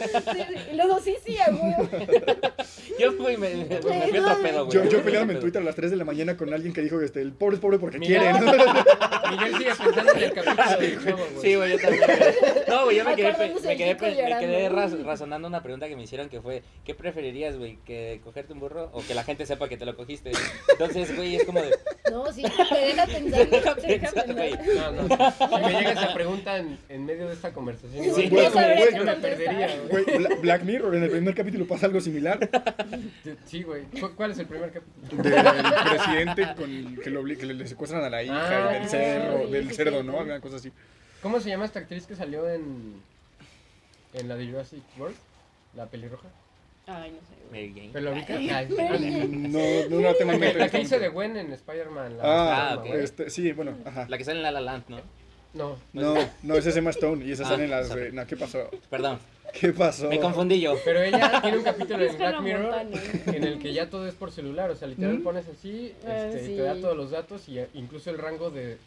sí. 0.48 0.56
Y 0.72 0.76
luego, 0.76 1.00
sí, 1.00 1.16
sí, 1.26 1.36
a. 1.38 1.50
Yo 2.98 3.12
fui, 3.12 3.36
me, 3.36 3.50
me, 3.56 3.64
me 3.64 3.76
fui 3.80 4.18
otro 4.18 4.40
pedo, 4.40 4.66
güey. 4.66 4.78
Yo, 4.78 4.84
yo 4.88 5.02
peleándome 5.02 5.34
en 5.34 5.40
Twitter 5.40 5.60
a 5.60 5.64
las 5.64 5.74
3 5.74 5.90
de 5.90 5.96
la 5.96 6.04
mañana 6.04 6.36
con 6.36 6.52
alguien 6.54 6.72
que 6.72 6.80
dijo 6.80 7.00
este, 7.00 7.20
el 7.20 7.32
pobre 7.32 7.56
es 7.56 7.60
pobre 7.60 7.78
porque 7.80 7.98
Miguel. 7.98 8.20
quiere. 8.20 8.38
¿no? 8.38 8.52
Miguel 9.30 9.56
sigue 9.58 9.70
pensando 9.74 10.12
en 10.12 10.22
el 10.22 10.32
capítulo 10.32 10.78
del 10.78 11.04
chavo, 11.04 11.16
güey. 11.34 11.42
Sí, 11.42 11.54
güey, 11.56 11.72
yo 11.72 11.78
también. 11.80 12.04
güey. 12.06 12.52
No, 12.68 12.84
güey, 12.84 12.96
yo 12.96 13.04
me 13.04 13.16
quedé, 13.16 13.32
me 13.32 13.36
quedé, 13.76 13.94
chico 13.94 14.04
me 14.06 14.38
quedé 14.38 14.68
razonando 14.68 15.48
una 15.48 15.62
pregunta 15.62 15.88
que 15.88 15.96
me 15.96 16.04
hicieron 16.04 16.28
que 16.28 16.40
fue, 16.40 16.62
¿qué 16.84 16.94
preferirías, 16.94 17.56
güey? 17.58 17.78
¿Que 17.84 18.20
cogerte 18.22 18.52
un 18.52 18.60
burro 18.60 18.90
o 18.92 19.02
que 19.04 19.14
la 19.14 19.24
gente 19.24 19.44
sepa 19.46 19.68
que 19.68 19.76
te 19.76 19.84
lo 19.86 19.96
cogiste? 19.96 20.30
Entonces, 20.70 21.16
güey, 21.16 21.36
es 21.36 21.44
como 21.44 21.60
de... 21.60 21.70
No, 22.10 22.32
sí, 22.32 22.42
te 22.42 22.74
deja 22.78 23.06
pensando. 23.06 23.23
deja 23.50 23.74
pensar, 23.76 24.34
güey. 24.34 24.56
pensar. 24.56 24.92
No, 24.92 25.02
no. 25.08 25.32
Si 25.58 25.64
me 25.64 25.72
llega 25.72 25.92
esa 25.92 26.14
pregunta 26.14 26.56
en, 26.58 26.78
en 26.88 27.06
medio 27.06 27.26
de 27.28 27.34
esta 27.34 27.52
conversación, 27.52 28.04
Sí, 28.14 28.28
güey, 28.28 28.44
yo 28.96 29.04
me 29.04 29.16
perdería, 29.16 29.68
güey. 29.90 30.04
Bla- 30.04 30.40
Black 30.40 30.62
Mirror, 30.64 30.94
en 30.96 31.02
el 31.04 31.10
primer 31.10 31.34
capítulo 31.34 31.66
pasa 31.66 31.86
algo 31.86 32.00
similar. 32.00 32.48
Sí, 33.46 33.62
güey. 33.62 33.82
¿Cu- 34.00 34.12
¿Cuál 34.14 34.30
es 34.32 34.38
el 34.38 34.46
primer 34.46 34.70
capítulo? 34.72 35.22
Del 35.22 35.88
presidente 35.90 36.54
con, 36.56 36.96
que, 37.02 37.10
lo, 37.10 37.22
obli- 37.22 37.36
que 37.36 37.46
le, 37.46 37.54
le 37.54 37.66
secuestran 37.66 38.04
a 38.04 38.10
la 38.10 38.22
hija 38.22 38.68
Ah, 38.68 38.76
y 38.76 38.80
del 38.80 38.88
cerro, 38.88 39.46
sí, 39.46 39.52
del 39.52 39.68
sí, 39.68 39.74
cerdo, 39.74 40.00
sí. 40.00 40.06
¿no? 40.06 40.18
Alguna 40.18 40.40
cosa 40.40 40.56
así. 40.56 40.72
¿Cómo 41.22 41.40
se 41.40 41.48
llama 41.48 41.64
esta 41.64 41.78
actriz 41.80 42.06
que 42.06 42.14
salió 42.16 42.48
en, 42.50 43.00
en 44.12 44.28
la 44.28 44.36
de 44.36 44.46
Jurassic 44.46 44.82
World? 44.98 45.16
La 45.74 45.86
pelirroja. 45.86 46.28
Ay, 46.86 47.10
no 47.12 47.18
sé. 47.18 47.34
güey. 47.50 47.68
Mary 47.68 47.72
Jane. 47.74 47.90
¿Pero? 47.92 48.12
Ay, 48.12 48.68
Mary 48.68 49.20
ah, 49.20 49.26
No, 49.28 49.88
no 49.96 50.00
la 50.02 50.14
tengo 50.14 50.32
en 50.32 50.40
La 50.40 50.46
mente. 50.46 50.52
que, 50.52 50.58
la 50.58 50.68
que 50.68 50.80
hizo 50.80 50.98
de 50.98 51.08
Gwen 51.10 51.36
en 51.36 51.52
Spider-Man. 51.52 52.18
la 52.18 52.22
Ah, 52.24 52.70
Ah, 52.72 52.76
ok. 52.78 52.86
este, 52.94 53.30
sí, 53.30 53.52
bueno, 53.52 53.76
ajá. 53.84 54.06
La 54.08 54.18
que 54.18 54.24
sale 54.24 54.38
en 54.38 54.42
La 54.42 54.50
La 54.50 54.60
Land, 54.60 54.84
¿no? 54.88 55.00
No. 55.54 55.76
No, 55.92 56.14
no, 56.42 56.56
ese 56.56 56.70
es 56.70 56.76
Emma 56.76 56.90
Stone 56.90 57.24
y 57.24 57.30
esa 57.32 57.44
Ah, 57.44 57.48
sale 57.50 57.64
en 57.64 57.70
las 57.70 57.86
sorry. 57.88 58.12
No, 58.12 58.26
¿qué 58.26 58.36
pasó? 58.36 58.68
Perdón, 58.90 59.20
¿Qué 59.52 59.72
pasó? 59.72 60.08
me 60.08 60.18
confundí 60.18 60.60
yo. 60.60 60.74
Pero 60.84 61.00
ella 61.00 61.40
tiene 61.42 61.58
un 61.58 61.62
capítulo 61.64 62.04
en 62.04 62.16
Black 62.18 62.40
Mirror 62.40 62.74
en 63.26 63.44
el 63.44 63.58
que 63.60 63.72
ya 63.72 63.88
todo 63.88 64.08
es 64.08 64.14
por 64.14 64.32
celular. 64.32 64.68
O 64.72 64.74
sea, 64.74 64.88
literal 64.88 65.18
Mm. 65.20 65.22
pones 65.22 65.46
así, 65.48 65.94
Ah, 66.06 66.26
este, 66.26 66.42
y 66.42 66.46
sí. 66.48 66.56
te 66.56 66.62
da 66.62 66.74
todos 66.74 66.96
los 66.96 67.12
datos 67.12 67.48
y 67.48 67.60
eh, 67.60 67.68
incluso 67.74 68.10
el 68.10 68.18
rango 68.18 68.50
de. 68.50 68.78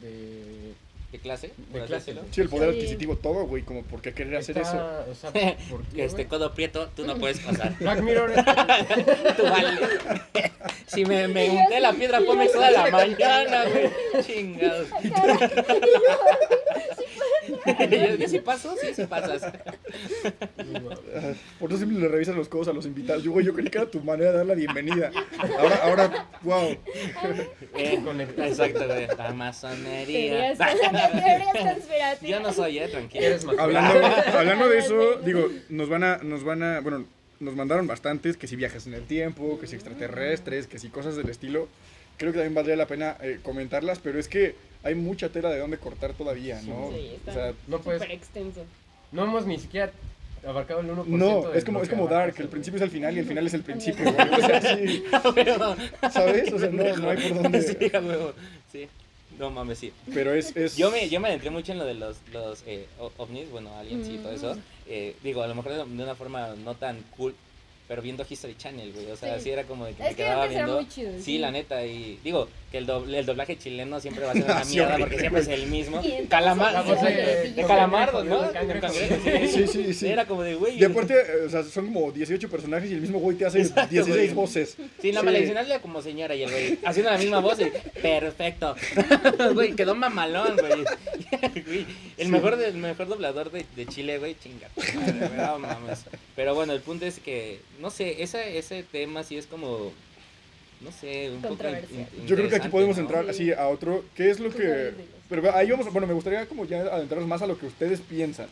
de 0.00 0.72
¿Qué 1.14 1.20
clase? 1.20 1.52
De 1.72 1.80
clase? 1.84 2.12
Sí, 2.32 2.40
el 2.40 2.48
poder 2.48 2.72
Sí. 2.72 2.76
adquisitivo, 2.78 3.14
todo, 3.14 3.46
güey, 3.46 3.62
como 3.62 3.84
por 3.84 4.02
qué 4.02 4.12
querer 4.12 4.34
hacer 4.34 4.58
eso. 4.58 4.72
Está- 4.72 5.06
O 5.08 5.14
sea, 5.14 5.30
¿por 5.70 5.84
qué, 5.84 6.04
Este 6.04 6.26
codo 6.26 6.52
prieto, 6.54 6.88
tú 6.96 7.06
no 7.06 7.16
puedes 7.18 7.38
pasar. 7.38 7.72
Black 7.78 8.00
Mirror. 8.02 8.32
Tú 9.36 9.42
vale. 9.44 9.70
Si 10.88 11.04
me, 11.04 11.28
me 11.28 11.50
unté 11.50 11.78
la 11.78 11.92
piedra, 11.92 12.20
ponme 12.20 12.48
toda 12.48 12.68
la 12.72 12.90
mañana, 12.90 13.62
güey. 13.64 14.24
Chingados. 14.26 14.88
Yo, 17.90 18.14
yo 18.16 18.28
sí 18.28 18.38
paso, 18.38 18.74
sí, 18.80 18.94
sí 18.94 19.04
pasas. 19.04 19.42
Por 21.60 21.70
eso 21.70 21.78
siempre 21.78 22.00
le 22.00 22.08
revisas 22.08 22.34
los 22.34 22.48
codos 22.48 22.68
a 22.68 22.72
los 22.72 22.86
invitados. 22.86 23.22
Yo, 23.22 23.32
güey, 23.32 23.44
yo 23.44 23.52
creí 23.52 23.68
que 23.68 23.78
era 23.78 23.90
tu 23.90 24.00
manera 24.00 24.32
de 24.32 24.38
dar 24.38 24.46
la 24.46 24.54
bienvenida. 24.54 25.10
Ahora, 25.58 25.76
ahora, 25.82 26.28
wow. 26.42 26.76
Eh, 27.76 28.02
exacto, 28.38 28.86
güey. 28.86 29.06
La 29.18 29.32
masonería. 29.34 30.54
Teorías, 30.54 30.58
teorías 30.58 31.74
conspirativas. 31.74 32.20
Yo 32.22 32.40
no 32.40 32.52
soy, 32.52 32.78
eh, 32.78 32.88
tranquilo. 32.88 33.24
Eres 33.24 33.44
más. 33.44 33.58
Hablando, 33.58 34.06
hablando 34.38 34.68
de 34.68 34.78
eso, 34.78 35.16
digo, 35.16 35.48
nos 35.68 35.88
van 35.88 36.04
a, 36.04 36.16
nos 36.18 36.44
van 36.44 36.62
a, 36.62 36.80
bueno, 36.80 37.06
nos 37.40 37.54
mandaron 37.54 37.86
bastantes, 37.86 38.36
que 38.36 38.46
si 38.46 38.56
viajes 38.56 38.86
en 38.86 38.94
el 38.94 39.06
tiempo, 39.06 39.58
que 39.58 39.66
si 39.66 39.74
extraterrestres, 39.74 40.66
que 40.66 40.78
si 40.78 40.88
cosas 40.88 41.16
del 41.16 41.28
estilo. 41.28 41.68
Creo 42.16 42.32
que 42.32 42.38
también 42.38 42.54
valdría 42.54 42.76
la 42.76 42.86
pena 42.86 43.16
eh, 43.20 43.40
comentarlas, 43.42 43.98
pero 43.98 44.18
es 44.18 44.28
que 44.28 44.54
hay 44.84 44.94
mucha 44.94 45.28
tela 45.30 45.50
de 45.50 45.58
dónde 45.58 45.78
cortar 45.78 46.12
todavía, 46.12 46.60
¿no? 46.62 46.90
Sí, 46.92 47.12
está 47.16 47.30
O 47.30 47.34
sea, 47.34 47.52
No 47.66 47.78
puedes. 47.80 48.02
súper 48.02 48.16
extenso. 48.16 48.64
No 49.10 49.24
hemos 49.24 49.46
ni 49.46 49.58
siquiera 49.58 49.90
abarcado 50.46 50.80
el 50.80 50.90
1%. 50.90 51.06
no, 51.06 51.52
es 51.54 51.64
como, 51.64 51.80
es 51.82 51.88
como 51.88 52.06
Dark, 52.06 52.34
el 52.38 52.48
principio 52.48 52.76
es 52.76 52.82
el 52.82 52.90
final 52.90 53.16
y 53.16 53.20
el 53.20 53.26
final 53.26 53.46
es 53.46 53.54
el 53.54 53.62
principio, 53.62 54.12
güey. 54.12 54.30
O 54.30 54.46
sea, 54.46 54.60
sí, 54.60 55.04
¿sabes? 56.12 56.52
O 56.52 56.58
sea, 56.58 56.70
no, 56.70 56.96
no 56.96 57.10
hay 57.10 57.28
por 57.32 57.42
dónde. 57.42 57.62
Sí. 57.62 57.90
Sí. 58.70 58.88
No 59.38 59.50
mames, 59.50 59.78
sí. 59.78 59.92
Pero 60.12 60.32
es, 60.32 60.54
es... 60.54 60.76
Yo 60.76 60.90
me, 60.90 61.08
yo 61.08 61.18
me 61.18 61.28
adentré 61.28 61.50
mucho 61.50 61.72
en 61.72 61.78
lo 61.78 61.84
de 61.84 61.94
los, 61.94 62.18
los 62.32 62.62
eh, 62.66 62.86
ovnis, 63.16 63.50
bueno, 63.50 63.74
aliens 63.76 64.08
y 64.08 64.18
todo 64.18 64.32
eso. 64.32 64.54
Mm. 64.54 64.58
Eh, 64.86 65.16
digo, 65.24 65.42
a 65.42 65.48
lo 65.48 65.54
mejor 65.54 65.72
de, 65.72 65.78
de 65.78 66.02
una 66.02 66.14
forma 66.14 66.54
no 66.62 66.74
tan 66.74 66.98
cool, 67.16 67.34
pero 67.86 68.00
viendo 68.02 68.24
History 68.28 68.56
Channel, 68.56 68.92
güey. 68.92 69.10
O 69.10 69.16
sea, 69.16 69.36
Sí. 69.38 69.44
sí, 69.44 69.50
era 69.50 69.64
como 69.64 69.84
de 69.86 69.92
que 69.94 70.02
Es 70.02 70.08
me 70.10 70.14
que 70.16 70.22
quedaba 70.22 70.46
viendo. 70.46 70.74
muy 70.76 70.88
chido, 70.88 71.12
sí, 71.18 71.22
sí. 71.22 71.38
la 71.38 71.50
neta. 71.50 71.84
Y 71.84 72.18
digo, 72.24 72.48
que 72.72 72.78
el, 72.78 72.86
doble- 72.86 73.18
el 73.18 73.26
doblaje 73.26 73.56
chileno 73.58 74.00
siempre 74.00 74.24
va 74.24 74.30
a 74.32 74.34
ser 74.34 74.44
una 74.44 74.64
sí, 74.64 74.74
mierda 74.76 74.98
porque 74.98 75.18
siempre 75.18 75.42
es 75.42 75.48
el 75.48 75.66
mismo. 75.66 76.02
Calamar. 76.28 76.84
Sí, 76.98 77.04
de, 77.12 77.52
de 77.52 77.64
calamardo, 77.64 78.24
¿no? 78.24 78.40
Sí, 79.48 79.66
sí, 79.68 79.94
sí. 79.94 80.06
Era 80.08 80.26
como 80.26 80.42
de, 80.42 80.54
güey. 80.54 80.78
Y 80.78 80.84
aparte, 80.84 81.14
o 81.46 81.50
sea, 81.50 81.62
son 81.62 81.86
como 81.92 82.10
18 82.10 82.48
personajes 82.48 82.90
y 82.90 82.94
el 82.94 83.00
mismo 83.00 83.18
güey 83.18 83.36
te 83.36 83.44
hace 83.46 83.60
Exacto, 83.60 83.90
16 83.90 84.16
güey. 84.16 84.34
voces. 84.34 84.76
Sí, 85.00 85.12
la 85.12 85.20
Sí. 85.20 85.26
como 85.82 86.00
señora 86.02 86.34
y 86.34 86.42
el 86.42 86.50
güey 86.50 86.78
haciendo 86.84 87.10
la 87.12 87.18
misma 87.18 87.40
voz 87.40 87.58
y 87.60 87.70
perfecto. 88.00 88.74
Güey, 89.54 89.74
quedó 89.74 89.94
mamalón, 89.94 90.56
güey. 90.56 90.84
Güey, 91.64 91.86
El 92.16 92.26
Sí. 92.26 92.32
mejor 92.32 92.60
el 92.60 92.74
mejor 92.74 93.08
doblador 93.08 93.50
de, 93.50 93.64
de 93.76 93.86
Chile, 93.86 94.18
güey, 94.18 94.36
chinga. 94.42 94.68
madre, 94.76 95.28
güey, 95.28 95.36
no 95.46 95.58
mames. 95.58 96.04
Pero 96.36 96.54
bueno, 96.54 96.72
el 96.72 96.80
punto 96.80 97.06
es 97.06 97.18
que 97.18 97.60
no 97.80 97.90
sé, 97.90 98.22
ese 98.22 98.58
ese 98.58 98.82
tema 98.82 99.22
sí 99.24 99.36
es 99.36 99.46
como 99.46 99.92
no 100.80 100.92
sé, 100.92 101.30
un 101.30 101.40
poco 101.40 101.54
in- 101.66 102.26
Yo 102.26 102.36
creo 102.36 102.48
que 102.50 102.56
aquí 102.56 102.68
podemos 102.68 102.96
¿no? 102.96 103.02
entrar 103.02 103.24
Sí. 103.24 103.30
así 103.30 103.52
a 103.52 103.68
otro. 103.68 104.04
¿Qué 104.14 104.30
es 104.30 104.38
lo 104.38 104.50
Tú 104.50 104.58
que.? 104.58 104.92
Pero 105.30 105.54
ahí 105.54 105.70
vamos. 105.70 105.90
Bueno, 105.90 106.06
me 106.06 106.12
gustaría 106.12 106.44
como 106.46 106.66
ya 106.66 106.80
adentrarnos 106.80 107.26
más 107.28 107.40
a 107.40 107.46
lo 107.46 107.58
que 107.58 107.66
ustedes 107.66 108.00
piensan. 108.00 108.48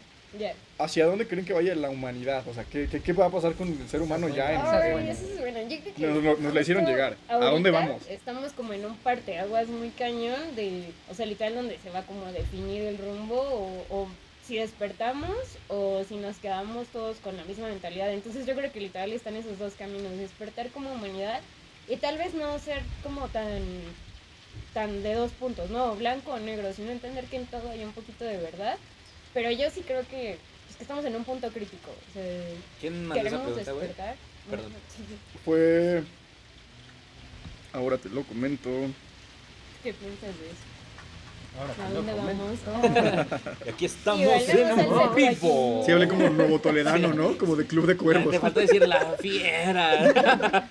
¿Hacia 0.79 1.05
dónde 1.05 1.27
creen 1.29 1.45
que 1.45 1.53
vaya 1.53 1.75
la 1.75 1.91
humanidad? 1.91 2.43
O 2.49 2.55
sea, 2.55 2.65
¿qué, 2.65 2.89
qué, 2.91 3.01
qué 3.01 3.13
va 3.13 3.27
a 3.27 3.31
pasar 3.31 3.53
con 3.53 3.69
el 3.69 3.87
ser 3.89 4.01
humano 4.01 4.31
ya 4.31 4.51
en. 4.55 4.61
Esa 4.61 4.81
Ay, 4.81 5.09
eso 5.11 5.27
es 5.27 5.41
bueno. 5.41 5.59
Yo 5.69 5.77
creo 6.23 6.37
que 6.37 6.43
Nos 6.43 6.55
la 6.55 6.61
hicieron 6.63 6.87
llegar. 6.87 7.17
¿A 7.29 7.37
dónde 7.37 7.71
vamos? 7.71 8.03
Estamos 8.09 8.51
como 8.55 8.73
en 8.73 8.87
un 8.87 8.97
parteaguas 8.97 9.69
muy 9.69 9.91
cañón 9.91 10.57
de, 10.57 10.85
o 11.11 11.15
sea, 11.15 11.27
literal 11.27 11.55
donde 11.57 11.77
se 11.83 11.91
va 11.91 12.03
como 12.07 12.25
a 12.25 12.33
definir 12.33 12.81
el 12.83 12.97
rumbo 12.97 13.37
o, 13.37 13.85
o 13.91 14.09
si 14.43 14.57
despertamos 14.57 15.37
o 15.69 16.03
si 16.05 16.17
nos 16.17 16.37
quedamos 16.39 16.89
todos 16.89 17.19
con 17.19 17.37
la 17.37 17.45
misma 17.45 17.69
mentalidad. 17.69 18.13
Entonces 18.13 18.47
yo 18.47 18.55
creo 18.55 18.73
que 18.73 18.81
literal 18.81 19.13
están 19.13 19.37
esos 19.37 19.59
dos 19.59 19.75
caminos, 19.75 20.17
despertar 20.19 20.71
como 20.71 20.93
humanidad 20.93 21.41
y 21.89 21.97
tal 21.97 22.19
vez 22.19 22.35
no 22.35 22.59
ser 22.59 22.83
como 23.03 23.29
tan 23.29 23.63
tan 24.75 25.03
de 25.03 25.15
dos 25.15 25.31
puntos, 25.33 25.71
no, 25.71 25.95
blanco 25.97 26.33
o 26.33 26.39
negro, 26.39 26.73
sino 26.73 26.91
entender 26.91 27.25
que 27.27 27.37
en 27.37 27.47
todo 27.47 27.71
hay 27.71 27.85
un 27.85 27.93
poquito 27.93 28.25
de 28.25 28.39
verdad. 28.39 28.79
Pero 29.35 29.51
yo 29.51 29.71
sí 29.71 29.81
creo 29.83 30.07
que, 30.09 30.39
pues, 30.67 30.77
que 30.77 30.83
estamos 30.83 31.05
en 31.05 31.17
un 31.17 31.25
punto 31.25 31.51
crítico. 31.51 31.91
O 31.91 32.13
sea, 32.13 32.23
¿Quién 32.81 33.07
mandó 33.07 33.15
esa 33.15 33.23
queremos 33.23 33.43
pregunta, 33.43 33.73
güey? 33.73 33.87
despertar. 33.89 34.17
Perdón. 34.51 34.73
Fue. 35.45 36.03
Ahora 37.73 37.97
te 37.97 38.09
lo 38.09 38.23
comento. 38.25 38.69
¿Qué 39.83 39.93
piensas 39.95 40.39
de 40.39 40.47
eso? 40.47 40.72
Ahora, 41.59 41.75
¿A 41.87 41.91
dónde 41.91 42.15
vamos? 42.15 42.59
Y 43.67 43.69
aquí 43.69 43.85
estamos 43.85 44.21
en 44.49 45.15
vivo. 45.15 45.83
Sí, 45.85 45.93
hablé 45.93 46.09
como 46.09 46.31
nuevo 46.31 46.59
toledano, 46.59 47.13
¿no? 47.13 47.37
Como 47.37 47.57
de 47.57 47.67
club 47.67 47.87
de 47.87 47.97
cuervos. 47.97 48.31
Te 48.33 48.41
falta 48.41 48.61
decir 48.61 48.89
la 48.89 49.17
fiera. 49.21 49.99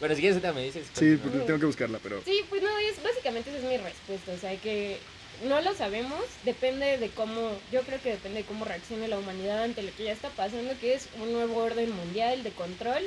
bueno, 0.00 0.14
si 0.14 0.20
quieres 0.20 0.36
ahorita 0.36 0.52
me 0.52 0.64
dices. 0.64 0.86
Sí, 0.92 1.16
porque 1.16 1.38
tengo 1.40 1.58
que 1.58 1.66
buscarla, 1.66 1.98
pero. 2.02 2.20
Sí, 2.24 2.42
pues 2.50 2.62
no, 2.62 2.68
es, 2.78 3.02
básicamente 3.02 3.48
esa 3.50 3.58
es 3.58 3.64
mi 3.64 3.78
respuesta. 3.78 4.32
O 4.32 4.38
sea, 4.38 4.54
que 4.56 4.98
no 5.44 5.60
lo 5.62 5.74
sabemos, 5.74 6.22
depende 6.44 6.98
de 6.98 7.08
cómo, 7.08 7.52
yo 7.72 7.80
creo 7.82 8.00
que 8.02 8.10
depende 8.10 8.40
de 8.40 8.46
cómo 8.46 8.66
reaccione 8.66 9.08
la 9.08 9.18
humanidad 9.18 9.62
ante 9.62 9.82
lo 9.82 9.94
que 9.96 10.04
ya 10.04 10.12
está 10.12 10.28
pasando, 10.28 10.74
que 10.78 10.92
es 10.94 11.08
un 11.20 11.32
nuevo 11.32 11.56
orden 11.56 11.90
mundial 11.90 12.42
de 12.42 12.50
control, 12.50 13.02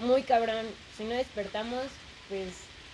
muy 0.00 0.22
cabrón. 0.22 0.66
Si 0.96 1.04
no 1.04 1.14
despertamos, 1.14 1.84
pues 2.28 2.48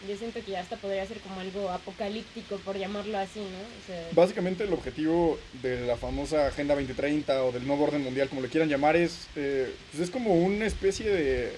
yo 0.07 0.17
siento 0.17 0.41
que 0.45 0.53
ya 0.53 0.61
hasta 0.61 0.77
podría 0.77 1.07
ser 1.07 1.19
como 1.21 1.41
algo 1.41 1.71
apocalíptico, 1.71 2.57
por 2.59 2.77
llamarlo 2.77 3.19
así, 3.19 3.41
¿no? 3.41 3.45
O 3.45 3.87
sea, 3.87 4.09
Básicamente 4.13 4.65
el 4.65 4.73
objetivo 4.73 5.39
de 5.63 5.87
la 5.87 5.97
famosa 5.97 6.47
Agenda 6.47 6.75
2030 6.75 7.45
o 7.45 7.53
del 7.53 7.67
nuevo 7.67 7.85
orden 7.85 8.03
mundial, 8.03 8.29
como 8.29 8.43
le 8.43 8.49
quieran 8.49 8.69
llamar, 8.69 8.97
es, 8.97 9.29
eh, 9.37 9.73
pues 9.91 10.03
es 10.03 10.11
como 10.11 10.35
una 10.35 10.67
especie 10.67 11.11
de, 11.11 11.53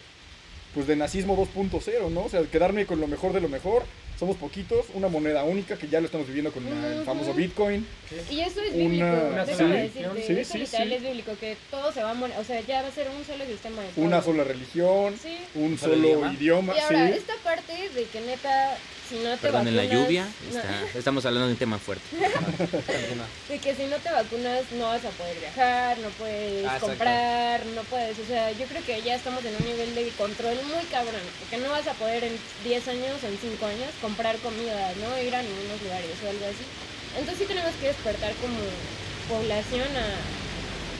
pues 0.74 0.86
de 0.86 0.97
nazismo 0.97 1.36
2.0, 1.36 2.11
¿no? 2.11 2.24
O 2.24 2.28
sea, 2.28 2.43
quedarme 2.43 2.86
con 2.86 3.01
lo 3.01 3.09
mejor 3.09 3.32
de 3.32 3.41
lo 3.41 3.49
mejor. 3.49 3.84
Somos 4.18 4.36
poquitos, 4.36 4.86
una 4.94 5.06
moneda 5.06 5.44
única 5.44 5.78
que 5.78 5.86
ya 5.86 6.00
lo 6.00 6.06
estamos 6.06 6.26
viviendo 6.26 6.50
con 6.50 6.66
el 6.66 7.04
famoso 7.04 7.32
Bitcoin. 7.34 7.86
Y 8.28 8.40
eso 8.40 8.60
es 8.62 8.70
Una- 8.74 8.76
bíblico, 8.76 9.04
una 9.06 9.44
déjame 9.44 9.56
sola 9.56 9.74
decirte. 9.80 10.22
Sí, 10.26 10.32
eso 10.40 10.52
sí, 10.54 10.58
literal 10.58 10.88
sí. 10.88 10.94
es 10.94 11.02
bíblico, 11.02 11.32
que 11.38 11.56
todo 11.70 11.92
se 11.92 12.02
va 12.02 12.10
a 12.10 12.14
o 12.40 12.44
sea, 12.44 12.60
ya 12.62 12.82
va 12.82 12.88
a 12.88 12.90
ser 12.90 13.06
un 13.16 13.24
solo 13.24 13.44
sistema 13.46 13.80
de 13.80 13.88
Una 14.02 14.20
sola 14.20 14.42
religión, 14.42 15.14
Sí. 15.22 15.36
un 15.54 15.78
¿Solo 15.78 15.94
solo 15.94 16.08
idioma? 16.08 16.32
idioma, 16.34 16.74
Y 16.76 16.80
ahora, 16.80 17.06
sí. 17.06 17.12
esta 17.16 17.34
parte 17.44 17.72
de 17.94 18.04
que 18.06 18.20
neta 18.22 18.76
si 19.09 19.16
no 19.18 19.30
te 19.30 19.38
Perdón, 19.38 19.66
en 19.68 19.76
la 19.76 19.84
vacunas- 19.84 19.92
lluvia. 20.04 20.28
no, 20.52 20.59
está- 20.59 20.84
estamos 20.98 21.24
hablando 21.26 21.46
de 21.46 21.52
un 21.54 21.59
tema 21.59 21.78
fuerte. 21.78 22.04
De 23.48 23.59
que 23.59 23.74
si 23.74 23.86
no 23.86 23.96
te 23.96 24.11
vacunas 24.11 24.70
no 24.72 24.86
vas 24.86 25.04
a 25.04 25.11
poder 25.11 25.38
viajar, 25.40 25.98
no 25.98 26.11
puedes 26.11 26.64
Ah, 26.64 26.74
exacto. 26.76 26.86
comprar, 26.88 27.66
no 27.66 27.82
puedes, 27.84 28.18
o 28.18 28.24
sea, 28.26 28.50
yo 28.52 28.66
creo 28.66 28.84
que 28.84 29.00
ya 29.02 29.14
estamos 29.14 29.44
en 29.44 29.54
un 29.56 29.64
nivel 29.64 29.94
de 29.94 30.09
control 30.18 30.56
muy 30.64 30.84
cabrón, 30.92 31.22
porque 31.40 31.56
no 31.59 31.70
vas 31.70 31.86
a 31.86 31.94
poder 31.94 32.24
en 32.24 32.38
10 32.64 32.86
años, 32.88 33.22
en 33.24 33.38
5 33.38 33.66
años, 33.66 33.90
comprar 34.00 34.36
comida, 34.38 34.92
¿no? 35.00 35.18
Ir 35.22 35.34
a 35.34 35.42
ningunos 35.42 35.80
lugares 35.82 36.16
o 36.24 36.28
algo 36.28 36.44
así. 36.46 36.64
Entonces 37.16 37.38
sí 37.38 37.44
tenemos 37.46 37.72
que 37.80 37.88
despertar 37.88 38.32
como 38.34 38.59
población 39.28 39.88
a, 39.96 40.06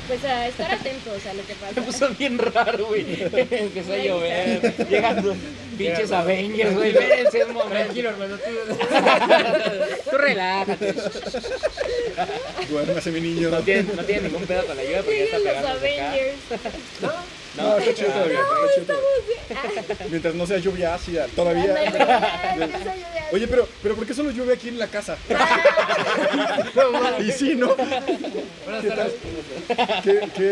pues 0.09 0.24
a 0.24 0.48
estar 0.48 0.72
atentos 0.72 1.26
a 1.26 1.34
lo 1.34 1.46
que 1.46 1.54
pasa. 1.54 1.72
Me 1.76 1.82
puso 1.82 2.09
bien 2.18 2.38
raro, 2.38 2.86
güey. 2.86 3.06
Empezó 3.50 3.92
a 3.92 3.96
llover. 3.98 4.88
Llegan 4.88 5.24
los 5.24 5.36
pinches 5.76 6.11
Avengers, 6.11 6.74
güey. 6.74 6.90
Espérense 6.90 7.44
un 7.44 7.52
momento. 7.52 7.74
Tranquilo, 7.74 8.11
hermano, 8.11 8.36
tú. 8.38 10.11
Tú 10.11 10.16
relájate. 10.16 10.94
Duérmase, 12.68 13.11
mi 13.11 13.20
niño. 13.20 13.50
No 13.50 13.61
tiene, 13.61 13.84
no 13.94 14.02
tiene 14.04 14.22
ningún 14.22 14.46
pedo 14.46 14.64
con 14.66 14.76
la 14.76 14.82
lluvia 14.82 15.02
porque 15.02 15.18
ya 15.18 15.24
está 15.24 15.38
los 15.38 15.46
pegando 15.46 15.68
acá. 15.68 15.78
Avengers. 15.78 16.36
No, 17.02 17.12
está 17.78 17.94
chido 17.94 18.11
todavía. 18.11 18.38
está 18.40 18.74
chido 18.74 18.86
todavía. 18.86 20.06
Mientras 20.11 20.34
no 20.34 20.46
sea 20.46 20.59
lluvia 20.59 20.94
ácida, 20.94 21.26
todavía. 21.34 21.74
No. 22.59 22.66
Oye, 23.32 23.46
pero, 23.46 23.68
pero 23.82 23.94
¿por 23.94 24.06
qué 24.06 24.14
solo 24.14 24.30
llueve 24.30 24.54
aquí 24.54 24.68
en 24.68 24.78
la 24.78 24.86
casa? 24.88 25.16
Ah. 26.30 27.18
y 27.20 27.30
sí, 27.32 27.54
¿no? 27.56 27.74
Buenas 28.64 28.84
tardes. 28.86 29.14
¿Qué, 30.04 30.28
qué, 30.34 30.46